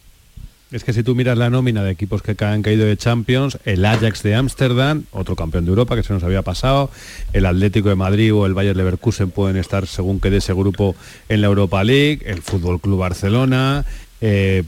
Es 0.72 0.84
que 0.84 0.94
si 0.94 1.04
tú 1.04 1.14
miras 1.14 1.38
la 1.38 1.52
nómina 1.52 1.84
de 1.84 1.92
equipos 1.92 2.24
que 2.24 2.36
han 2.44 2.64
caído 2.64 2.86
de 2.86 2.98
Champions, 2.98 3.60
el 3.66 3.86
Ajax 3.86 4.24
de 4.24 4.34
Ámsterdam, 4.34 5.04
otro 5.12 5.36
campeón 5.36 5.66
de 5.66 5.70
Europa 5.70 5.96
que 5.96 6.02
se 6.02 6.12
nos 6.12 6.24
había 6.24 6.42
pasado, 6.42 6.90
el 7.34 7.46
Atlético 7.46 7.90
de 7.90 7.96
Madrid 7.96 8.34
o 8.34 8.48
el 8.48 8.56
Bayern 8.56 8.78
Leverkusen 8.78 9.30
pueden 9.30 9.58
estar 9.58 9.86
según 9.86 10.20
quede 10.20 10.38
ese 10.38 10.54
grupo 10.54 10.96
en 11.30 11.42
la 11.42 11.48
Europa 11.48 11.84
League, 11.84 12.22
el 12.26 12.42
Fútbol 12.42 12.82
Club 12.82 13.00
Barcelona, 13.00 13.86
eh, 14.22 14.64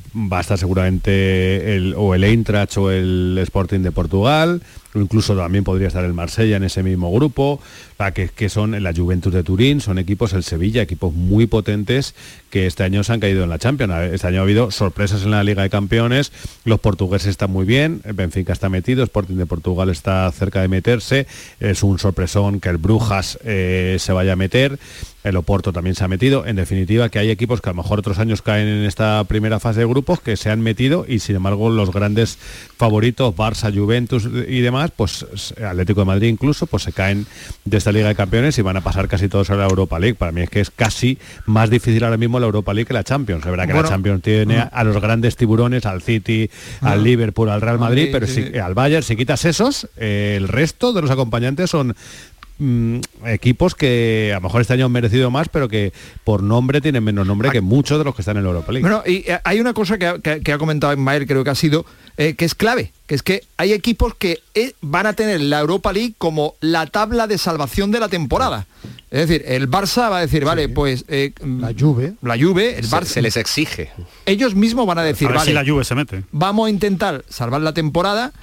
seguramente 0.56 1.76
el, 1.76 1.96
o 1.98 2.14
el 2.14 2.24
Eintracht 2.24 2.78
o 2.78 2.92
el 2.92 3.38
Sporting 3.42 3.80
de 3.80 3.92
Portugal, 3.92 4.62
incluso 5.02 5.36
también 5.36 5.64
podría 5.64 5.88
estar 5.88 6.04
el 6.04 6.14
Marsella 6.14 6.58
en 6.58 6.64
ese 6.64 6.84
mismo 6.84 7.12
grupo, 7.12 7.60
que, 8.14 8.30
que 8.30 8.50
son 8.50 8.82
la 8.84 8.94
Juventus 8.94 9.34
de 9.34 9.44
Turín, 9.44 9.82
son 9.82 9.98
equipos, 9.98 10.34
el 10.34 10.44
Sevilla, 10.44 10.82
equipos 10.82 11.14
muy 11.14 11.48
potentes 11.48 12.16
que 12.50 12.68
este 12.68 12.84
año 12.84 13.04
se 13.04 13.14
han 13.14 13.20
caído 13.20 13.44
en 13.44 13.50
la 13.50 13.60
Champions. 13.60 13.94
Este 14.14 14.28
año 14.28 14.40
ha 14.40 14.44
habido 14.44 14.72
sorpresas 14.72 15.24
en 15.24 15.32
la 15.32 15.44
Liga 15.44 15.64
de 15.64 15.70
Campeones, 15.70 16.32
los 16.64 16.80
portugueses 16.80 17.30
están 17.30 17.52
muy 17.52 17.66
bien, 17.66 18.02
Benfica 18.14 18.54
está 18.54 18.70
metido, 18.70 19.04
Sporting 19.04 19.36
de 19.36 19.46
Portugal 19.46 19.90
está 19.90 20.32
cerca 20.32 20.62
de 20.62 20.68
meterse, 20.68 21.28
es 21.60 21.84
un 21.84 22.00
sorpresón 22.00 22.60
que 22.60 22.70
el 22.70 22.78
Brujas 22.78 23.40
eh, 23.44 23.98
se 24.00 24.14
vaya 24.14 24.34
a 24.34 24.36
meter, 24.36 24.80
el 25.24 25.36
Oporto 25.36 25.74
también 25.74 25.96
se 25.96 26.04
ha 26.04 26.08
metido. 26.08 26.46
En 26.46 26.56
definitiva, 26.56 27.10
que 27.10 27.20
hay 27.20 27.30
equipos 27.30 27.62
que 27.62 27.70
a 27.70 27.74
lo 27.74 27.82
mejor 27.82 28.00
otros 28.00 28.20
años 28.20 28.42
caen 28.42 28.68
en 28.68 28.86
esta 28.86 29.24
primera 29.26 29.60
fase 29.60 29.82
de 29.82 29.86
grupos 29.86 30.22
que 30.22 30.38
se 30.38 30.50
han 30.50 30.62
metido 30.62 31.06
y 31.08 31.20
sin 31.20 31.36
embargo 31.36 31.70
los 31.70 31.92
grandes 31.92 32.38
favoritos, 32.78 33.36
Barça, 33.36 33.76
Juventus 33.76 34.28
y 34.48 34.62
demás, 34.62 34.87
pues 34.96 35.26
Atlético 35.64 36.02
de 36.02 36.06
Madrid 36.06 36.28
incluso, 36.30 36.68
pues 36.68 36.84
se 36.84 36.92
caen 36.92 37.26
de 37.66 37.78
esta 37.78 37.92
Liga 37.92 38.08
de 38.08 38.16
Campeones 38.16 38.58
y 38.58 38.62
van 38.62 38.78
a 38.78 38.82
pasar 38.82 39.08
casi 39.08 39.28
todos 39.28 39.50
a 39.50 39.56
la 39.56 39.66
Europa 39.66 40.00
League. 40.00 40.16
Para 40.16 40.32
mí 40.32 40.42
es 40.42 40.50
que 40.50 40.60
es 40.60 40.72
casi 40.72 41.18
más 41.46 41.70
difícil 41.70 42.04
ahora 42.04 42.18
mismo 42.18 42.40
la 42.40 42.46
Europa 42.46 42.74
League 42.74 42.88
que 42.88 42.94
la 42.94 43.04
Champions. 43.04 43.46
Es 43.46 43.52
verdad 43.52 43.68
que 43.68 43.74
la 43.74 43.84
Champions 43.84 44.22
tiene 44.22 44.60
a, 44.72 44.84
los 44.84 45.02
grandes 45.02 45.36
tiburones, 45.36 45.86
al 45.86 46.02
City, 46.02 46.50
al 46.82 47.04
Liverpool, 47.04 47.50
al 47.50 47.62
Real 47.62 47.80
Madrid, 47.80 48.10
pero 48.12 48.28
Si, 48.28 48.58
al 48.58 48.74
Bayern, 48.74 49.04
si 49.04 49.16
quitas 49.16 49.46
esos, 49.46 49.88
eh, 49.98 50.36
el 50.38 50.48
resto 50.48 50.94
de 50.94 51.02
los 51.02 51.12
acompañantes 51.12 51.70
son 51.70 51.96
Mm, 52.60 53.02
equipos 53.26 53.76
que 53.76 54.32
a 54.32 54.38
lo 54.38 54.42
mejor 54.42 54.62
este 54.62 54.74
año 54.74 54.88
han 54.88 54.92
merecido 54.92 55.30
más, 55.30 55.48
pero 55.48 55.70
que 55.70 55.94
por 56.24 56.42
nombre 56.42 56.82
tienen 56.82 57.04
menos 57.04 57.28
nombre 57.28 57.52
que 57.52 57.62
muchos 57.62 58.00
de 58.00 58.04
los 58.04 58.16
que 58.16 58.24
están 58.24 58.36
en 58.38 58.44
la 58.44 58.50
Europa 58.50 58.72
League. 58.72 58.82
Bueno, 58.82 59.04
y 59.06 59.30
eh, 59.30 59.40
hay 59.44 59.60
una 59.60 59.74
cosa 59.74 60.00
que, 60.00 60.08
ha 60.52 60.58
comentado 60.58 60.92
Ismael, 60.92 61.28
creo 61.28 61.44
que 61.44 61.52
ha 61.52 61.56
sido, 61.56 61.86
eh, 62.18 62.34
que 62.34 62.46
es 62.46 62.56
clave, 62.56 62.94
que 63.06 63.14
es 63.14 63.22
que 63.22 63.44
hay 63.58 63.74
equipos 63.74 64.16
que 64.16 64.40
eh, 64.56 64.74
van 64.82 65.06
a 65.06 65.14
tener 65.14 65.40
la 65.40 65.60
Europa 65.60 65.94
League 65.94 66.16
como 66.18 66.56
la 66.60 66.88
tabla 66.88 67.28
de 67.28 67.38
salvación 67.38 67.92
de 67.92 68.00
la 68.00 68.10
temporada. 68.10 68.66
Es 69.12 69.30
decir, 69.30 69.44
el 69.48 69.70
Barça 69.70 70.10
va 70.10 70.18
a 70.18 70.22
decir, 70.22 70.44
vale, 70.44 70.68
pues 70.68 71.06
la 71.08 71.74
Juve, 71.78 72.16
la 72.24 72.38
Juve, 72.38 72.78
el 72.80 72.90
Barça 72.90 73.06
se, 73.06 73.22
les 73.22 73.38
exige. 73.38 73.92
Ellos 74.26 74.56
mismos 74.56 74.88
van 74.88 74.98
a 74.98 75.04
decir, 75.04 75.28
vale, 75.28 75.46
si 75.46 75.54
la 75.54 75.64
Juve 75.64 75.86
se 75.86 75.94
mete. 75.94 76.24
Vamos 76.32 76.68
a 76.68 76.70
intentar 76.72 77.24
salvar 77.30 77.62
la 77.62 77.74
temporada 77.74 78.34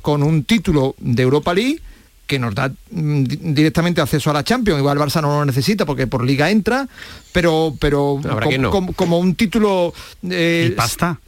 con 0.00 0.22
un 0.22 0.44
título 0.44 0.94
de 0.98 1.22
Europa 1.22 1.52
League 1.52 1.80
que 2.26 2.38
nos 2.38 2.54
da 2.54 2.70
mm, 2.90 3.24
directamente 3.24 4.00
acceso 4.00 4.30
a 4.30 4.32
la 4.32 4.44
Champions. 4.44 4.78
Igual 4.78 4.98
Barça 4.98 5.20
no 5.20 5.38
lo 5.38 5.44
necesita 5.44 5.84
porque 5.84 6.06
por 6.06 6.24
liga 6.24 6.50
entra, 6.50 6.88
pero 7.32 7.74
pero 7.78 8.20
como, 8.96 9.18
un 9.18 9.34
título 9.34 9.92
eh, 10.30 10.72
pasta. 10.76 11.18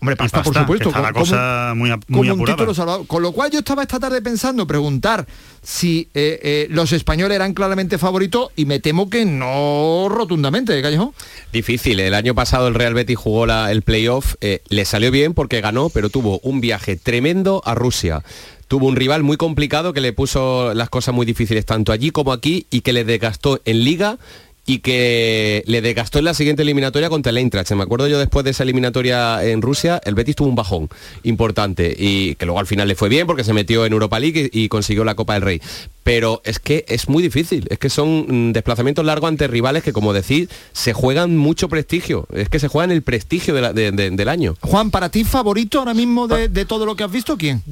hombre 0.00 0.16
pasta, 0.16 0.42
por 0.42 0.54
supuesto 0.54 0.92
como, 0.92 1.12
cosa 1.12 1.72
muy, 1.76 1.90
muy 2.08 2.30
un 2.30 2.44
título 2.44 2.74
salvado. 2.74 3.04
Con 3.04 3.22
lo 3.22 3.32
cual 3.32 3.50
yo 3.50 3.58
estaba 3.58 3.82
esta 3.82 3.98
tarde 4.00 4.22
pensando 4.22 4.66
preguntar 4.66 5.26
si 5.62 6.08
eh, 6.14 6.38
eh, 6.42 6.66
los 6.70 6.92
españoles 6.92 7.34
eran 7.34 7.52
claramente 7.52 7.98
favoritos 7.98 8.50
y 8.56 8.64
me 8.66 8.78
temo 8.78 9.10
que 9.10 9.24
no 9.24 10.06
rotundamente 10.08 10.80
Callejón 10.80 11.12
difícil. 11.52 12.00
El 12.00 12.14
año 12.14 12.34
pasado 12.34 12.68
el 12.68 12.74
Real 12.74 12.94
Betis 12.94 13.18
jugó 13.18 13.46
la, 13.46 13.72
el 13.72 13.82
playoff 13.82 14.34
le 14.40 14.84
salió 14.84 15.10
bien 15.10 15.34
porque 15.34 15.60
ganó 15.60 15.90
pero 15.90 16.08
tuvo 16.08 16.38
un 16.42 16.60
viaje 16.60 16.96
tremendo 16.96 17.62
a 17.64 17.74
Rusia 17.74 18.22
tuvo 18.68 18.86
un 18.86 18.96
rival 18.96 19.22
muy 19.22 19.36
complicado 19.36 19.92
que 19.92 20.00
le 20.00 20.12
puso 20.12 20.74
las 20.74 20.90
cosas 20.90 21.14
muy 21.14 21.26
difíciles 21.26 21.64
tanto 21.64 21.92
allí 21.92 22.10
como 22.10 22.32
aquí 22.32 22.66
y 22.70 22.80
que 22.80 22.92
le 22.92 23.04
desgastó 23.04 23.60
en 23.64 23.84
liga 23.84 24.18
y 24.66 24.80
que 24.80 25.62
le 25.66 25.80
desgastó 25.80 26.18
en 26.18 26.24
la 26.24 26.34
siguiente 26.34 26.62
eliminatoria 26.62 27.08
contra 27.08 27.30
el 27.30 27.38
Eintracht. 27.38 27.70
Me 27.72 27.84
acuerdo 27.84 28.08
yo 28.08 28.18
después 28.18 28.44
de 28.44 28.50
esa 28.50 28.64
eliminatoria 28.64 29.42
en 29.44 29.62
Rusia, 29.62 30.00
el 30.04 30.16
Betis 30.16 30.34
tuvo 30.34 30.48
un 30.48 30.56
bajón 30.56 30.88
importante 31.22 31.94
y 31.96 32.34
que 32.34 32.46
luego 32.46 32.58
al 32.58 32.66
final 32.66 32.88
le 32.88 32.96
fue 32.96 33.08
bien 33.08 33.28
porque 33.28 33.44
se 33.44 33.52
metió 33.52 33.86
en 33.86 33.92
Europa 33.92 34.18
League 34.18 34.50
y, 34.52 34.68
consiguió 34.68 35.04
la 35.04 35.14
Copa 35.14 35.34
del 35.34 35.42
Rey. 35.42 35.62
Pero 36.02 36.42
es 36.44 36.58
que 36.58 36.84
es 36.88 37.08
muy 37.08 37.22
difícil, 37.22 37.66
es 37.70 37.78
que 37.78 37.88
son 37.88 38.48
mm, 38.48 38.52
desplazamientos 38.52 39.04
largos 39.04 39.28
ante 39.28 39.46
rivales 39.46 39.84
que, 39.84 39.92
como 39.92 40.12
decís, 40.12 40.48
se 40.72 40.92
juegan 40.92 41.36
mucho 41.36 41.68
prestigio, 41.68 42.26
es 42.32 42.48
que 42.48 42.58
se 42.58 42.66
juegan 42.66 42.90
el 42.90 43.02
prestigio 43.02 43.54
del 43.54 44.28
año. 44.28 44.56
Juan, 44.60 44.90
¿para 44.90 45.08
ti 45.10 45.22
favorito 45.22 45.78
ahora 45.78 45.94
mismo 45.94 46.26
de, 46.26 46.48
de 46.48 46.64
todo 46.64 46.86
lo 46.86 46.96
que 46.96 47.04
has 47.04 47.12
visto 47.12 47.36
quién? 47.36 47.62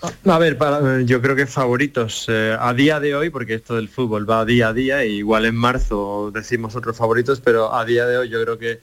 A 0.00 0.38
ver, 0.38 0.56
para, 0.58 1.00
yo 1.02 1.20
creo 1.20 1.34
que 1.34 1.46
favoritos 1.46 2.26
eh, 2.28 2.56
a 2.58 2.72
día 2.72 3.00
de 3.00 3.16
hoy, 3.16 3.30
porque 3.30 3.54
esto 3.54 3.74
del 3.74 3.88
fútbol 3.88 4.30
va 4.30 4.44
día 4.44 4.68
a 4.68 4.72
día, 4.72 5.04
y 5.04 5.16
igual 5.16 5.44
en 5.44 5.56
marzo 5.56 6.30
decimos 6.32 6.76
otros 6.76 6.96
favoritos, 6.96 7.40
pero 7.40 7.74
a 7.74 7.84
día 7.84 8.06
de 8.06 8.18
hoy 8.18 8.28
yo 8.28 8.40
creo 8.42 8.58
que 8.58 8.80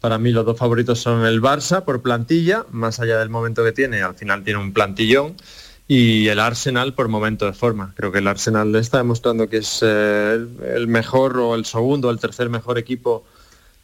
para 0.00 0.18
mí 0.18 0.32
los 0.32 0.44
dos 0.44 0.58
favoritos 0.58 0.98
son 0.98 1.24
el 1.24 1.40
Barça 1.40 1.84
por 1.84 2.02
plantilla, 2.02 2.64
más 2.72 2.98
allá 2.98 3.18
del 3.18 3.30
momento 3.30 3.62
que 3.62 3.70
tiene, 3.70 4.02
al 4.02 4.16
final 4.16 4.42
tiene 4.42 4.58
un 4.58 4.72
plantillón, 4.72 5.36
y 5.86 6.26
el 6.26 6.40
Arsenal 6.40 6.92
por 6.92 7.06
momento 7.06 7.46
de 7.46 7.52
forma. 7.52 7.94
Creo 7.96 8.10
que 8.10 8.18
el 8.18 8.26
Arsenal 8.26 8.74
está 8.74 8.98
demostrando 8.98 9.48
que 9.48 9.58
es 9.58 9.78
eh, 9.82 10.44
el 10.74 10.88
mejor 10.88 11.38
o 11.38 11.54
el 11.54 11.66
segundo 11.66 12.08
o 12.08 12.10
el 12.10 12.18
tercer 12.18 12.48
mejor 12.50 12.78
equipo 12.78 13.24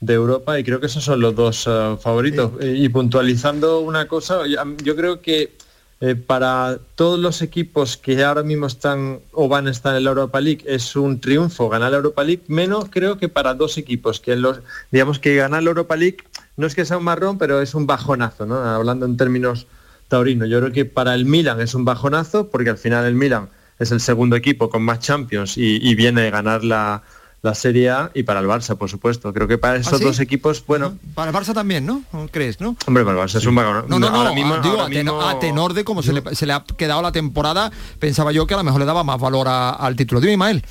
de 0.01 0.15
Europa 0.15 0.59
y 0.59 0.65
creo 0.65 0.81
que 0.81 0.87
esos 0.87 1.03
son 1.03 1.21
los 1.21 1.35
dos 1.35 1.67
eh, 1.67 1.97
favoritos. 2.01 2.53
Y 2.61 2.89
puntualizando 2.91 3.81
una 3.81 4.07
cosa, 4.07 4.43
yo 4.47 4.97
creo 4.97 5.23
que 5.23 5.53
eh, 6.01 6.15
para 6.15 6.79
todos 6.97 7.19
los 7.19 7.41
equipos 7.43 7.97
que 7.97 8.23
ahora 8.23 8.43
mismo 8.43 8.67
están 8.67 9.21
o 9.33 9.49
van 9.49 9.69
a 9.69 9.71
estar 9.71 9.97
en 9.97 10.05
la 10.05 10.11
Europa 10.11 10.41
League 10.41 10.63
es 10.67 10.97
un 10.97 11.21
triunfo 11.21 11.69
ganar 11.69 11.93
la 11.93 11.99
Europa 11.99 12.25
League, 12.25 12.43
menos 12.49 12.87
creo 12.91 13.19
que 13.19 13.29
para 13.29 13.55
dos 13.55 13.79
equipos, 13.79 14.21
que 14.21 14.37
los, 14.37 14.61
digamos 14.91 15.19
que 15.19 15.37
ganar 15.37 15.63
la 15.63 15.71
Europa 15.71 15.97
League 15.97 16.19
no 16.57 16.67
es 16.67 16.75
que 16.75 16.85
sea 16.85 16.99
un 16.99 17.05
marrón, 17.05 17.39
pero 17.39 17.61
es 17.61 17.75
un 17.75 17.87
bajonazo, 17.87 18.47
¿no? 18.47 18.57
Hablando 18.57 19.07
en 19.07 19.17
términos 19.17 19.67
taurinos. 20.09 20.49
Yo 20.49 20.61
creo 20.61 20.73
que 20.73 20.85
para 20.85 21.15
el 21.15 21.25
Milan 21.25 21.61
es 21.61 21.75
un 21.75 21.85
bajonazo, 21.85 22.49
porque 22.51 22.71
al 22.71 22.79
final 22.79 23.07
el 23.07 23.15
Milan 23.15 23.49
es 23.79 23.91
el 23.91 24.01
segundo 24.01 24.37
equipo 24.37 24.71
con 24.71 24.83
más 24.83 25.01
Champions 25.01 25.57
y 25.57 25.95
viene 25.97 26.23
de 26.23 26.31
ganar 26.31 26.63
la, 26.63 27.03
la 27.45 27.55
Serie 27.55 27.91
A 27.91 28.11
y 28.15 28.23
para 28.23 28.41
el 28.41 28.47
Barça, 28.47 28.75
por 28.75 28.89
supuesto. 28.89 29.35
Creo 29.35 29.47
que 29.47 29.59
para 29.59 29.77
esos 29.77 30.01
¿Ah, 30.01 30.05
dos 30.05 30.19
equipos, 30.19 30.65
bueno... 30.67 30.97
Para 31.15 31.31
el 31.31 31.37
Barça 31.37 31.53
también, 31.53 31.85
¿no? 31.85 32.03
¿Crees, 32.31 32.59
no? 32.59 32.75
Hombre, 32.87 33.05
para 33.05 33.21
el 33.21 33.23
Barça 33.23 33.37
es 33.37 33.45
un 33.45 33.55
vagón. 33.55 33.85
No, 33.87 33.99
no, 33.99 34.11
no, 34.11 34.35
mismo, 34.35 34.57
digo, 34.59 35.21
a, 35.21 35.39
tenor 35.39 35.75
de 35.75 35.85
cómo 35.85 36.03
se, 36.03 36.15
le, 36.15 36.53
ha 36.55 36.65
quedado 36.65 37.03
la 37.03 37.13
temporada, 37.13 37.71
pensaba 37.99 38.33
yo 38.33 38.47
que 38.47 38.55
a 38.55 38.57
lo 38.57 38.65
mejor 38.65 38.81
le 38.81 38.87
daba 38.87 39.05
más 39.05 39.21
valor 39.21 39.47
al 39.47 39.95
título. 39.95 40.23
Dime, 40.23 40.33
Ismael. 40.33 40.65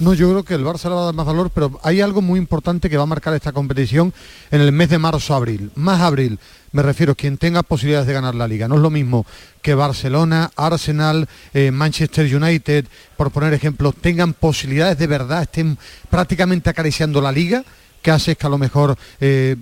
No, 0.00 0.14
yo 0.14 0.30
creo 0.30 0.44
que 0.44 0.54
el 0.54 0.64
Barça 0.64 0.84
le 0.84 0.94
va 0.94 1.02
a 1.02 1.04
dar 1.04 1.14
más 1.14 1.26
valor, 1.26 1.50
pero 1.54 1.78
hay 1.82 2.00
algo 2.00 2.22
muy 2.22 2.38
importante 2.38 2.88
que 2.88 2.96
va 2.96 3.02
a 3.02 3.06
marcar 3.06 3.34
esta 3.34 3.52
competición 3.52 4.14
en 4.50 4.62
el 4.62 4.72
mes 4.72 4.88
de 4.88 4.96
marzo-abril. 4.96 5.70
Más 5.74 6.00
abril, 6.00 6.38
me 6.72 6.82
refiero, 6.82 7.14
quien 7.14 7.36
tenga 7.36 7.62
posibilidades 7.62 8.06
de 8.06 8.14
ganar 8.14 8.34
la 8.34 8.48
liga. 8.48 8.66
No 8.66 8.76
es 8.76 8.80
lo 8.80 8.88
mismo 8.88 9.26
que 9.60 9.74
Barcelona, 9.74 10.52
Arsenal, 10.56 11.28
eh, 11.52 11.70
Manchester 11.70 12.34
United, 12.34 12.86
por 13.18 13.30
poner 13.30 13.52
ejemplos, 13.52 13.94
tengan 13.94 14.32
posibilidades 14.32 14.96
de 14.96 15.06
verdad, 15.06 15.42
estén 15.42 15.76
prácticamente 16.08 16.70
acariciando 16.70 17.20
la 17.20 17.30
liga, 17.30 17.62
que 18.00 18.10
hace 18.10 18.36
que 18.36 18.46
a 18.46 18.50
lo 18.50 18.56
mejor... 18.56 18.96
Eh, 19.20 19.56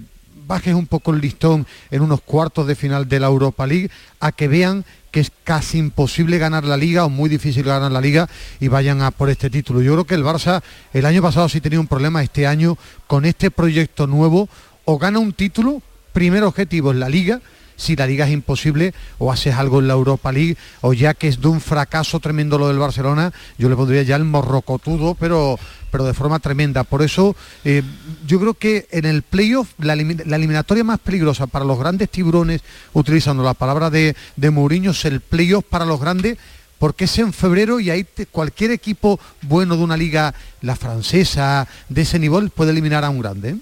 bajes 0.46 0.72
un 0.72 0.86
poco 0.86 1.12
el 1.12 1.20
listón 1.20 1.66
en 1.90 2.00
unos 2.00 2.22
cuartos 2.22 2.66
de 2.66 2.74
final 2.74 3.06
de 3.06 3.20
la 3.20 3.26
Europa 3.26 3.66
League, 3.66 3.90
a 4.18 4.32
que 4.32 4.48
vean 4.48 4.82
es 5.18 5.32
casi 5.44 5.78
imposible 5.78 6.38
ganar 6.38 6.64
la 6.64 6.76
liga 6.76 7.04
o 7.04 7.10
muy 7.10 7.28
difícil 7.28 7.64
ganar 7.64 7.92
la 7.92 8.00
liga 8.00 8.28
y 8.60 8.68
vayan 8.68 9.02
a 9.02 9.10
por 9.10 9.30
este 9.30 9.50
título. 9.50 9.82
Yo 9.82 9.92
creo 9.92 10.04
que 10.06 10.14
el 10.14 10.24
Barça 10.24 10.62
el 10.92 11.06
año 11.06 11.22
pasado 11.22 11.48
sí 11.48 11.60
tenía 11.60 11.80
un 11.80 11.86
problema, 11.86 12.22
este 12.22 12.46
año 12.46 12.76
con 13.06 13.24
este 13.24 13.50
proyecto 13.50 14.06
nuevo 14.06 14.48
o 14.84 14.98
gana 14.98 15.18
un 15.18 15.32
título, 15.32 15.82
primer 16.12 16.42
objetivo 16.42 16.92
es 16.92 16.98
la 16.98 17.08
liga, 17.08 17.40
si 17.78 17.96
la 17.96 18.06
liga 18.06 18.26
es 18.26 18.32
imposible 18.32 18.92
o 19.16 19.32
haces 19.32 19.54
algo 19.54 19.78
en 19.78 19.88
la 19.88 19.94
Europa 19.94 20.30
League 20.32 20.58
o 20.82 20.92
ya 20.92 21.14
que 21.14 21.28
es 21.28 21.40
de 21.40 21.48
un 21.48 21.62
fracaso 21.62 22.20
tremendo 22.20 22.58
lo 22.58 22.68
del 22.68 22.78
Barcelona, 22.78 23.32
yo 23.56 23.70
le 23.70 23.76
pondría 23.76 24.02
ya 24.02 24.16
el 24.16 24.24
morrocotudo, 24.24 25.14
pero, 25.14 25.58
pero 25.90 26.04
de 26.04 26.12
forma 26.12 26.40
tremenda. 26.40 26.84
Por 26.84 27.02
eso 27.02 27.34
eh, 27.64 27.82
yo 28.26 28.40
creo 28.40 28.54
que 28.54 28.88
en 28.90 29.06
el 29.06 29.22
playoff 29.22 29.68
la, 29.78 29.94
eliminatoria 29.94 30.84
más 30.84 30.98
peligrosa 30.98 31.46
para 31.46 31.64
los 31.64 31.78
grandes 31.78 32.10
tiburones, 32.10 32.62
utilizando 32.92 33.42
la 33.42 33.54
palabra 33.54 33.88
de, 33.88 34.14
de 34.36 34.50
Mourinho, 34.50 34.90
es 34.90 35.04
el 35.04 35.20
playoff 35.20 35.64
para 35.64 35.86
los 35.86 36.00
grandes 36.00 36.36
porque 36.78 37.04
es 37.04 37.18
en 37.18 37.32
febrero 37.32 37.80
y 37.80 37.90
ahí 37.90 38.06
cualquier 38.30 38.70
equipo 38.70 39.18
bueno 39.42 39.76
de 39.76 39.82
una 39.82 39.96
liga, 39.96 40.32
la 40.62 40.76
francesa, 40.76 41.66
de 41.88 42.02
ese 42.02 42.18
nivel, 42.18 42.50
puede 42.50 42.70
eliminar 42.70 43.04
a 43.04 43.10
un 43.10 43.20
grande. 43.20 43.50
¿eh? 43.50 43.56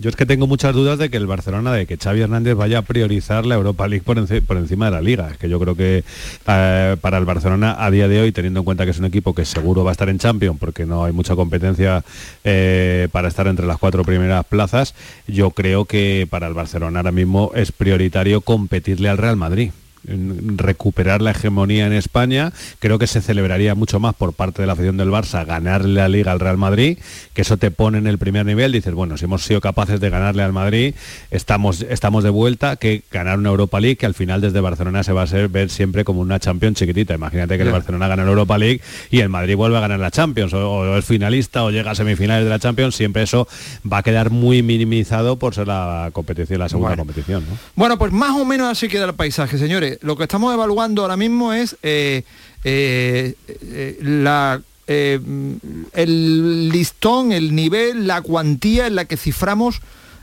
Yo 0.00 0.08
es 0.08 0.16
que 0.16 0.24
tengo 0.24 0.46
muchas 0.46 0.74
dudas 0.74 0.98
de 0.98 1.10
que 1.10 1.18
el 1.18 1.26
Barcelona, 1.26 1.74
de 1.74 1.84
que 1.84 1.98
Xavi 1.98 2.22
Hernández 2.22 2.54
vaya 2.54 2.78
a 2.78 2.82
priorizar 2.82 3.44
la 3.44 3.56
Europa 3.56 3.86
League 3.86 4.02
por, 4.02 4.16
encima 4.16 4.86
de 4.86 4.90
la 4.92 5.02
Liga. 5.02 5.28
Es 5.30 5.36
que 5.36 5.46
yo 5.46 5.60
creo 5.60 5.74
que 5.74 6.04
eh, 6.46 6.96
para 6.98 7.18
el 7.18 7.26
Barcelona 7.26 7.76
a 7.78 7.90
día 7.90 8.08
de 8.08 8.22
hoy, 8.22 8.32
teniendo 8.32 8.60
en 8.60 8.64
cuenta 8.64 8.86
que 8.86 8.92
es 8.92 8.98
un 8.98 9.04
equipo 9.04 9.34
que 9.34 9.44
seguro 9.44 9.84
va 9.84 9.90
a 9.90 9.92
estar 9.92 10.08
en 10.08 10.18
Champions, 10.18 10.56
porque 10.58 10.86
no 10.86 11.04
hay 11.04 11.12
mucha 11.12 11.36
competencia 11.36 12.02
eh, 12.44 13.08
para 13.12 13.28
estar 13.28 13.46
entre 13.46 13.66
las 13.66 13.76
cuatro 13.76 14.02
primeras 14.02 14.46
plazas, 14.46 14.94
yo 15.26 15.50
creo 15.50 15.84
que 15.84 16.26
para 16.30 16.46
el 16.46 16.54
Barcelona 16.54 17.00
ahora 17.00 17.12
mismo 17.12 17.52
es 17.54 17.70
prioritario 17.70 18.40
competirle 18.40 19.10
al 19.10 19.18
Real 19.18 19.36
Madrid 19.36 19.70
recuperar 20.04 21.22
la 21.22 21.32
hegemonía 21.32 21.86
en 21.86 21.92
España. 21.92 22.52
Creo 22.78 22.98
que 22.98 23.06
se 23.06 23.20
celebraría 23.20 23.74
mucho 23.74 24.00
más 24.00 24.14
por 24.14 24.32
parte 24.32 24.62
de 24.62 24.66
la 24.66 24.72
afición 24.72 24.96
del 24.96 25.10
Barça 25.10 25.44
ganarle 25.44 26.00
la 26.00 26.08
liga 26.08 26.32
al 26.32 26.40
Real 26.40 26.56
Madrid, 26.56 26.98
que 27.34 27.42
eso 27.42 27.56
te 27.56 27.70
pone 27.70 27.98
en 27.98 28.06
el 28.06 28.18
primer 28.18 28.46
nivel, 28.46 28.72
dices, 28.72 28.94
bueno, 28.94 29.16
si 29.16 29.24
hemos 29.24 29.42
sido 29.42 29.60
capaces 29.60 30.00
de 30.00 30.10
ganarle 30.10 30.42
al 30.42 30.52
Madrid, 30.52 30.94
estamos, 31.30 31.82
estamos 31.82 32.24
de 32.24 32.30
vuelta, 32.30 32.76
que 32.76 33.02
ganar 33.10 33.38
una 33.38 33.50
Europa 33.50 33.80
League, 33.80 33.96
que 33.96 34.06
al 34.06 34.14
final 34.14 34.40
desde 34.40 34.60
Barcelona 34.60 35.02
se 35.02 35.12
va 35.12 35.22
a 35.22 35.26
ser, 35.26 35.48
ver 35.48 35.70
siempre 35.70 36.04
como 36.04 36.20
una 36.20 36.38
Champions 36.38 36.78
chiquitita. 36.78 37.14
Imagínate 37.14 37.56
que 37.56 37.64
el 37.64 37.70
Barcelona 37.70 38.08
gana 38.08 38.24
la 38.24 38.30
Europa 38.30 38.58
League 38.58 38.80
y 39.10 39.20
el 39.20 39.28
Madrid 39.28 39.56
vuelve 39.56 39.76
a 39.76 39.80
ganar 39.80 40.00
la 40.00 40.10
Champions, 40.10 40.52
o, 40.54 40.96
es 40.96 41.04
finalista 41.04 41.64
o 41.64 41.70
llega 41.70 41.90
a 41.90 41.94
semifinales 41.94 42.44
de 42.44 42.50
la 42.50 42.58
Champions, 42.58 42.94
siempre 42.94 43.22
eso 43.22 43.48
va 43.90 43.98
a 43.98 44.02
quedar 44.02 44.30
muy 44.30 44.62
minimizado 44.62 45.38
por 45.38 45.54
ser 45.54 45.66
la 45.66 46.10
competición, 46.12 46.60
la 46.60 46.68
segunda 46.68 46.96
competición. 46.96 47.44
Bueno, 47.74 47.98
pues 47.98 48.12
más 48.12 48.36
o 48.36 48.44
menos 48.44 48.68
así 48.68 48.88
queda 48.88 49.06
el 49.06 49.14
paisaje, 49.14 49.58
señores. 49.58 49.89
Lo 50.02 50.16
que 50.16 50.24
estamos 50.24 50.52
evaluando 50.52 51.02
ahora 51.02 51.16
mismo 51.16 51.52
es 51.52 51.76
eh, 51.82 52.24
eh, 52.64 53.34
eh, 53.48 53.98
la 54.02 54.60
el 54.92 56.68
listón, 56.68 57.30
el 57.30 57.54
nivel, 57.54 58.08
la 58.08 58.22
cuantía 58.22 58.88
en 58.88 58.96
la 58.96 59.04
que 59.04 59.16
ciframos 59.16 59.80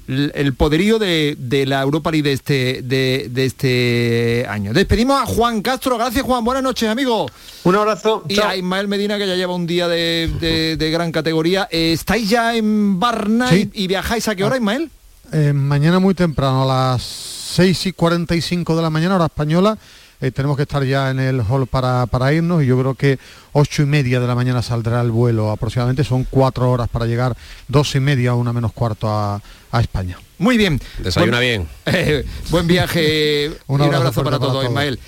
el 0.09 0.53
poderío 0.55 0.99
de, 0.99 1.37
la 1.65 1.81
Europa 1.81 2.11
League 2.11 2.27
de 2.27 2.33
este, 2.33 2.81
de, 2.81 3.45
este 3.45 4.45
año. 4.49 4.73
Despedimos 4.73 5.21
a 5.21 5.25
Juan 5.25 5.61
Castro. 5.61 5.97
Gracias, 5.97 6.21
Juan. 6.25 6.43
Buenas 6.43 6.63
noches, 6.63 6.89
amigo. 6.89 7.27
Un 7.63 7.75
abrazo. 7.75 8.25
Y 8.27 8.41
a 8.41 8.57
Ismael 8.57 8.89
Medina, 8.89 9.17
que 9.17 9.25
ya 9.25 9.35
lleva 9.35 9.55
un 9.55 9.67
día 9.67 9.87
de, 9.87 10.89
gran 10.91 11.13
categoría. 11.13 11.69
¿Estáis 11.71 12.29
ya 12.29 12.53
en 12.53 12.99
Barna 12.99 13.49
y, 13.55 13.87
viajáis 13.87 14.27
a 14.27 14.35
qué 14.35 14.43
hora, 14.43 14.55
ah. 14.55 14.57
Ismael? 14.57 14.91
mañana 15.53 15.99
muy 15.99 16.13
temprano, 16.13 16.63
a 16.63 16.65
las 16.65 17.36
6 17.47 17.87
y 17.87 17.93
45 17.93 18.75
de 18.75 18.81
la 18.81 18.89
mañana, 18.89 19.15
hora 19.15 19.25
española 19.25 19.77
eh, 20.19 20.31
tenemos 20.31 20.57
que 20.57 20.63
estar 20.63 20.83
ya 20.83 21.11
en 21.11 21.19
el 21.19 21.41
hall 21.41 21.67
para, 21.67 22.33
irnos 22.33 22.63
y 22.63 22.65
yo 22.65 22.79
creo 22.79 22.95
que 22.95 23.19
ocho 23.53 23.83
y 23.83 23.85
media 23.85 24.19
de 24.19 24.25
la 24.25 24.33
mañana 24.33 24.63
saldrá 24.63 24.99
el 25.01 25.11
vuelo 25.11 25.51
aproximadamente, 25.51 26.03
son 26.03 26.25
cuatro 26.27 26.71
horas 26.71 26.89
para 26.89 27.05
llegar, 27.05 27.37
dos 27.67 27.93
y 27.93 27.99
media 27.99 28.33
o 28.33 28.37
una 28.37 28.51
menos 28.51 28.73
cuarto 28.73 29.09
a, 29.09 29.41
España. 29.79 30.17
Muy 30.39 30.57
bien. 30.57 30.81
Desayuna 30.97 31.39
bien. 31.39 31.67
Eh, 31.85 32.25
buen 32.49 32.65
viaje 32.65 33.51
un, 33.67 33.79
abrazo 33.79 34.23
para, 34.23 34.39
todos, 34.39 34.65
Ismael. 34.65 34.99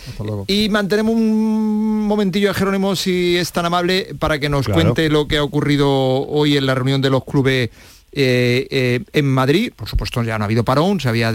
Y 0.45 0.69
mantenemos 0.69 1.15
un 1.15 2.05
momentillo 2.05 2.51
a 2.51 2.53
Jerónimo, 2.53 2.95
si 2.95 3.35
es 3.35 3.51
tan 3.51 3.65
amable, 3.65 4.13
para 4.19 4.37
que 4.37 4.47
nos 4.47 4.67
cuente 4.67 5.09
lo 5.09 5.27
que 5.27 5.37
ha 5.37 5.43
ocurrido 5.43 5.89
hoy 5.89 6.55
en 6.55 6.67
la 6.67 6.75
reunión 6.75 7.01
de 7.01 7.09
los 7.09 7.23
clubes 7.23 7.71
eh, 8.11 8.67
eh, 8.71 9.03
en 9.13 9.25
Madrid, 9.25 9.71
por 9.75 9.87
supuesto 9.87 10.23
ya 10.23 10.37
no 10.37 10.43
ha 10.43 10.45
habido 10.45 10.63
parón, 10.63 10.99
se 10.99 11.09
había, 11.09 11.31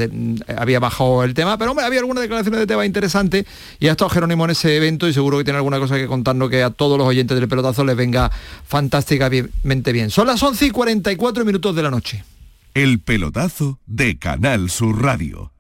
había 0.57 0.81
bajado 0.81 1.25
el 1.25 1.35
tema, 1.35 1.57
pero 1.57 1.71
hombre, 1.71 1.87
había 1.87 2.01
algunas 2.01 2.23
declaraciones 2.23 2.61
de 2.61 2.67
tema 2.67 2.85
interesante 2.85 3.47
y 3.79 3.89
ha 3.89 3.93
estado 3.93 4.11
Jerónimo 4.11 4.45
en 4.45 4.51
ese 4.51 4.77
evento 4.77 5.09
y 5.09 5.13
seguro 5.13 5.39
que 5.39 5.45
tiene 5.45 5.59
alguna 5.59 5.79
cosa 5.79 5.97
que 5.97 6.07
contarnos 6.07 6.51
que 6.51 6.63
a 6.63 6.71
todos 6.71 6.99
los 6.99 7.07
oyentes 7.07 7.39
del 7.39 7.49
pelotazo 7.49 7.85
les 7.85 7.97
venga 7.97 8.31
fantásticamente 8.67 9.93
bien. 9.93 10.11
Son 10.11 10.27
las 10.27 10.43
11 10.43 10.67
y 10.67 10.71
44 10.71 11.45
minutos 11.45 11.77
de 11.77 11.83
la 11.83 11.91
noche. 11.91 12.25
El 12.75 12.99
pelotazo 12.99 13.79
de 13.87 14.19
Canal 14.19 14.69
Sur 14.69 15.01
Radio. 15.01 15.54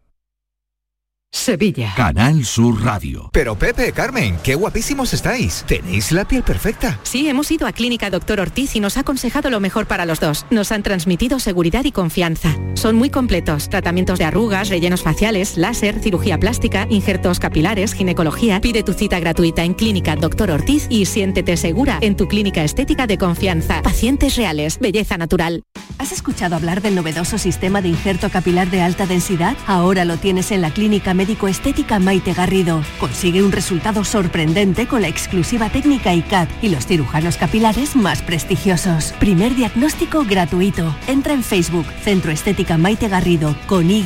Sevilla. 1.35 1.93
Canal 1.97 2.45
Sur 2.45 2.81
Radio. 2.85 3.29
Pero 3.33 3.59
Pepe, 3.59 3.93
Carmen, 3.93 4.39
qué 4.45 4.55
guapísimos 4.55 5.13
estáis. 5.13 5.65
Tenéis 5.67 6.13
la 6.13 6.25
piel 6.27 6.45
perfecta. 6.45 7.01
Sí, 7.03 7.29
hemos 7.29 7.51
ido 7.51 7.67
a 7.67 7.73
Clínica 7.73 8.09
Doctor 8.09 8.39
Ortiz 8.39 8.77
y 8.77 8.81
nos 8.81 8.97
ha 8.97 9.01
aconsejado 9.01 9.51
lo 9.51 9.59
mejor 9.59 9.87
para 9.87 10.07
los 10.07 10.21
dos. 10.21 10.47
Nos 10.51 10.71
han 10.71 10.85
transmitido 10.85 11.41
seguridad 11.41 11.85
y 11.85 11.91
confianza. 11.91 12.57
Son 12.75 12.95
muy 12.95 13.11
completos. 13.11 13.69
Tratamientos 13.69 14.21
de 14.21 14.27
arrugas, 14.27 14.69
rellenos 14.69 15.03
faciales, 15.03 15.59
láser, 15.59 15.99
cirugía 16.01 16.39
plástica, 16.39 16.87
injertos 16.89 17.41
capilares, 17.41 17.95
ginecología. 17.95 18.61
Pide 18.61 18.85
tu 18.85 18.93
cita 18.93 19.19
gratuita 19.19 19.65
en 19.65 19.75
Clínica 19.75 20.15
Doctor 20.15 20.53
Ortiz 20.53 20.87
y 20.89 21.05
siéntete 21.07 21.57
segura 21.57 21.99
en 22.01 22.17
tu 22.17 22.29
clínica 22.29 22.63
estética 22.63 23.09
de 23.09 23.19
confianza. 23.19 23.83
Pacientes 23.83 24.37
reales, 24.37 24.79
belleza 24.79 25.19
natural. 25.19 25.65
¿Has 25.99 26.13
escuchado 26.13 26.55
hablar 26.55 26.81
del 26.81 26.95
novedoso 26.95 27.39
sistema 27.39 27.83
de 27.83 27.89
injerto 27.89 28.31
capilar 28.31 28.71
de 28.71 28.83
alta 28.83 29.07
densidad? 29.07 29.57
Ahora 29.67 30.05
lo 30.05 30.17
tienes 30.17 30.53
en 30.53 30.61
la 30.61 30.71
Clínica 30.71 31.13
Médico 31.25 31.49
Estética 31.49 31.99
Maite 31.99 32.35
Garrido. 32.35 32.83
Consigue 33.01 33.43
un 33.43 33.51
resultado 33.51 34.05
sorprendente 34.05 34.87
con 34.87 35.01
la 35.01 35.09
exclusiva 35.09 35.71
técnica 35.71 36.13
ICAT 36.13 36.51
y 36.61 36.69
los 36.69 36.87
cirujanos 36.87 37.39
capilares 37.39 37.97
más 37.97 38.21
prestigiosos. 38.21 39.15
Primer 39.21 39.55
diagnóstico 39.55 40.27
gratuito. 40.27 40.95
Entra 41.07 41.33
en 41.33 41.43
Facebook, 41.43 41.87
Centro 42.03 42.31
Estética 42.31 42.77
Maite 42.77 43.09
Garrido, 43.09 43.57
con 43.67 43.91
Y 43.91 44.05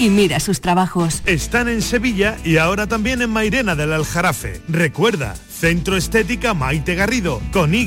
y 0.00 0.10
mira 0.10 0.40
sus 0.40 0.60
trabajos. 0.60 1.22
Están 1.26 1.68
en 1.68 1.80
Sevilla 1.80 2.36
y 2.42 2.56
ahora 2.56 2.88
también 2.88 3.22
en 3.22 3.30
Mairena 3.30 3.76
del 3.76 3.92
Aljarafe. 3.92 4.60
Recuerda, 4.66 5.36
Centro 5.36 5.96
Estética 5.96 6.54
Maite 6.54 6.96
Garrido, 6.96 7.40
con 7.52 7.72
Y. 7.72 7.86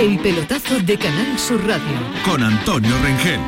El 0.00 0.18
pelotazo 0.18 0.80
de 0.80 0.96
Canal 0.96 1.38
Sur 1.38 1.60
Radio. 1.66 1.84
Con 2.24 2.42
Antonio 2.42 2.90
Rengel. 3.02 3.38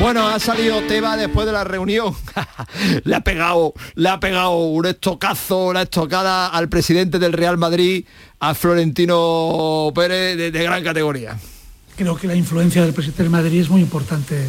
Bueno, 0.00 0.26
ha 0.26 0.40
salido 0.40 0.80
Teba 0.84 1.14
después 1.14 1.44
de 1.44 1.52
la 1.52 1.62
reunión. 1.62 2.14
le 3.04 3.14
ha 3.14 3.20
pegado, 3.20 3.74
le 3.94 4.08
ha 4.08 4.18
pegado 4.18 4.56
un 4.60 4.86
estocazo, 4.86 5.74
la 5.74 5.82
estocada 5.82 6.46
al 6.46 6.70
presidente 6.70 7.18
del 7.18 7.34
Real 7.34 7.58
Madrid, 7.58 8.06
a 8.40 8.54
Florentino 8.54 9.92
Pérez, 9.94 10.38
de, 10.50 10.62
gran 10.62 10.82
categoría. 10.82 11.38
Creo 11.98 12.16
que 12.16 12.28
la 12.28 12.34
influencia 12.34 12.82
del 12.82 12.94
presidente 12.94 13.22
del 13.22 13.30
Madrid 13.30 13.60
es 13.60 13.68
muy 13.68 13.82
importante 13.82 14.36
eh, 14.36 14.48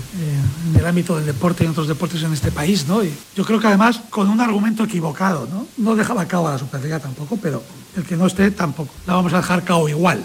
en 0.69 0.79
el 0.79 0.85
ámbito 0.85 1.17
del 1.17 1.25
deporte 1.25 1.65
y 1.65 1.65
en 1.65 1.71
otros 1.71 1.89
deportes 1.89 2.23
en 2.23 2.31
este 2.31 2.53
país, 2.53 2.87
¿no? 2.87 3.03
Y 3.03 3.13
yo 3.35 3.43
creo 3.43 3.59
que 3.59 3.67
además 3.67 3.99
con 4.09 4.29
un 4.29 4.39
argumento 4.39 4.85
equivocado, 4.85 5.49
¿no? 5.51 5.67
No 5.75 5.97
dejaba 5.97 6.21
a 6.21 6.27
cabo 6.29 6.47
a 6.47 6.51
la 6.51 6.59
Superliga 6.59 7.01
tampoco, 7.01 7.37
pero 7.41 7.61
el 7.97 8.05
que 8.05 8.15
no 8.15 8.25
esté 8.25 8.51
tampoco. 8.51 8.93
La 9.05 9.15
vamos 9.15 9.33
a 9.33 9.37
dejar 9.37 9.65
cao 9.65 9.89
igual 9.89 10.23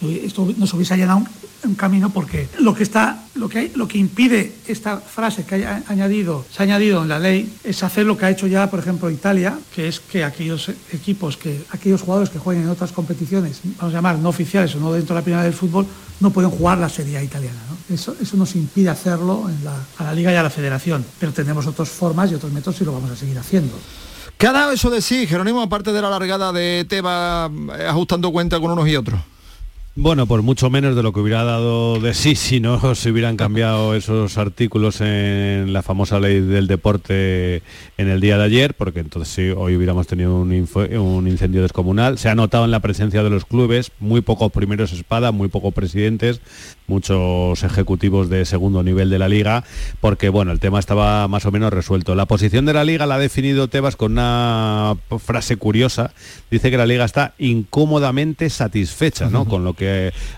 esto 0.00 0.52
nos 0.56 0.72
hubiese 0.74 0.94
allanado 0.94 1.24
un, 1.64 1.74
camino 1.74 2.10
porque 2.10 2.48
lo 2.58 2.74
que 2.74 2.82
está, 2.82 3.24
lo 3.34 3.48
que, 3.48 3.72
lo 3.74 3.88
que 3.88 3.98
impide 3.98 4.52
esta 4.66 4.98
frase 4.98 5.44
que 5.44 5.56
haya 5.56 5.82
añadido, 5.86 6.44
se 6.50 6.62
ha 6.62 6.64
añadido 6.64 7.02
en 7.02 7.08
la 7.08 7.18
ley 7.18 7.52
es 7.64 7.82
hacer 7.82 8.04
lo 8.04 8.16
que 8.16 8.26
ha 8.26 8.30
hecho 8.30 8.46
ya, 8.46 8.68
por 8.70 8.80
ejemplo, 8.80 9.10
Italia, 9.10 9.58
que 9.74 9.88
es 9.88 10.00
que 10.00 10.24
aquellos 10.24 10.70
equipos, 10.92 11.36
que 11.36 11.64
aquellos 11.70 12.02
jugadores 12.02 12.30
que 12.30 12.38
jueguen 12.38 12.64
en 12.64 12.70
otras 12.70 12.92
competiciones, 12.92 13.60
vamos 13.78 13.94
a 13.94 13.96
llamar 13.96 14.18
no 14.18 14.28
oficiales 14.28 14.74
o 14.74 14.80
no 14.80 14.92
dentro 14.92 15.14
de 15.14 15.20
la 15.20 15.24
primera 15.24 15.44
del 15.44 15.54
fútbol, 15.54 15.86
no 16.20 16.30
pueden 16.30 16.50
jugar 16.50 16.78
la 16.78 16.88
Serie 16.88 17.18
A 17.18 17.22
italiana. 17.22 17.58
Eso, 17.88 18.14
eso 18.20 18.36
nos 18.36 18.54
impide 18.54 18.90
hacerlo 18.90 19.48
a 19.98 20.04
la 20.04 20.14
Liga 20.14 20.32
y 20.32 20.36
a 20.36 20.42
la 20.42 20.50
Federación, 20.50 21.04
pero 21.18 21.32
tenemos 21.32 21.66
otras 21.66 21.88
formas 21.88 22.30
y 22.30 22.34
otros 22.34 22.52
métodos 22.52 22.80
y 22.80 22.84
lo 22.84 22.92
vamos 22.92 23.10
a 23.10 23.16
seguir 23.16 23.38
haciendo. 23.38 23.74
¿Qué 24.42 24.48
ha 24.48 24.52
dado 24.52 24.72
eso 24.72 24.90
de 24.90 25.00
sí, 25.00 25.28
Jerónimo, 25.28 25.62
aparte 25.62 25.92
de 25.92 26.02
la 26.02 26.10
largada 26.10 26.50
de 26.50 26.84
Teba 26.88 27.48
eh, 27.78 27.86
ajustando 27.86 28.32
cuenta 28.32 28.58
con 28.58 28.72
unos 28.72 28.88
y 28.88 28.96
otros? 28.96 29.20
Bueno, 29.94 30.26
por 30.26 30.40
mucho 30.40 30.70
menos 30.70 30.96
de 30.96 31.02
lo 31.02 31.12
que 31.12 31.20
hubiera 31.20 31.44
dado 31.44 32.00
de 32.00 32.14
sí 32.14 32.34
si 32.34 32.60
no 32.60 32.94
se 32.94 33.10
hubieran 33.10 33.36
cambiado 33.36 33.94
esos 33.94 34.38
artículos 34.38 35.02
en 35.02 35.74
la 35.74 35.82
famosa 35.82 36.18
ley 36.18 36.40
del 36.40 36.66
deporte 36.66 37.62
en 37.98 38.08
el 38.08 38.18
día 38.22 38.38
de 38.38 38.44
ayer, 38.44 38.72
porque 38.72 39.00
entonces 39.00 39.34
sí, 39.34 39.50
hoy 39.50 39.76
hubiéramos 39.76 40.06
tenido 40.06 40.34
un, 40.34 40.50
un 40.50 41.28
incendio 41.28 41.60
descomunal. 41.60 42.16
Se 42.16 42.30
ha 42.30 42.34
notado 42.34 42.64
en 42.64 42.70
la 42.70 42.80
presencia 42.80 43.22
de 43.22 43.28
los 43.28 43.44
clubes, 43.44 43.92
muy 44.00 44.22
pocos 44.22 44.50
primeros 44.50 44.94
espadas, 44.94 45.34
muy 45.34 45.48
pocos 45.48 45.74
presidentes, 45.74 46.40
muchos 46.86 47.62
ejecutivos 47.62 48.30
de 48.30 48.46
segundo 48.46 48.82
nivel 48.82 49.10
de 49.10 49.18
la 49.18 49.28
liga, 49.28 49.62
porque 50.00 50.30
bueno, 50.30 50.52
el 50.52 50.60
tema 50.60 50.78
estaba 50.78 51.28
más 51.28 51.44
o 51.44 51.52
menos 51.52 51.70
resuelto. 51.70 52.14
La 52.14 52.24
posición 52.24 52.64
de 52.64 52.72
la 52.72 52.84
liga 52.84 53.04
la 53.04 53.16
ha 53.16 53.18
definido 53.18 53.68
Tebas 53.68 53.96
con 53.96 54.12
una 54.12 54.96
frase 55.18 55.56
curiosa. 55.56 56.12
Dice 56.50 56.70
que 56.70 56.78
la 56.78 56.86
liga 56.86 57.04
está 57.04 57.34
incómodamente 57.38 58.48
satisfecha 58.48 59.28
¿no? 59.28 59.44
con 59.44 59.64
lo 59.64 59.74
que 59.74 59.81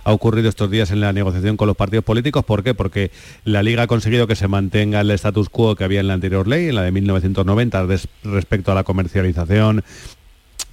ha 0.04 0.12
ocurrido 0.12 0.48
estos 0.48 0.70
días 0.70 0.90
en 0.90 1.00
la 1.00 1.12
negociación 1.12 1.56
con 1.56 1.68
los 1.68 1.76
partidos 1.76 2.04
políticos. 2.04 2.44
¿Por 2.44 2.62
qué? 2.62 2.74
Porque 2.74 3.10
la 3.44 3.62
liga 3.62 3.84
ha 3.84 3.86
conseguido 3.86 4.26
que 4.26 4.36
se 4.36 4.48
mantenga 4.48 5.00
el 5.00 5.10
status 5.10 5.48
quo 5.48 5.76
que 5.76 5.84
había 5.84 6.00
en 6.00 6.08
la 6.08 6.14
anterior 6.14 6.46
ley, 6.48 6.68
en 6.68 6.74
la 6.74 6.82
de 6.82 6.92
1990, 6.92 7.86
respecto 8.24 8.72
a 8.72 8.74
la 8.74 8.84
comercialización 8.84 9.84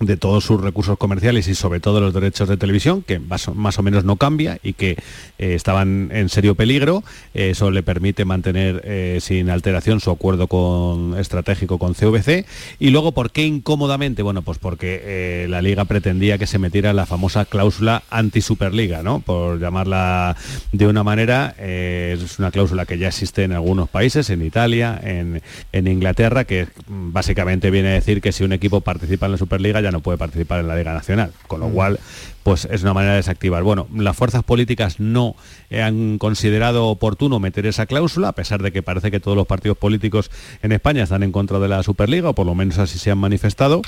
de 0.02 0.18
todos 0.18 0.44
sus 0.44 0.60
recursos 0.60 0.98
comerciales 0.98 1.48
y 1.48 1.56
sobre 1.56 1.80
todo 1.80 2.02
los 2.02 2.14
derechos 2.14 2.50
de 2.50 2.58
televisión, 2.58 3.04
que 3.04 3.20
más 3.20 3.48
o, 3.48 3.84
menos 3.84 4.04
no 4.04 4.16
cambia 4.16 4.60
y 4.64 4.74
que 4.74 4.92
eh, 5.38 5.54
estaban 5.54 6.10
en 6.12 6.30
serio 6.30 6.56
peligro. 6.56 7.04
eso 7.34 7.72
le 7.72 7.84
permite 7.84 8.26
mantener 8.26 8.82
eh, 8.84 9.20
sin 9.22 9.50
alteración 9.50 10.00
su 10.00 10.12
acuerdo 10.12 10.48
con, 10.48 11.18
estratégico 11.18 11.78
con 11.78 11.94
CVC. 11.94 12.46
Y 12.80 12.90
luego, 12.90 13.12
¿por 13.12 13.32
qué 13.32 13.46
incómodamente? 13.46 14.24
Bueno, 14.24 14.42
pues 14.42 14.58
porque 14.58 15.02
eh, 15.04 15.48
la 15.50 15.62
liga 15.62 15.86
pretendía 15.86 16.38
que 16.38 16.48
se 16.48 16.58
metiera 16.58 16.94
la 16.94 17.06
famosa 17.06 17.46
cláusula 17.46 18.04
anti-superliga, 18.10 19.04
¿no? 19.04 19.20
Por 19.20 19.60
llamarla 19.60 20.36
de 20.72 20.88
una 20.88 21.04
manera, 21.04 21.56
es 21.60 22.40
una 22.40 22.52
cláusula 22.52 22.86
que 22.86 22.98
ya 22.98 23.08
existe 23.08 23.44
en 23.44 23.52
algunos 23.52 23.90
países, 23.90 24.30
en 24.30 24.42
Italia, 24.42 25.00
en, 25.04 25.42
en 25.72 25.88
Inglaterra, 25.88 26.46
que 26.46 26.68
básicamente 26.88 27.70
viene 27.70 27.90
a 27.90 27.94
decir 27.94 28.22
que 28.22 28.32
si 28.32 28.44
un 28.44 28.54
equipo 28.54 28.82
participa 28.82 29.28
en 29.28 29.34
la 29.34 29.38
Superliga 29.38 29.82
ya 29.82 29.91
no 29.92 30.02
puede 30.02 30.18
participar 30.18 30.60
en 30.60 30.68
la 30.68 30.76
Liga 30.76 30.94
Nacional, 30.94 31.32
con 31.48 31.60
lo 31.60 31.70
mm. 31.70 31.74
cual 31.74 32.00
pues 32.44 32.68
es 32.72 32.82
una 32.82 32.94
manera 32.94 33.14
de 33.14 33.18
desactivar. 33.18 33.64
Bueno, 33.64 33.88
las 33.96 34.16
fuerzas 34.16 34.44
políticas 34.44 35.00
no 35.00 35.36
han 35.72 36.18
considerado 36.18 36.88
oportuno 36.88 37.40
meter 37.40 37.66
esa 37.66 37.86
cláusula, 37.86 38.30
a 38.30 38.34
pesar 38.34 38.64
de 38.64 38.72
que 38.72 38.82
parece 38.82 39.12
que 39.12 39.20
todos 39.20 39.38
los 39.38 39.48
partidos 39.48 39.78
políticos 39.78 40.32
en 40.64 40.72
España 40.72 41.04
están 41.04 41.24
en 41.24 41.32
contra 41.32 41.60
de 41.60 41.68
la 41.68 41.84
Superliga, 41.84 42.30
o 42.30 42.34
por 42.34 42.46
lo 42.46 42.56
menos 42.56 42.80
así 42.80 42.98
se 42.98 43.12
han 43.12 43.20
manifestado. 43.20 43.82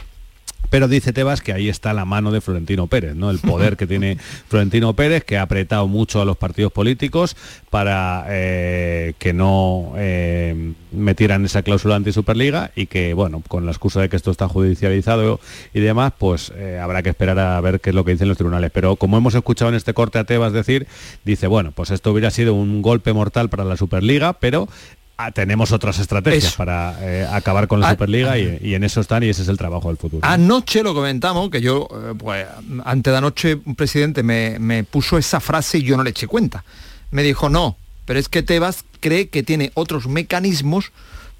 Pero 0.69 0.87
dice 0.87 1.13
Tebas 1.13 1.41
que 1.41 1.53
ahí 1.53 1.69
está 1.69 1.93
la 1.93 2.05
mano 2.05 2.31
de 2.31 2.41
Florentino 2.41 2.87
Pérez, 2.87 3.15
¿no? 3.15 3.29
El 3.29 3.39
poder 3.39 3.77
que 3.77 3.87
tiene 3.87 4.17
Florentino 4.47 4.93
Pérez, 4.93 5.23
que 5.23 5.37
ha 5.37 5.43
apretado 5.43 5.87
mucho 5.87 6.21
a 6.21 6.25
los 6.25 6.37
partidos 6.37 6.71
políticos 6.71 7.35
para 7.69 8.25
eh, 8.29 9.13
que 9.19 9.33
no 9.33 9.93
eh, 9.97 10.73
metieran 10.91 11.45
esa 11.45 11.63
cláusula 11.63 11.95
anti-Superliga 11.95 12.71
y 12.75 12.87
que, 12.87 13.13
bueno, 13.13 13.43
con 13.47 13.65
la 13.65 13.71
excusa 13.71 14.01
de 14.01 14.09
que 14.09 14.15
esto 14.15 14.31
está 14.31 14.47
judicializado 14.47 15.39
y 15.73 15.79
demás, 15.79 16.13
pues 16.17 16.51
eh, 16.55 16.79
habrá 16.81 17.03
que 17.03 17.09
esperar 17.09 17.39
a 17.39 17.59
ver 17.61 17.79
qué 17.79 17.89
es 17.91 17.95
lo 17.95 18.05
que 18.05 18.11
dicen 18.11 18.27
los 18.27 18.37
tribunales. 18.37 18.71
Pero 18.71 18.95
como 18.95 19.17
hemos 19.17 19.35
escuchado 19.35 19.69
en 19.69 19.75
este 19.75 19.93
corte 19.93 20.19
a 20.19 20.23
Tebas 20.23 20.53
decir, 20.53 20.87
dice, 21.23 21.47
bueno, 21.47 21.71
pues 21.71 21.91
esto 21.91 22.11
hubiera 22.11 22.31
sido 22.31 22.53
un 22.53 22.81
golpe 22.81 23.13
mortal 23.13 23.49
para 23.49 23.63
la 23.63 23.77
Superliga, 23.77 24.33
pero 24.33 24.67
Ah, 25.15 25.31
tenemos 25.31 25.71
otras 25.71 25.99
estrategias 25.99 26.55
para 26.55 26.97
eh, 27.01 27.27
acabar 27.31 27.67
con 27.67 27.79
la 27.79 27.89
ah, 27.89 27.91
Superliga 27.91 28.37
y, 28.39 28.73
en 28.73 28.83
eso 28.83 28.99
están 28.99 29.21
y 29.21 29.29
ese 29.29 29.43
es 29.43 29.47
el 29.47 29.59
trabajo 29.59 29.89
del 29.89 29.97
futuro. 29.97 30.27
Anoche 30.27 30.81
lo 30.81 30.95
comentamos, 30.95 31.51
que 31.51 31.61
yo, 31.61 31.87
eh, 31.91 32.13
pues 32.17 32.47
antes 32.83 33.11
de 33.13 33.17
anoche 33.17 33.59
un 33.63 33.75
presidente 33.75 34.23
me, 34.23 34.83
puso 34.85 35.19
esa 35.19 35.39
frase 35.39 35.77
y 35.77 35.83
yo 35.83 35.97
no 35.97 36.03
le 36.03 36.09
eché 36.09 36.25
cuenta. 36.25 36.63
Me 37.11 37.21
dijo, 37.21 37.47
no, 37.47 37.77
pero 38.05 38.19
es 38.19 38.27
que 38.27 38.41
Tebas 38.41 38.85
cree 39.01 39.29
que 39.29 39.43
tiene 39.43 39.71
otros 39.75 40.07
mecanismos 40.07 40.91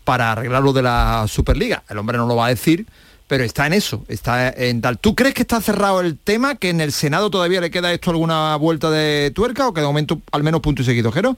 para 0.04 0.34
arreglar 0.34 0.62
lo 0.62 0.72
de 0.72 0.84
la 0.84 1.26
Superliga. 1.28 1.84
El 1.90 1.98
hombre 1.98 2.20
no 2.20 2.28
lo 2.28 2.36
va 2.36 2.46
a 2.46 2.50
decir, 2.50 2.86
pero 3.28 3.44
está 3.44 3.66
en 3.66 3.74
eso, 3.74 4.06
está 4.08 4.50
en 4.52 4.82
tal. 4.82 5.00
¿Tú 5.00 5.16
crees 5.16 5.34
que 5.34 5.42
está 5.42 5.60
cerrado 5.62 6.00
el 6.02 6.16
tema, 6.16 6.56
que 6.56 6.70
en 6.70 6.80
el 6.80 6.92
Senado 6.92 7.32
todavía 7.32 7.60
le 7.60 7.72
queda 7.72 7.92
esto 7.92 8.12
alguna 8.12 8.56
vuelta 8.58 8.92
de 8.92 9.32
tuerca 9.32 9.68
o 9.68 9.74
que 9.74 9.82
de 9.82 9.88
momento 9.88 10.22
al 10.32 10.44
menos 10.44 10.62
punto 10.62 10.84
y 10.84 10.86
seguido, 10.86 11.12
Jero? 11.12 11.36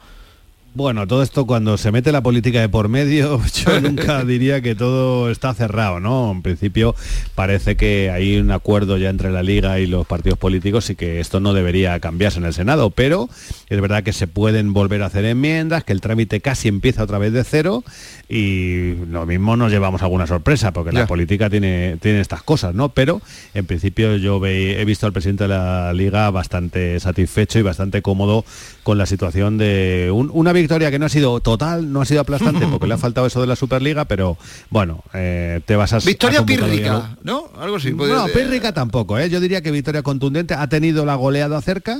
Bueno, 0.78 1.08
todo 1.08 1.24
esto 1.24 1.46
cuando 1.48 1.78
se 1.78 1.94
mete 1.94 2.12
la 2.12 2.22
política 2.22 2.60
de 2.60 2.68
por 2.68 2.90
medio, 2.90 3.42
yo 3.66 3.80
nunca 3.82 4.26
diría 4.26 4.60
que 4.60 4.76
todo 4.76 5.32
está 5.32 5.54
cerrado, 5.54 6.02
¿no? 6.02 6.30
En 6.30 6.42
principio 6.42 6.96
parece 7.34 7.78
que 7.78 8.12
hay 8.12 8.36
un 8.36 8.52
acuerdo 8.52 8.98
ya 8.98 9.10
entre 9.10 9.32
la 9.32 9.42
Liga 9.42 9.80
y 9.80 9.88
los 9.88 10.06
partidos 10.06 10.38
políticos 10.38 10.90
y 10.90 10.96
que 10.96 11.22
esto 11.22 11.40
no 11.40 11.54
debería 11.54 11.98
cambiarse 12.02 12.40
en 12.40 12.46
el 12.46 12.54
Senado, 12.54 12.90
pero 12.90 13.30
es 13.70 13.80
verdad 13.80 14.04
que 14.04 14.12
se 14.12 14.28
pueden 14.28 14.74
volver 14.74 15.02
a 15.02 15.06
hacer 15.06 15.24
enmiendas, 15.24 15.86
que 15.86 15.94
el 15.94 16.02
trámite 16.02 16.42
casi 16.42 16.68
empieza 16.68 17.04
otra 17.04 17.20
vez 17.20 17.32
de 17.32 17.46
cero 17.46 17.86
y 18.28 18.96
lo 19.10 19.26
mismo 19.26 19.56
nos 19.56 19.72
llevamos 19.72 20.02
alguna 20.02 20.26
sorpresa, 20.26 20.74
porque 20.74 20.92
la 20.92 21.06
política 21.06 21.50
tiene, 21.50 21.98
tiene 22.02 22.22
estas 22.22 22.42
cosas, 22.42 22.74
¿no? 22.74 22.90
Pero 22.90 23.22
en 23.54 23.66
principio 23.66 24.18
yo 24.18 24.44
he 24.46 24.84
visto 24.86 25.06
al 25.06 25.14
presidente 25.14 25.44
de 25.44 25.50
la 25.50 25.94
Liga 25.94 26.32
bastante 26.32 27.00
satisfecho 27.00 27.60
y 27.60 27.62
bastante 27.62 28.02
cómodo 28.02 28.44
con 28.84 28.98
la 28.98 29.06
situación 29.06 29.58
de 29.58 30.12
una 30.12 30.54
victoria 30.54 30.92
que 30.92 31.00
no 31.00 31.06
ha 31.06 31.10
sido 31.10 31.40
total, 31.40 31.92
no 31.92 32.02
ha 32.02 32.06
sido 32.06 32.22
aplastante 32.22 32.66
porque 32.68 32.88
le 32.88 32.96
ha 32.96 32.98
faltado 32.98 33.28
eso 33.28 33.42
de 33.42 33.48
la 33.48 33.56
Superliga, 33.56 34.06
pero 34.06 34.38
bueno, 34.70 35.04
eh, 35.14 35.62
te 35.66 35.76
vas 35.76 35.94
a... 35.94 36.00
Victoria 36.00 36.46
pírrica, 36.46 37.18
¿no? 37.24 37.50
Algo 37.60 37.78
así. 37.78 37.92
No, 37.92 38.26
pírrica 38.28 38.74
tampoco, 38.74 39.18
¿eh? 39.20 39.30
yo 39.30 39.40
diría 39.40 39.62
que 39.62 39.72
victoria 39.72 40.04
contundente, 40.04 40.54
ha 40.54 40.68
tenido 40.68 41.06
la 41.06 41.16
goleada 41.16 41.62
cerca 41.62 41.98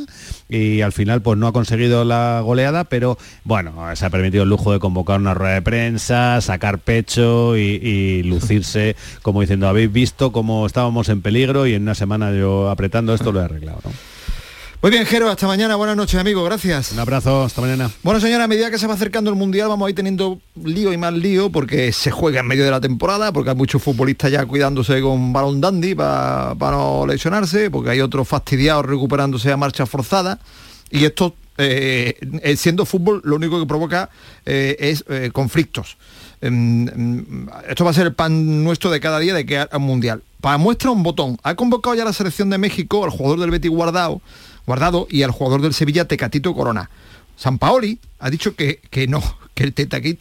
y 0.50 0.82
al 0.82 0.92
final 0.92 1.22
pues 1.22 1.38
no 1.38 1.48
ha 1.48 1.54
conseguido 1.54 2.04
la 2.04 2.42
goleada, 2.44 2.84
pero 2.84 3.18
bueno, 3.44 3.74
se 3.96 4.06
ha 4.06 4.10
permitido 4.10 4.44
el 4.44 4.50
lujo 4.50 4.72
de 4.72 4.80
convocar 4.80 5.20
una 5.20 5.34
rueda 5.34 5.56
de 5.56 5.62
prensa, 5.62 6.15
sacar 6.42 6.80
pecho 6.80 7.58
y, 7.58 7.62
y 7.62 8.24
lucirse 8.24 8.96
como 9.22 9.42
diciendo, 9.42 9.68
habéis 9.68 9.92
visto 9.92 10.32
cómo 10.32 10.66
estábamos 10.66 11.10
en 11.10 11.22
peligro 11.22 11.68
y 11.68 11.74
en 11.74 11.84
una 11.84 11.96
semana 11.96 12.32
yo 12.32 12.70
apretando 12.70 13.14
esto 13.14 13.32
lo 13.32 13.42
he 13.42 13.46
arreglado. 13.46 13.80
¿no? 13.84 13.92
Muy 14.86 14.92
bien, 14.92 15.06
Jero, 15.08 15.32
hasta 15.32 15.48
mañana. 15.48 15.76
Buenas 15.78 15.98
noches, 15.98 16.20
amigo. 16.20 16.44
Gracias. 16.44 16.92
Un 16.92 17.00
abrazo, 17.00 17.44
hasta 17.44 17.60
mañana. 17.60 17.90
Bueno, 18.04 18.20
señora, 18.20 18.44
a 18.44 18.48
medida 18.48 18.70
que 18.70 18.78
se 18.78 18.86
va 18.86 18.94
acercando 18.94 19.32
el 19.32 19.36
Mundial 19.36 19.68
vamos 19.68 19.88
a 19.88 19.90
ir 19.90 19.96
teniendo 19.96 20.40
lío 20.64 20.94
y 20.94 20.98
más 20.98 21.12
lío 21.12 21.50
porque 21.50 21.92
se 21.92 22.12
juega 22.12 22.42
en 22.42 22.46
medio 22.46 22.66
de 22.66 22.70
la 22.70 22.80
temporada, 22.80 23.32
porque 23.32 23.50
hay 23.50 23.56
muchos 23.56 23.82
futbolistas 23.82 24.32
ya 24.32 24.46
cuidándose 24.46 25.02
con 25.02 25.34
balón 25.34 25.60
dandy 25.60 25.96
para 25.96 26.54
no 26.60 27.08
lesionarse, 27.08 27.72
porque 27.72 27.90
hay 27.90 28.02
otros 28.02 28.28
fastidiados 28.28 28.86
recuperándose 28.86 29.52
a 29.52 29.58
marcha 29.58 29.88
forzada. 29.88 30.38
Y 30.96 31.04
esto, 31.04 31.36
eh, 31.58 32.18
eh, 32.42 32.56
siendo 32.56 32.86
fútbol, 32.86 33.22
lo 33.26 33.36
único 33.36 33.60
que 33.60 33.66
provoca 33.66 34.10
eh, 34.46 34.78
es 34.80 35.04
conflictos. 35.34 35.98
Em, 36.42 36.88
em, 36.88 37.48
esto 37.68 37.84
va 37.84 37.92
a 37.92 37.94
ser 37.94 38.08
el 38.08 38.14
pan 38.14 38.64
nuestro 38.64 38.90
de 38.90 39.00
cada 39.00 39.20
día 39.20 39.34
de 39.34 39.46
que 39.46 39.68
un 39.74 39.82
mundial. 39.82 40.24
Para 40.40 40.58
muestra 40.58 40.92
un 40.92 41.04
botón. 41.04 41.38
Ha 41.44 41.56
convocado 41.56 41.96
ya 41.96 42.06
la 42.06 42.14
selección 42.14 42.50
de 42.50 42.58
México, 42.58 43.04
el 43.04 43.12
jugador 43.12 43.40
del 43.40 43.52
Betty 43.52 43.68
Guardado, 43.68 44.22
Guardado 44.66 45.08
y 45.10 45.24
al 45.24 45.32
jugador 45.32 45.62
del 45.62 45.74
Sevilla 45.74 46.06
Tecatito 46.06 46.54
Corona. 46.54 46.90
San 47.36 47.58
Paoli 47.58 48.00
ha 48.20 48.30
dicho 48.30 48.56
que, 48.56 48.80
que 48.90 49.08
no, 49.08 49.22
que 49.54 49.64
el, 49.66 49.74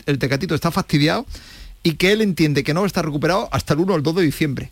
el 0.06 0.18
Tecatito 0.18 0.54
está 0.54 0.72
fastidiado 0.72 1.24
y 1.84 1.92
que 1.94 2.12
él 2.12 2.22
entiende 2.22 2.64
que 2.64 2.74
no 2.74 2.84
estar 2.84 3.04
recuperado 3.04 3.48
hasta 3.52 3.74
el 3.74 3.80
1 3.80 3.92
o 3.92 3.96
el 3.96 4.02
2 4.02 4.16
de 4.16 4.22
diciembre. 4.22 4.70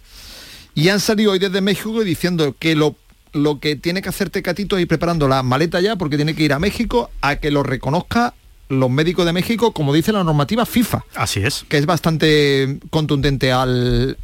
Y 0.74 0.88
han 0.88 0.98
salido 0.98 1.32
hoy 1.32 1.38
desde 1.38 1.60
México 1.60 2.02
diciendo 2.02 2.56
que 2.58 2.74
lo, 2.74 2.96
lo 3.32 3.60
que 3.60 3.76
tiene 3.76 4.02
que 4.02 4.08
hacer 4.08 4.30
Tecatito 4.30 4.76
es 4.76 4.82
ir 4.82 4.88
preparando 4.88 5.28
la 5.28 5.42
maleta 5.42 5.80
ya 5.80 5.96
porque 5.96 6.16
tiene 6.16 6.34
que 6.34 6.42
ir 6.42 6.52
a 6.52 6.58
México 6.58 7.10
a 7.20 7.36
que 7.36 7.50
lo 7.50 7.62
reconozca 7.62 8.34
los 8.68 8.90
médicos 8.90 9.26
de 9.26 9.32
México, 9.32 9.72
como 9.72 9.92
dice 9.92 10.12
la 10.12 10.24
normativa 10.24 10.64
FIFA. 10.64 11.04
Así 11.14 11.40
es. 11.40 11.64
Que 11.68 11.76
es 11.76 11.86
bastante 11.86 12.78
contundente 12.90 13.52
al, 13.52 14.16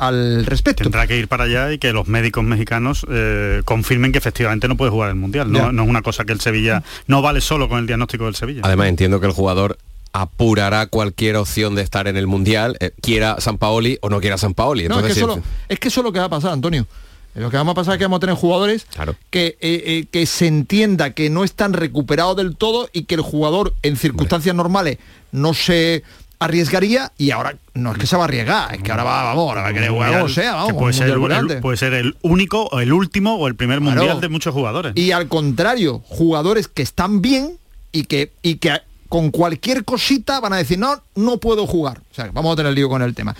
respecto. 0.47 0.85
Tendrá 0.85 1.07
que 1.07 1.19
ir 1.19 1.29
para 1.29 1.45
allá 1.45 1.73
y 1.73 1.79
que 1.79 1.93
los 1.93 2.09
médicos 2.09 2.45
mexicanos 2.45 3.07
eh, 3.11 3.63
confirmen 3.65 4.11
que 4.11 4.19
efectivamente 4.19 4.67
no 4.67 4.77
puede 4.77 4.91
jugar 4.91 5.11
el 5.11 5.17
Mundial. 5.17 5.53
No, 5.53 5.69
es 5.69 5.89
una 5.89 6.03
cosa 6.03 6.25
que 6.25 6.33
el 6.33 6.41
Sevilla 6.41 6.83
no 7.07 7.21
vale 7.21 7.41
solo 7.41 7.69
con 7.69 7.79
el 7.79 7.87
diagnóstico 7.87 8.25
del 8.25 8.35
Sevilla. 8.35 8.63
Además 8.65 8.89
entiendo 8.89 9.21
que 9.21 9.27
el 9.27 9.33
jugador 9.33 9.79
apurará 10.13 10.87
cualquier 10.87 11.37
opción 11.37 11.75
de 11.75 11.83
estar 11.83 12.09
en 12.09 12.17
el 12.17 12.27
Mundial, 12.27 12.77
eh, 12.81 12.93
quiera 13.03 13.41
San 13.41 13.59
Paoli 13.59 13.99
o 14.01 14.09
no 14.09 14.21
quiera 14.21 14.39
San 14.39 14.55
Paoli. 14.55 14.85
Entonces, 14.85 15.17
es, 15.19 15.25
que 15.25 15.43
es 15.69 15.79
que 15.79 15.89
eso 15.89 16.01
es 16.01 16.05
lo 16.05 16.13
que 16.13 16.19
va 16.19 16.25
a 16.25 16.31
pasar, 16.31 16.53
Antonio. 16.53 16.87
Lo 17.35 17.51
que 17.51 17.57
vamos 17.57 17.72
a 17.72 17.74
pasar 17.76 17.95
es 17.95 17.99
que 17.99 18.05
vamos 18.05 18.18
a 18.18 18.20
tener 18.20 18.37
jugadores 18.37 18.87
que, 19.31 19.47
eh, 19.47 19.57
eh, 19.61 20.07
que 20.11 20.26
se 20.26 20.47
entienda 20.47 21.11
que 21.11 21.31
no 21.31 21.45
están 21.45 21.72
recuperados 21.72 22.37
del 22.37 22.57
todo 22.57 22.89
y 22.93 23.05
que 23.05 23.14
el 23.14 23.20
jugador 23.20 23.74
en 23.83 23.97
circunstancias 23.97 24.55
normales 24.55 24.99
no 25.31 25.55
se 25.55 26.03
arriesgaría 26.41 27.12
y 27.18 27.31
ahora 27.31 27.57
no 27.74 27.93
es 27.93 27.99
que 27.99 28.07
se 28.07 28.16
va 28.16 28.22
a 28.22 28.24
arriesgar, 28.26 28.74
es 28.74 28.83
que 28.83 28.91
ahora 28.91 29.05
va, 29.05 29.22
vamos, 29.24 29.49
ahora 29.49 29.62
va 29.62 29.68
a 29.68 29.72
querer 29.72 29.91
jugar 29.91 30.22
o 30.22 30.29
sea, 30.29 30.55
vamos. 30.55 30.74
Puede 30.74 30.93
ser, 30.93 31.11
el, 31.11 31.61
puede 31.61 31.76
ser, 31.76 31.95
el, 31.95 32.16
único, 32.22 32.64
o 32.66 32.81
el 32.81 32.93
último 32.93 33.37
o 33.37 33.49
el 33.49 33.55
primer 33.55 33.81
mundial 33.81 34.20
de 34.20 34.29
muchos 34.29 34.55
jugadores. 34.55 34.93
Y 34.97 35.12
al 35.12 35.29
contrario, 35.29 36.03
jugadores 36.07 36.68
que 36.68 36.83
están 36.83 37.22
bien 37.22 37.59
y 37.93 38.05
que, 38.05 38.33
y 38.43 38.57
que 38.57 38.81
con 39.09 39.31
cualquier 39.31 39.85
cosita 39.85 40.41
van 40.41 40.53
a 40.53 40.57
decir, 40.57 40.79
no, 40.79 41.03
no 41.14 41.39
puedo 41.39 41.66
jugar. 41.66 42.01
O 42.11 42.14
sea, 42.14 42.31
vamos 42.33 42.53
a 42.53 42.57
tener 42.57 42.72
lío 42.72 42.89
con 42.89 43.03
el 43.03 43.14
tema. 43.14 43.35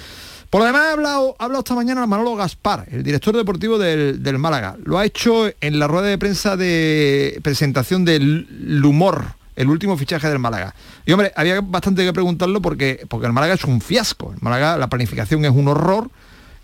Por 0.51 0.63
lo 0.63 0.67
demás, 0.67 0.83
ha 0.83 0.93
hablado, 0.93 1.37
esta 1.59 1.75
mañana 1.75 2.07
Manolo 2.07 2.35
Gaspar, 2.35 2.87
el 2.91 3.03
director 3.03 3.37
deportivo 3.37 3.77
del, 3.77 4.39
Málaga. 4.39 4.77
Lo 4.83 4.99
ha 4.99 5.05
hecho 5.05 5.51
en 5.61 5.79
la 5.79 5.87
rueda 5.87 6.07
de 6.07 6.17
prensa 6.17 6.57
de 6.57 7.39
presentación 7.43 8.07
del 8.07 8.83
Humor, 8.83 9.35
el 9.57 9.69
último 9.69 9.99
fichaje 9.99 10.27
del 10.27 10.39
Málaga. 10.39 10.75
Y 11.05 11.13
hombre, 11.13 11.33
había 11.37 11.61
bastante 11.61 12.03
que 12.03 12.15
preguntarlo 12.15 12.63
porque, 12.63 13.05
porque 13.09 13.27
el 13.27 13.35
Málaga 13.35 13.55
es 13.55 13.65
un 13.65 13.83
fiasco. 13.83 14.33
El 14.33 14.39
Málaga, 14.41 14.79
la 14.79 14.89
planificación 14.89 15.45
es 15.45 15.51
un 15.51 15.69
horror 15.69 16.11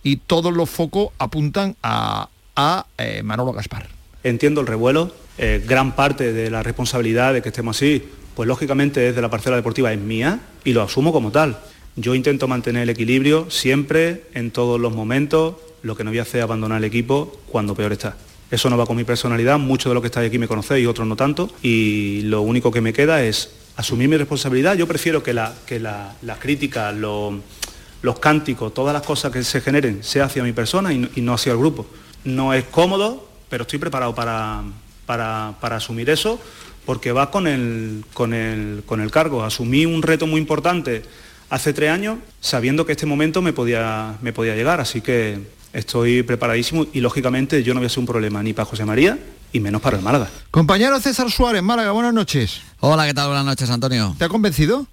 y 0.02 0.16
todos 0.16 0.54
los 0.54 0.70
focos 0.70 1.08
apuntan 1.18 1.76
a, 1.82 2.30
a 2.56 2.86
eh, 2.96 3.22
Manolo 3.22 3.52
Gaspar. 3.52 3.88
entiendo 4.22 4.62
el 4.62 4.66
revuelo, 4.66 5.12
eh, 5.36 5.62
gran 5.66 5.94
parte 5.94 6.32
de 6.32 6.50
la 6.50 6.62
responsabilidad 6.62 7.34
de 7.34 7.42
que 7.42 7.50
estemos 7.50 7.76
así, 7.76 8.02
pues 8.34 8.48
lógicamente 8.48 9.00
desde 9.00 9.20
la 9.20 9.28
parcela 9.28 9.56
deportiva 9.56 9.92
es 9.92 10.00
mía 10.00 10.40
y 10.64 10.72
lo 10.72 10.80
asumo 10.80 11.12
como 11.12 11.30
tal. 11.30 11.58
Yo 11.96 12.14
intento 12.16 12.48
mantener 12.48 12.82
el 12.82 12.90
equilibrio 12.90 13.50
siempre, 13.50 14.24
en 14.34 14.50
todos 14.50 14.80
los 14.80 14.92
momentos, 14.92 15.54
lo 15.82 15.96
que 15.96 16.02
no 16.02 16.10
voy 16.10 16.18
a 16.18 16.22
hacer 16.22 16.40
es 16.40 16.44
abandonar 16.44 16.78
el 16.78 16.84
equipo 16.84 17.40
cuando 17.46 17.74
peor 17.76 17.92
está. 17.92 18.16
Eso 18.50 18.68
no 18.68 18.76
va 18.76 18.86
con 18.86 18.96
mi 18.96 19.04
personalidad, 19.04 19.58
muchos 19.58 19.90
de 19.90 19.94
los 19.94 20.00
que 20.00 20.08
estáis 20.08 20.28
aquí 20.28 20.38
me 20.38 20.48
conocéis 20.48 20.82
y 20.82 20.86
otros 20.86 21.06
no 21.06 21.14
tanto, 21.14 21.50
y 21.62 22.22
lo 22.22 22.42
único 22.42 22.72
que 22.72 22.80
me 22.80 22.92
queda 22.92 23.22
es 23.22 23.50
asumir 23.76 24.08
mi 24.08 24.16
responsabilidad. 24.16 24.76
Yo 24.76 24.88
prefiero 24.88 25.22
que 25.22 25.32
la, 25.32 25.54
que 25.66 25.78
la, 25.78 26.14
crítica, 26.40 26.90
los 26.90 28.18
cánticos, 28.20 28.74
todas 28.74 28.92
las 28.92 29.02
cosas 29.02 29.30
que 29.30 29.44
se 29.44 29.60
generen, 29.60 30.02
sea 30.02 30.24
hacia 30.24 30.42
mi 30.42 30.52
persona 30.52 30.92
y, 30.92 31.20
no 31.20 31.34
hacia 31.34 31.52
el 31.52 31.58
grupo. 31.58 31.86
No 32.24 32.54
es 32.54 32.64
cómodo, 32.64 33.28
pero 33.48 33.62
estoy 33.62 33.78
preparado 33.78 34.16
para, 34.16 34.62
para, 35.06 35.54
para 35.60 35.76
asumir 35.76 36.10
eso, 36.10 36.40
porque 36.86 37.12
va 37.12 37.30
con 37.30 37.46
el, 37.46 38.04
con, 38.12 38.34
el, 38.34 38.82
con 38.84 39.00
el 39.00 39.12
cargo. 39.12 39.44
Asumí 39.44 39.86
un 39.86 40.02
reto 40.02 40.26
muy 40.26 40.40
importante 40.40 41.04
hace 41.50 41.72
tres 41.72 41.90
años 41.90 42.18
sabiendo 42.40 42.86
que 42.86 42.92
este 42.92 43.06
momento 43.06 43.42
me 43.42 43.52
podía, 43.52 44.16
me 44.22 44.32
podía 44.32 44.54
llegar, 44.54 44.80
así 44.80 45.00
que 45.00 45.40
estoy 45.72 46.22
preparadísimo 46.22 46.86
y 46.92 47.00
lógicamente 47.00 47.62
yo 47.62 47.74
no 47.74 47.80
voy 47.80 47.86
a 47.86 47.90
ser 47.90 48.00
un 48.00 48.06
problema 48.06 48.42
ni 48.42 48.52
para 48.52 48.66
José 48.66 48.84
María 48.84 49.18
y 49.52 49.60
menos 49.60 49.80
para 49.80 49.96
el 49.96 50.02
Málaga. 50.02 50.28
Compañero 50.50 50.98
César 51.00 51.30
Suárez, 51.30 51.62
Málaga, 51.62 51.92
buenas 51.92 52.14
noches. 52.14 52.60
Hola, 52.80 53.06
¿qué 53.06 53.14
tal? 53.14 53.28
Buenas 53.28 53.44
noches, 53.44 53.70
Antonio. 53.70 54.14
¿Te 54.18 54.24
ha 54.24 54.28
convencido? 54.28 54.86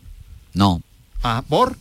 No. 0.54 0.82
Ah, 1.24 1.44
¿por? 1.48 1.76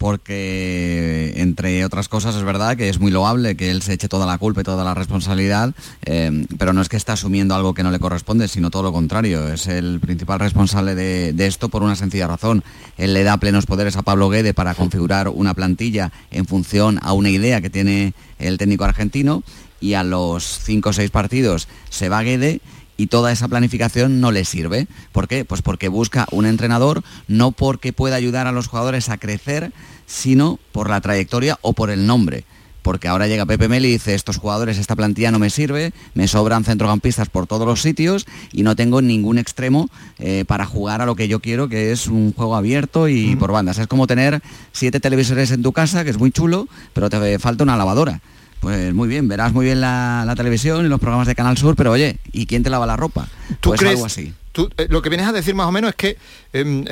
Porque 0.00 1.34
entre 1.36 1.84
otras 1.84 2.08
cosas 2.08 2.34
es 2.34 2.42
verdad 2.42 2.74
que 2.74 2.88
es 2.88 3.00
muy 3.00 3.10
loable 3.10 3.54
que 3.54 3.70
él 3.70 3.82
se 3.82 3.92
eche 3.92 4.08
toda 4.08 4.24
la 4.24 4.38
culpa 4.38 4.62
y 4.62 4.64
toda 4.64 4.82
la 4.82 4.94
responsabilidad, 4.94 5.74
eh, 6.06 6.46
pero 6.56 6.72
no 6.72 6.80
es 6.80 6.88
que 6.88 6.96
está 6.96 7.12
asumiendo 7.12 7.54
algo 7.54 7.74
que 7.74 7.82
no 7.82 7.90
le 7.90 7.98
corresponde, 7.98 8.48
sino 8.48 8.70
todo 8.70 8.82
lo 8.82 8.94
contrario. 8.94 9.46
Es 9.48 9.66
el 9.66 10.00
principal 10.00 10.40
responsable 10.40 10.94
de, 10.94 11.46
esto 11.46 11.68
por 11.68 11.82
una 11.82 11.96
sencilla 11.96 12.26
razón. 12.26 12.64
Él 12.96 13.12
le 13.12 13.24
da 13.24 13.36
plenos 13.36 13.66
poderes 13.66 13.94
a 13.98 14.02
Pablo 14.02 14.30
Guede 14.30 14.54
para 14.54 14.74
configurar 14.74 15.28
una 15.28 15.52
plantilla 15.52 16.10
en 16.30 16.46
función 16.46 16.98
a 17.02 17.12
una 17.12 17.28
idea 17.28 17.60
que 17.60 17.68
tiene 17.68 18.14
el 18.38 18.56
técnico 18.56 18.84
argentino 18.84 19.42
y 19.82 19.94
a 19.94 20.02
los 20.02 20.60
cinco 20.64 20.90
o 20.90 20.92
seis 20.94 21.10
partidos 21.10 21.68
se 21.90 22.08
va 22.08 22.22
Guede 22.22 22.62
y 23.00 23.06
toda 23.06 23.32
esa 23.32 23.48
planificación 23.48 24.20
no 24.20 24.30
le 24.30 24.44
sirve. 24.44 24.86
¿Por 25.12 25.26
qué? 25.26 25.46
Pues 25.46 25.62
porque 25.62 25.88
busca 25.88 26.26
un 26.32 26.44
entrenador 26.44 27.02
no 27.28 27.50
porque 27.50 27.94
pueda 27.94 28.16
ayudar 28.16 28.46
a 28.46 28.52
los 28.52 28.66
jugadores 28.66 29.08
a 29.08 29.16
crecer, 29.16 29.72
sino 30.04 30.58
por 30.70 30.90
la 30.90 31.00
trayectoria 31.00 31.58
o 31.62 31.72
por 31.72 31.88
el 31.88 32.06
nombre. 32.06 32.44
Porque 32.82 33.08
ahora 33.08 33.26
llega 33.26 33.46
Pepe 33.46 33.68
Mel 33.68 33.86
y 33.86 33.92
dice, 33.92 34.14
estos 34.14 34.36
jugadores, 34.36 34.76
esta 34.76 34.96
plantilla 34.96 35.30
no 35.30 35.38
me 35.38 35.48
sirve, 35.48 35.94
me 36.12 36.28
sobran 36.28 36.62
centrocampistas 36.62 37.30
por 37.30 37.46
todos 37.46 37.66
los 37.66 37.80
sitios 37.80 38.26
y 38.52 38.64
no 38.64 38.76
tengo 38.76 39.00
ningún 39.00 39.38
extremo 39.38 39.88
eh, 40.18 40.44
para 40.46 40.66
jugar 40.66 41.00
a 41.00 41.06
lo 41.06 41.16
que 41.16 41.26
yo 41.26 41.40
quiero, 41.40 41.70
que 41.70 41.92
es 41.92 42.06
un 42.06 42.34
juego 42.34 42.54
abierto 42.54 43.08
y 43.08 43.34
por 43.36 43.50
bandas. 43.50 43.78
Es 43.78 43.86
como 43.86 44.06
tener 44.06 44.42
siete 44.72 45.00
televisores 45.00 45.52
en 45.52 45.62
tu 45.62 45.72
casa, 45.72 46.04
que 46.04 46.10
es 46.10 46.18
muy 46.18 46.32
chulo, 46.32 46.68
pero 46.92 47.08
te 47.08 47.38
falta 47.38 47.64
una 47.64 47.78
lavadora. 47.78 48.20
Pues 48.60 48.92
muy 48.92 49.08
bien, 49.08 49.26
verás 49.26 49.52
muy 49.52 49.64
bien 49.64 49.80
la, 49.80 50.32
televisión 50.36 50.84
y 50.84 50.88
los 50.88 51.00
programas 51.00 51.26
de 51.26 51.34
Canal 51.34 51.56
Sur, 51.56 51.76
pero 51.76 51.92
oye, 51.92 52.18
¿y 52.32 52.46
quién 52.46 52.62
te 52.62 52.70
lava 52.70 52.86
la 52.86 52.96
ropa? 52.96 53.26
¿Tú 53.60 53.70
pues 53.70 53.80
crees, 53.80 53.94
algo 53.94 54.06
así. 54.06 54.34
Eh, 54.76 54.86
lo 54.90 55.00
que 55.00 55.08
vienes 55.08 55.26
a 55.26 55.32
decir 55.32 55.54
más 55.54 55.66
o 55.66 55.72
menos 55.72 55.90
es 55.90 55.96
que 55.96 56.18
em, 56.52 56.84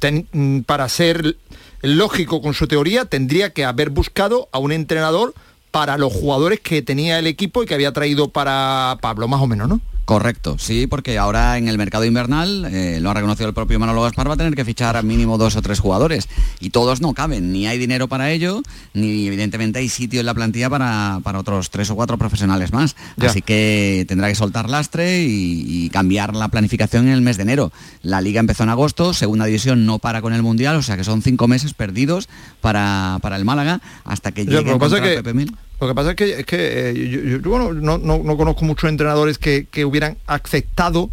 em, 0.00 0.62
para 0.64 0.88
ser 0.88 1.36
lógico 1.82 2.40
con 2.40 2.54
su 2.54 2.66
teoría 2.66 3.04
tendría 3.04 3.50
que 3.50 3.64
haber 3.64 3.90
buscado 3.90 4.48
a 4.52 4.58
un 4.58 4.72
entrenador 4.72 5.34
para 5.70 5.98
los 5.98 6.12
jugadores 6.12 6.60
que 6.60 6.82
tenía 6.82 7.18
el 7.18 7.26
equipo 7.26 7.62
y 7.62 7.66
que 7.66 7.74
había 7.74 7.92
traído 7.92 8.30
para 8.30 8.98
Pablo, 9.00 9.28
más 9.28 9.40
o 9.40 9.46
menos, 9.46 9.68
¿no? 9.68 9.80
Correcto, 10.04 10.56
sí, 10.58 10.88
porque 10.88 11.16
ahora 11.16 11.56
en 11.58 11.68
el 11.68 11.78
mercado 11.78 12.04
invernal, 12.04 12.66
eh, 12.72 12.98
lo 13.00 13.10
ha 13.10 13.14
reconocido 13.14 13.48
el 13.48 13.54
propio 13.54 13.78
Manolo 13.78 14.02
Gaspar, 14.02 14.28
va 14.28 14.34
a 14.34 14.36
tener 14.36 14.54
que 14.54 14.64
fichar 14.64 14.96
a 14.96 15.02
mínimo 15.02 15.38
dos 15.38 15.54
o 15.54 15.62
tres 15.62 15.78
jugadores 15.78 16.28
y 16.58 16.70
todos 16.70 17.00
no 17.00 17.14
caben, 17.14 17.52
ni 17.52 17.68
hay 17.68 17.78
dinero 17.78 18.08
para 18.08 18.30
ello, 18.32 18.62
ni 18.94 19.28
evidentemente 19.28 19.78
hay 19.78 19.88
sitio 19.88 20.18
en 20.18 20.26
la 20.26 20.34
plantilla 20.34 20.68
para, 20.68 21.20
otros 21.38 21.70
tres 21.70 21.88
o 21.90 21.94
cuatro 21.94 22.18
profesionales 22.18 22.72
más. 22.72 22.96
Así 23.18 23.42
que 23.42 24.04
tendrá 24.08 24.28
que 24.28 24.34
soltar 24.34 24.68
lastre 24.68 25.22
y, 25.22 25.88
cambiar 25.92 26.34
la 26.34 26.48
planificación 26.48 27.06
en 27.06 27.12
el 27.12 27.20
mes 27.20 27.36
de 27.36 27.42
enero. 27.42 27.72
La 28.02 28.20
liga 28.20 28.40
empezó 28.40 28.62
en 28.62 28.70
agosto, 28.70 29.12
segunda 29.12 29.44
división 29.44 29.84
no 29.84 29.98
para 29.98 30.22
con 30.22 30.32
el 30.32 30.42
Mundial, 30.42 30.76
o 30.76 30.82
sea 30.82 30.96
que 30.96 31.04
son 31.04 31.22
cinco 31.22 31.48
meses 31.48 31.74
perdidos 31.74 32.28
para, 32.60 33.20
el 33.36 33.44
Málaga 33.44 33.80
hasta 34.04 34.32
que 34.32 34.46
llegue 34.46 34.76
Pepe 34.78 35.34
Mil. 35.34 35.54
Lo 35.82 35.88
que 35.88 35.94
pasa 35.96 36.10
es 36.10 36.16
que, 36.16 36.30
es 36.38 36.46
que 36.46 36.90
eh, 36.90 37.40
yo, 37.42 37.50
bueno, 37.50 37.72
no, 37.72 38.36
conozco 38.36 38.64
muchos 38.64 38.88
entrenadores 38.88 39.36
que, 39.36 39.84
hubieran 39.84 40.16
aceptado 40.28 41.10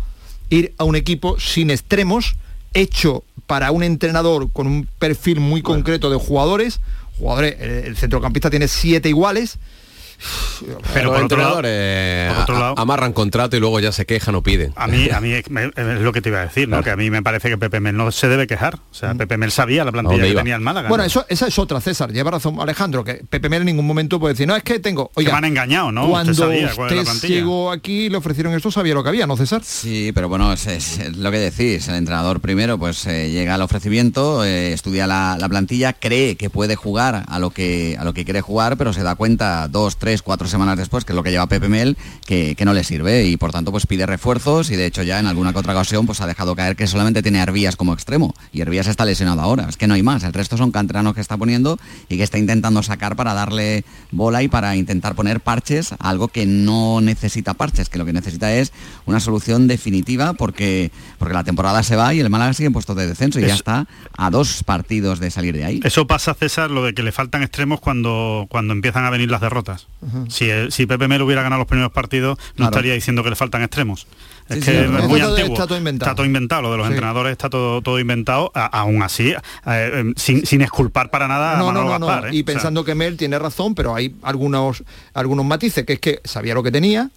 ir 0.51 0.75
a 0.77 0.83
un 0.83 0.95
equipo 0.95 1.39
sin 1.39 1.71
extremos, 1.71 2.35
hecho 2.75 3.23
para 3.47 3.71
un 3.71 3.81
entrenador 3.81 4.51
con 4.51 4.67
un 4.67 4.87
perfil 4.99 5.39
muy 5.39 5.63
concreto 5.63 6.11
de 6.11 6.17
jugadores. 6.17 6.81
Jugadores, 7.17 7.59
el 7.59 7.97
centrocampista 7.97 8.51
tiene 8.51 8.67
siete 8.67 9.09
iguales 9.09 9.57
pero 10.93 11.11
por 11.13 11.23
otro, 11.23 11.37
lado, 11.37 12.75
amarran 12.77 13.13
contrato 13.13 13.55
y 13.57 13.59
luego 13.59 13.79
ya 13.79 13.91
se 13.91 14.05
quejan 14.05 14.35
o 14.35 14.43
piden. 14.43 14.73
A 14.75 14.87
mí, 14.87 15.09
a 15.09 15.21
mí 15.21 15.33
es, 15.33 15.45
lo 15.49 16.11
que 16.11 16.21
te 16.21 16.29
iba 16.29 16.39
a 16.39 16.45
decir, 16.45 16.67
¿no? 16.67 16.83
que 16.83 16.91
a 16.91 16.95
mí 16.95 17.09
me 17.09 17.21
parece 17.21 17.49
que 17.49 17.57
Pepe 17.57 17.79
Mel 17.79 17.95
no 17.95 18.11
se 18.11 18.27
debe 18.27 18.47
quejar. 18.47 18.75
O 18.75 18.93
sea, 18.93 19.13
mm. 19.13 19.17
Pepe 19.17 19.37
Mel 19.37 19.51
sabía 19.51 19.85
la 19.85 19.91
plantilla 19.91 20.23
que 20.23 20.35
tenía 20.35 20.55
en 20.55 20.63
Málaga. 20.63 20.89
Bueno, 20.89 21.03
eso, 21.03 21.25
esa 21.29 21.47
es 21.47 21.59
otra, 21.59 21.81
César. 21.81 22.11
Lleva 22.11 22.31
razón 22.31 22.59
Alejandro, 22.59 23.03
que 23.03 23.15
Pepe 23.29 23.49
Mel 23.49 23.61
en 23.61 23.67
ningún 23.67 23.87
momento 23.87 24.19
puede 24.19 24.33
decir, 24.33 24.47
no, 24.47 24.55
es 24.55 24.63
que 24.63 24.79
tengo... 24.79 25.11
Oiga, 25.15 25.31
me 25.33 25.37
han 25.37 25.45
engañado, 25.45 25.91
¿no? 25.91 26.09
Cuando 26.09 26.31
usted, 26.31 27.27
llegó 27.27 27.71
aquí 27.71 28.09
le 28.09 28.17
ofrecieron 28.17 28.53
esto, 28.53 28.71
sabía 28.71 28.93
lo 28.93 29.03
que 29.03 29.09
había, 29.09 29.27
¿no, 29.27 29.37
César? 29.37 29.61
Sí, 29.63 30.11
pero 30.13 30.29
bueno, 30.29 30.51
es, 30.53 31.17
lo 31.17 31.31
que 31.31 31.39
decís. 31.39 31.87
El 31.87 31.95
entrenador 31.95 32.39
primero 32.39 32.77
pues 32.77 33.05
eh, 33.07 33.29
llega 33.29 33.55
al 33.55 33.61
ofrecimiento, 33.61 34.43
eh, 34.43 34.73
estudia 34.73 35.07
la, 35.07 35.37
la, 35.39 35.49
plantilla, 35.49 35.93
cree 35.93 36.35
que 36.35 36.49
puede 36.49 36.75
jugar 36.75 37.23
a 37.27 37.39
lo 37.39 37.51
que, 37.51 37.97
a 37.99 38.03
lo 38.03 38.13
que 38.13 38.25
quiere 38.25 38.41
jugar, 38.41 38.77
pero 38.77 38.93
se 38.93 39.03
da 39.03 39.15
cuenta 39.15 39.67
dos, 39.67 39.97
tres, 39.97 40.08
cuatro 40.21 40.47
semanas 40.47 40.77
después 40.77 41.05
que 41.05 41.13
es 41.13 41.15
lo 41.15 41.23
que 41.23 41.31
lleva 41.31 41.47
Pepe 41.47 41.69
Mel, 41.69 41.97
que, 42.25 42.55
no 42.65 42.73
le 42.73 42.83
sirve 42.83 43.25
y 43.25 43.37
por 43.37 43.51
tanto 43.51 43.71
pues 43.71 43.87
pide 43.87 44.05
refuerzos 44.05 44.69
y 44.69 44.75
de 44.75 44.85
hecho 44.85 45.01
ya 45.01 45.19
en 45.19 45.27
alguna 45.27 45.53
que 45.53 45.59
otra 45.59 45.73
ocasión 45.73 46.05
pues 46.05 46.19
ha 46.21 46.27
dejado 46.27 46.55
caer 46.55 46.75
que 46.75 46.87
solamente 46.87 47.23
tiene 47.23 47.39
Hervías 47.39 47.75
como 47.75 47.93
extremo 47.93 48.35
y 48.51 48.61
Hervías 48.61 48.87
está 48.87 49.05
lesionado 49.05 49.41
ahora, 49.41 49.67
es 49.69 49.77
que 49.77 49.87
no 49.87 49.93
hay 49.93 50.03
más, 50.03 50.23
el 50.23 50.33
resto 50.33 50.57
son 50.57 50.71
canteranos 50.71 51.15
que 51.15 51.21
está 51.21 51.37
poniendo 51.37 51.79
y 52.09 52.17
que 52.17 52.23
está 52.23 52.37
intentando 52.37 52.83
sacar 52.83 53.15
para 53.15 53.33
darle 53.33 53.85
bola 54.11 54.43
y 54.43 54.47
para 54.47 54.75
intentar 54.75 55.15
poner 55.15 55.39
parches 55.39 55.93
algo 55.99 56.27
que 56.27 56.45
no 56.45 57.01
necesita 57.01 57.53
parches, 57.53 57.89
que 57.89 57.97
lo 57.97 58.05
que 58.05 58.13
necesita 58.13 58.53
es 58.53 58.73
una 59.05 59.19
solución 59.19 59.67
definitiva 59.67 60.33
porque, 60.33 60.91
porque 61.17 61.33
la 61.33 61.43
temporada 61.43 61.83
se 61.83 61.95
va 61.95 62.13
y 62.13 62.19
el 62.19 62.29
Málaga 62.29 62.53
sigue 62.53 62.67
en 62.67 62.73
puestos 62.73 62.95
de 62.95 63.07
descenso 63.07 63.39
y 63.39 63.45
ya 63.45 63.53
está 63.53 63.87
a 64.17 64.29
dos 64.29 64.63
partidos 64.63 65.19
de 65.19 65.31
salir 65.31 65.55
de 65.55 65.65
ahí. 65.65 65.79
Eso 65.83 66.07
pasa, 66.07 66.33
César, 66.33 66.71
lo 66.71 66.83
de 66.83 66.93
que 66.93 67.03
le 67.03 67.11
faltan 67.11 67.43
extremos 67.43 67.79
cuando, 67.79 68.47
cuando 68.49 68.73
empiezan 68.73 69.05
a 69.05 69.09
venir 69.09 69.29
las 69.29 69.41
derrotas. 69.41 69.87
Si, 70.29 70.49
si 70.71 70.85
Pepe 70.85 71.07
Mel 71.07 71.21
hubiera 71.21 71.41
ganado 71.41 71.59
los 71.59 71.67
primeros 71.67 71.91
partidos, 71.91 72.37
no 72.57 72.65
estaría 72.65 72.93
diciendo 72.93 73.23
que 73.23 73.29
le 73.29 73.35
faltan 73.35 73.61
extremos. 73.61 74.07
Es 74.47 74.65
que 74.65 74.85
es 74.85 74.89
muy 74.89 75.21
antiguo. 75.21 75.53
Está 75.53 75.67
todo 75.67 75.77
inventado. 75.77 76.09
Está 76.09 76.15
todo 76.15 76.25
inventado, 76.25 76.61
lo 76.63 76.71
de 76.71 76.77
los 76.77 76.87
entrenadores 76.87 77.31
está 77.31 77.49
todo, 77.49 77.81
todo 77.81 77.99
inventado, 77.99 78.51
aún 78.53 79.03
así, 79.03 79.33
eh, 79.65 79.91
em, 79.93 80.13
sin, 80.15 80.45
sin, 80.45 80.61
esculpar 80.61 81.11
para 81.11 81.27
nada 81.27 81.57
no, 81.57 81.69
a 81.69 81.73
no, 81.73 81.99
no, 81.99 82.27
¿eh? 82.27 82.29
Y 82.31 82.43
pensando 82.43 82.83
que 82.83 82.95
Mel 82.95 83.15
tiene 83.15 83.37
razón, 83.37 83.75
pero 83.75 83.93
hay 83.93 84.15
algunos, 84.23 84.83
algunos 85.13 85.45
matices, 85.45 85.85
que 85.85 85.93
es 85.93 85.99
que 85.99 86.21
sabía 86.23 86.55
lo 86.55 86.63
que 86.63 86.71
tenía, 86.71 87.11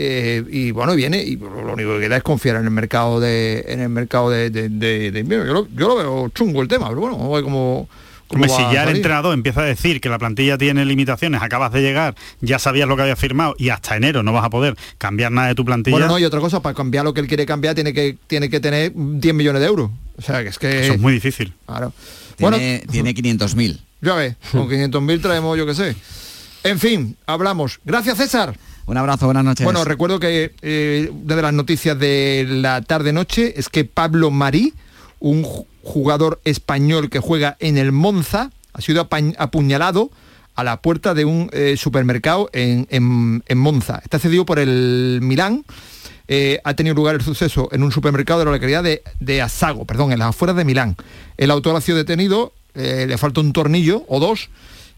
eh, 0.00 0.44
y 0.48 0.70
bueno 0.70 0.94
viene 0.94 1.22
y 1.22 1.36
lo 1.36 1.72
único 1.72 1.94
que 1.94 2.00
queda 2.02 2.18
es 2.18 2.22
confiar 2.22 2.54
en 2.54 2.64
el 2.64 2.70
mercado 2.70 3.18
de 3.18 3.64
en 3.66 3.80
el 3.80 3.88
mercado 3.88 4.30
de, 4.30 4.46
invierno 4.46 5.44
yo 5.44 5.52
lo, 5.52 5.68
yo 5.74 5.88
lo, 5.88 5.96
veo 5.96 6.28
chungo 6.28 6.62
el 6.62 6.68
tema 6.68 6.88
pero 6.88 7.00
bueno 7.00 7.18
vamos 7.18 7.88
cómo 8.28 8.44
si 8.44 8.62
ya 8.72 8.84
el 8.84 8.96
entrenador 8.96 9.34
empieza 9.34 9.62
a 9.62 9.64
decir 9.64 10.00
que 10.00 10.08
la 10.08 10.18
plantilla 10.18 10.56
tiene 10.56 10.84
limitaciones, 10.84 11.42
acabas 11.42 11.72
de 11.72 11.80
llegar, 11.82 12.14
ya 12.40 12.58
sabías 12.58 12.88
lo 12.88 12.96
que 12.96 13.02
había 13.02 13.16
firmado 13.16 13.54
y 13.58 13.70
hasta 13.70 13.96
enero 13.96 14.22
no 14.22 14.32
vas 14.32 14.44
a 14.44 14.50
poder 14.50 14.76
cambiar 14.98 15.32
nada 15.32 15.48
de 15.48 15.54
tu 15.54 15.64
plantilla. 15.64 15.96
Bueno, 15.96 16.08
no, 16.08 16.18
y 16.18 16.24
otra 16.24 16.40
cosa, 16.40 16.60
para 16.60 16.74
cambiar 16.74 17.04
lo 17.04 17.14
que 17.14 17.20
él 17.20 17.26
quiere 17.26 17.46
cambiar 17.46 17.74
tiene 17.74 17.92
que, 17.92 18.16
tiene 18.26 18.48
que 18.48 18.60
tener 18.60 18.92
10 18.94 19.34
millones 19.34 19.60
de 19.60 19.66
euros. 19.66 19.90
O 20.16 20.22
sea, 20.22 20.42
que 20.42 20.50
es 20.50 20.58
que... 20.58 20.84
Eso 20.84 20.94
es 20.94 21.00
muy 21.00 21.12
difícil. 21.12 21.52
Claro. 21.66 21.92
Tiene, 22.36 22.82
bueno, 22.84 22.92
tiene 22.92 23.14
500.000. 23.14 23.80
Ya 24.00 24.14
ves, 24.14 24.36
con 24.52 24.68
500.000 24.68 25.20
traemos, 25.20 25.58
yo 25.58 25.66
qué 25.66 25.74
sé. 25.74 25.96
En 26.64 26.78
fin, 26.78 27.16
hablamos. 27.26 27.80
Gracias, 27.84 28.18
César. 28.18 28.54
Un 28.86 28.96
abrazo, 28.96 29.26
buenas 29.26 29.44
noches. 29.44 29.64
Bueno, 29.64 29.84
recuerdo 29.84 30.18
que 30.18 30.52
eh, 30.62 31.10
una 31.12 31.36
de 31.36 31.42
las 31.42 31.52
noticias 31.52 31.98
de 31.98 32.46
la 32.48 32.80
tarde-noche 32.80 33.52
es 33.56 33.68
que 33.68 33.84
Pablo 33.84 34.30
Marí, 34.30 34.72
un 35.20 35.46
jugador 35.88 36.40
español 36.44 37.10
que 37.10 37.18
juega 37.18 37.56
en 37.58 37.78
el 37.78 37.90
Monza, 37.90 38.50
ha 38.72 38.80
sido 38.80 39.08
apuñalado 39.38 40.10
a 40.54 40.64
la 40.64 40.80
puerta 40.82 41.14
de 41.14 41.24
un 41.24 41.50
eh, 41.52 41.76
supermercado 41.76 42.50
en, 42.52 43.42
Monza. 43.56 44.00
Está 44.04 44.18
cedido 44.18 44.44
por 44.44 44.58
el 44.58 45.20
Milán. 45.22 45.64
Eh, 46.28 46.60
ha 46.62 46.74
tenido 46.74 46.94
lugar 46.94 47.14
el 47.14 47.22
suceso 47.22 47.68
en 47.72 47.82
un 47.82 47.90
supermercado 47.90 48.40
de 48.40 48.44
la 48.44 48.50
localidad 48.52 48.82
de, 48.82 49.02
de 49.18 49.40
Asago, 49.40 49.86
perdón, 49.86 50.12
en 50.12 50.18
las 50.18 50.28
afueras 50.28 50.56
de 50.56 50.64
Milán. 50.64 50.96
El 51.36 51.50
autor 51.50 51.74
ha 51.76 51.80
sido 51.80 51.96
detenido, 51.96 52.52
eh, 52.74 53.06
le 53.08 53.16
falta 53.16 53.40
un 53.40 53.52
tornillo 53.52 54.04
o 54.08 54.20
dos, 54.20 54.50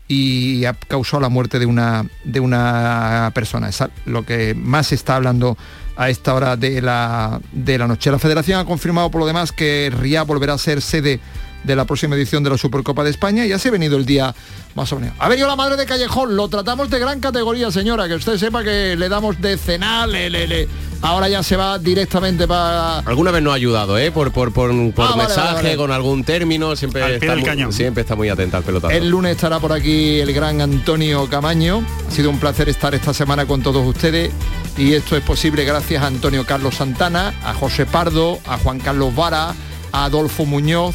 y 0.08 0.64
ha 0.64 0.74
causado 0.74 1.20
la 1.20 1.28
muerte 1.28 1.60
de 1.60 1.66
una, 1.66 2.04
de 2.24 2.40
una 2.40 3.30
persona. 3.32 3.68
Es 3.68 3.84
lo 4.06 4.26
que 4.26 4.54
más 4.54 4.88
se 4.88 4.96
está 4.96 5.14
hablando 5.14 5.56
a 6.00 6.08
esta 6.08 6.32
hora 6.32 6.56
de 6.56 6.80
la, 6.80 7.42
de 7.52 7.76
la 7.76 7.86
noche. 7.86 8.10
La 8.10 8.18
federación 8.18 8.58
ha 8.58 8.64
confirmado 8.64 9.10
por 9.10 9.20
lo 9.20 9.26
demás 9.26 9.52
que 9.52 9.92
RIA 9.94 10.22
volverá 10.22 10.54
a 10.54 10.58
ser 10.58 10.80
sede 10.80 11.20
de 11.64 11.76
la 11.76 11.84
próxima 11.84 12.16
edición 12.16 12.42
de 12.42 12.50
la 12.50 12.58
Supercopa 12.58 13.04
de 13.04 13.10
España 13.10 13.44
y 13.44 13.50
ya 13.50 13.58
se 13.58 13.68
ha 13.68 13.72
venido 13.72 13.96
el 13.96 14.06
día 14.06 14.34
más 14.74 14.92
o 14.92 14.98
menos. 14.98 15.14
A 15.18 15.28
ver, 15.28 15.38
yo 15.38 15.46
la 15.46 15.56
madre 15.56 15.76
de 15.76 15.86
Callejón, 15.86 16.36
lo 16.36 16.48
tratamos 16.48 16.90
de 16.90 16.98
gran 16.98 17.20
categoría, 17.20 17.70
señora, 17.70 18.08
que 18.08 18.14
usted 18.14 18.36
sepa 18.38 18.62
que 18.62 18.96
le 18.96 19.08
damos 19.08 19.40
de 19.40 19.58
cenar, 19.58 20.08
le, 20.08 20.68
ahora 21.02 21.28
ya 21.28 21.42
se 21.42 21.56
va 21.56 21.78
directamente 21.78 22.46
para... 22.46 23.00
Alguna 23.00 23.30
vez 23.30 23.42
no 23.42 23.52
ha 23.52 23.54
ayudado, 23.54 23.98
¿eh? 23.98 24.10
Por, 24.10 24.32
por, 24.32 24.52
por, 24.52 24.70
ah, 24.70 25.16
mensaje, 25.16 25.76
con 25.76 25.90
algún 25.90 26.24
término, 26.24 26.76
siempre 26.76 27.16
está, 27.16 27.36
muy, 27.36 27.72
siempre 27.72 28.02
está 28.02 28.14
muy 28.14 28.28
atenta 28.28 28.58
al 28.58 28.62
pelotazo. 28.62 28.92
El 28.92 29.08
lunes 29.08 29.32
estará 29.32 29.58
por 29.58 29.72
aquí 29.72 30.20
el 30.20 30.32
gran 30.32 30.60
Antonio 30.60 31.28
Camaño. 31.28 31.84
Ha 32.08 32.10
sido 32.10 32.30
un 32.30 32.38
placer 32.38 32.68
estar 32.68 32.94
esta 32.94 33.12
semana 33.12 33.46
con 33.46 33.62
todos 33.62 33.86
ustedes 33.86 34.30
y 34.76 34.94
esto 34.94 35.16
es 35.16 35.22
posible 35.22 35.64
gracias 35.64 36.02
a 36.02 36.06
Antonio 36.06 36.46
Carlos 36.46 36.76
Santana, 36.76 37.34
a 37.44 37.54
José 37.54 37.86
Pardo, 37.86 38.38
a 38.46 38.56
Juan 38.58 38.78
Carlos 38.78 39.14
Vara, 39.14 39.54
a 39.92 40.04
Adolfo 40.04 40.46
Muñoz 40.46 40.94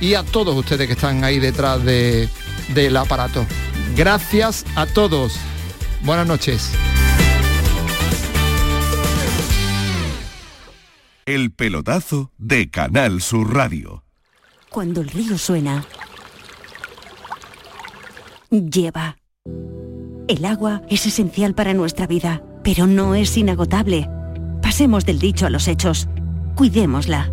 y 0.00 0.14
a 0.14 0.22
todos 0.22 0.56
ustedes 0.56 0.86
que 0.86 0.92
están 0.92 1.24
ahí 1.24 1.38
detrás 1.38 1.84
de, 1.84 2.28
del 2.74 2.96
aparato. 2.96 3.46
Gracias 3.96 4.64
a 4.76 4.86
todos. 4.86 5.38
Buenas 6.02 6.26
noches. 6.26 6.72
El 11.26 11.52
pelotazo 11.52 12.32
de 12.38 12.70
Canal 12.70 13.20
Sur 13.20 13.54
Radio. 13.54 14.04
Cuando 14.70 15.00
el 15.00 15.08
río 15.08 15.36
suena, 15.36 15.84
lleva. 18.50 19.18
El 20.28 20.44
agua 20.44 20.82
es 20.88 21.06
esencial 21.06 21.54
para 21.54 21.74
nuestra 21.74 22.06
vida, 22.06 22.42
pero 22.62 22.86
no 22.86 23.14
es 23.14 23.36
inagotable. 23.36 24.08
Pasemos 24.62 25.04
del 25.04 25.18
dicho 25.18 25.46
a 25.46 25.50
los 25.50 25.68
hechos. 25.68 26.08
Cuidémosla. 26.54 27.32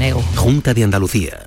Junta 0.35 0.73
de 0.73 0.83
Andalucía. 0.83 1.45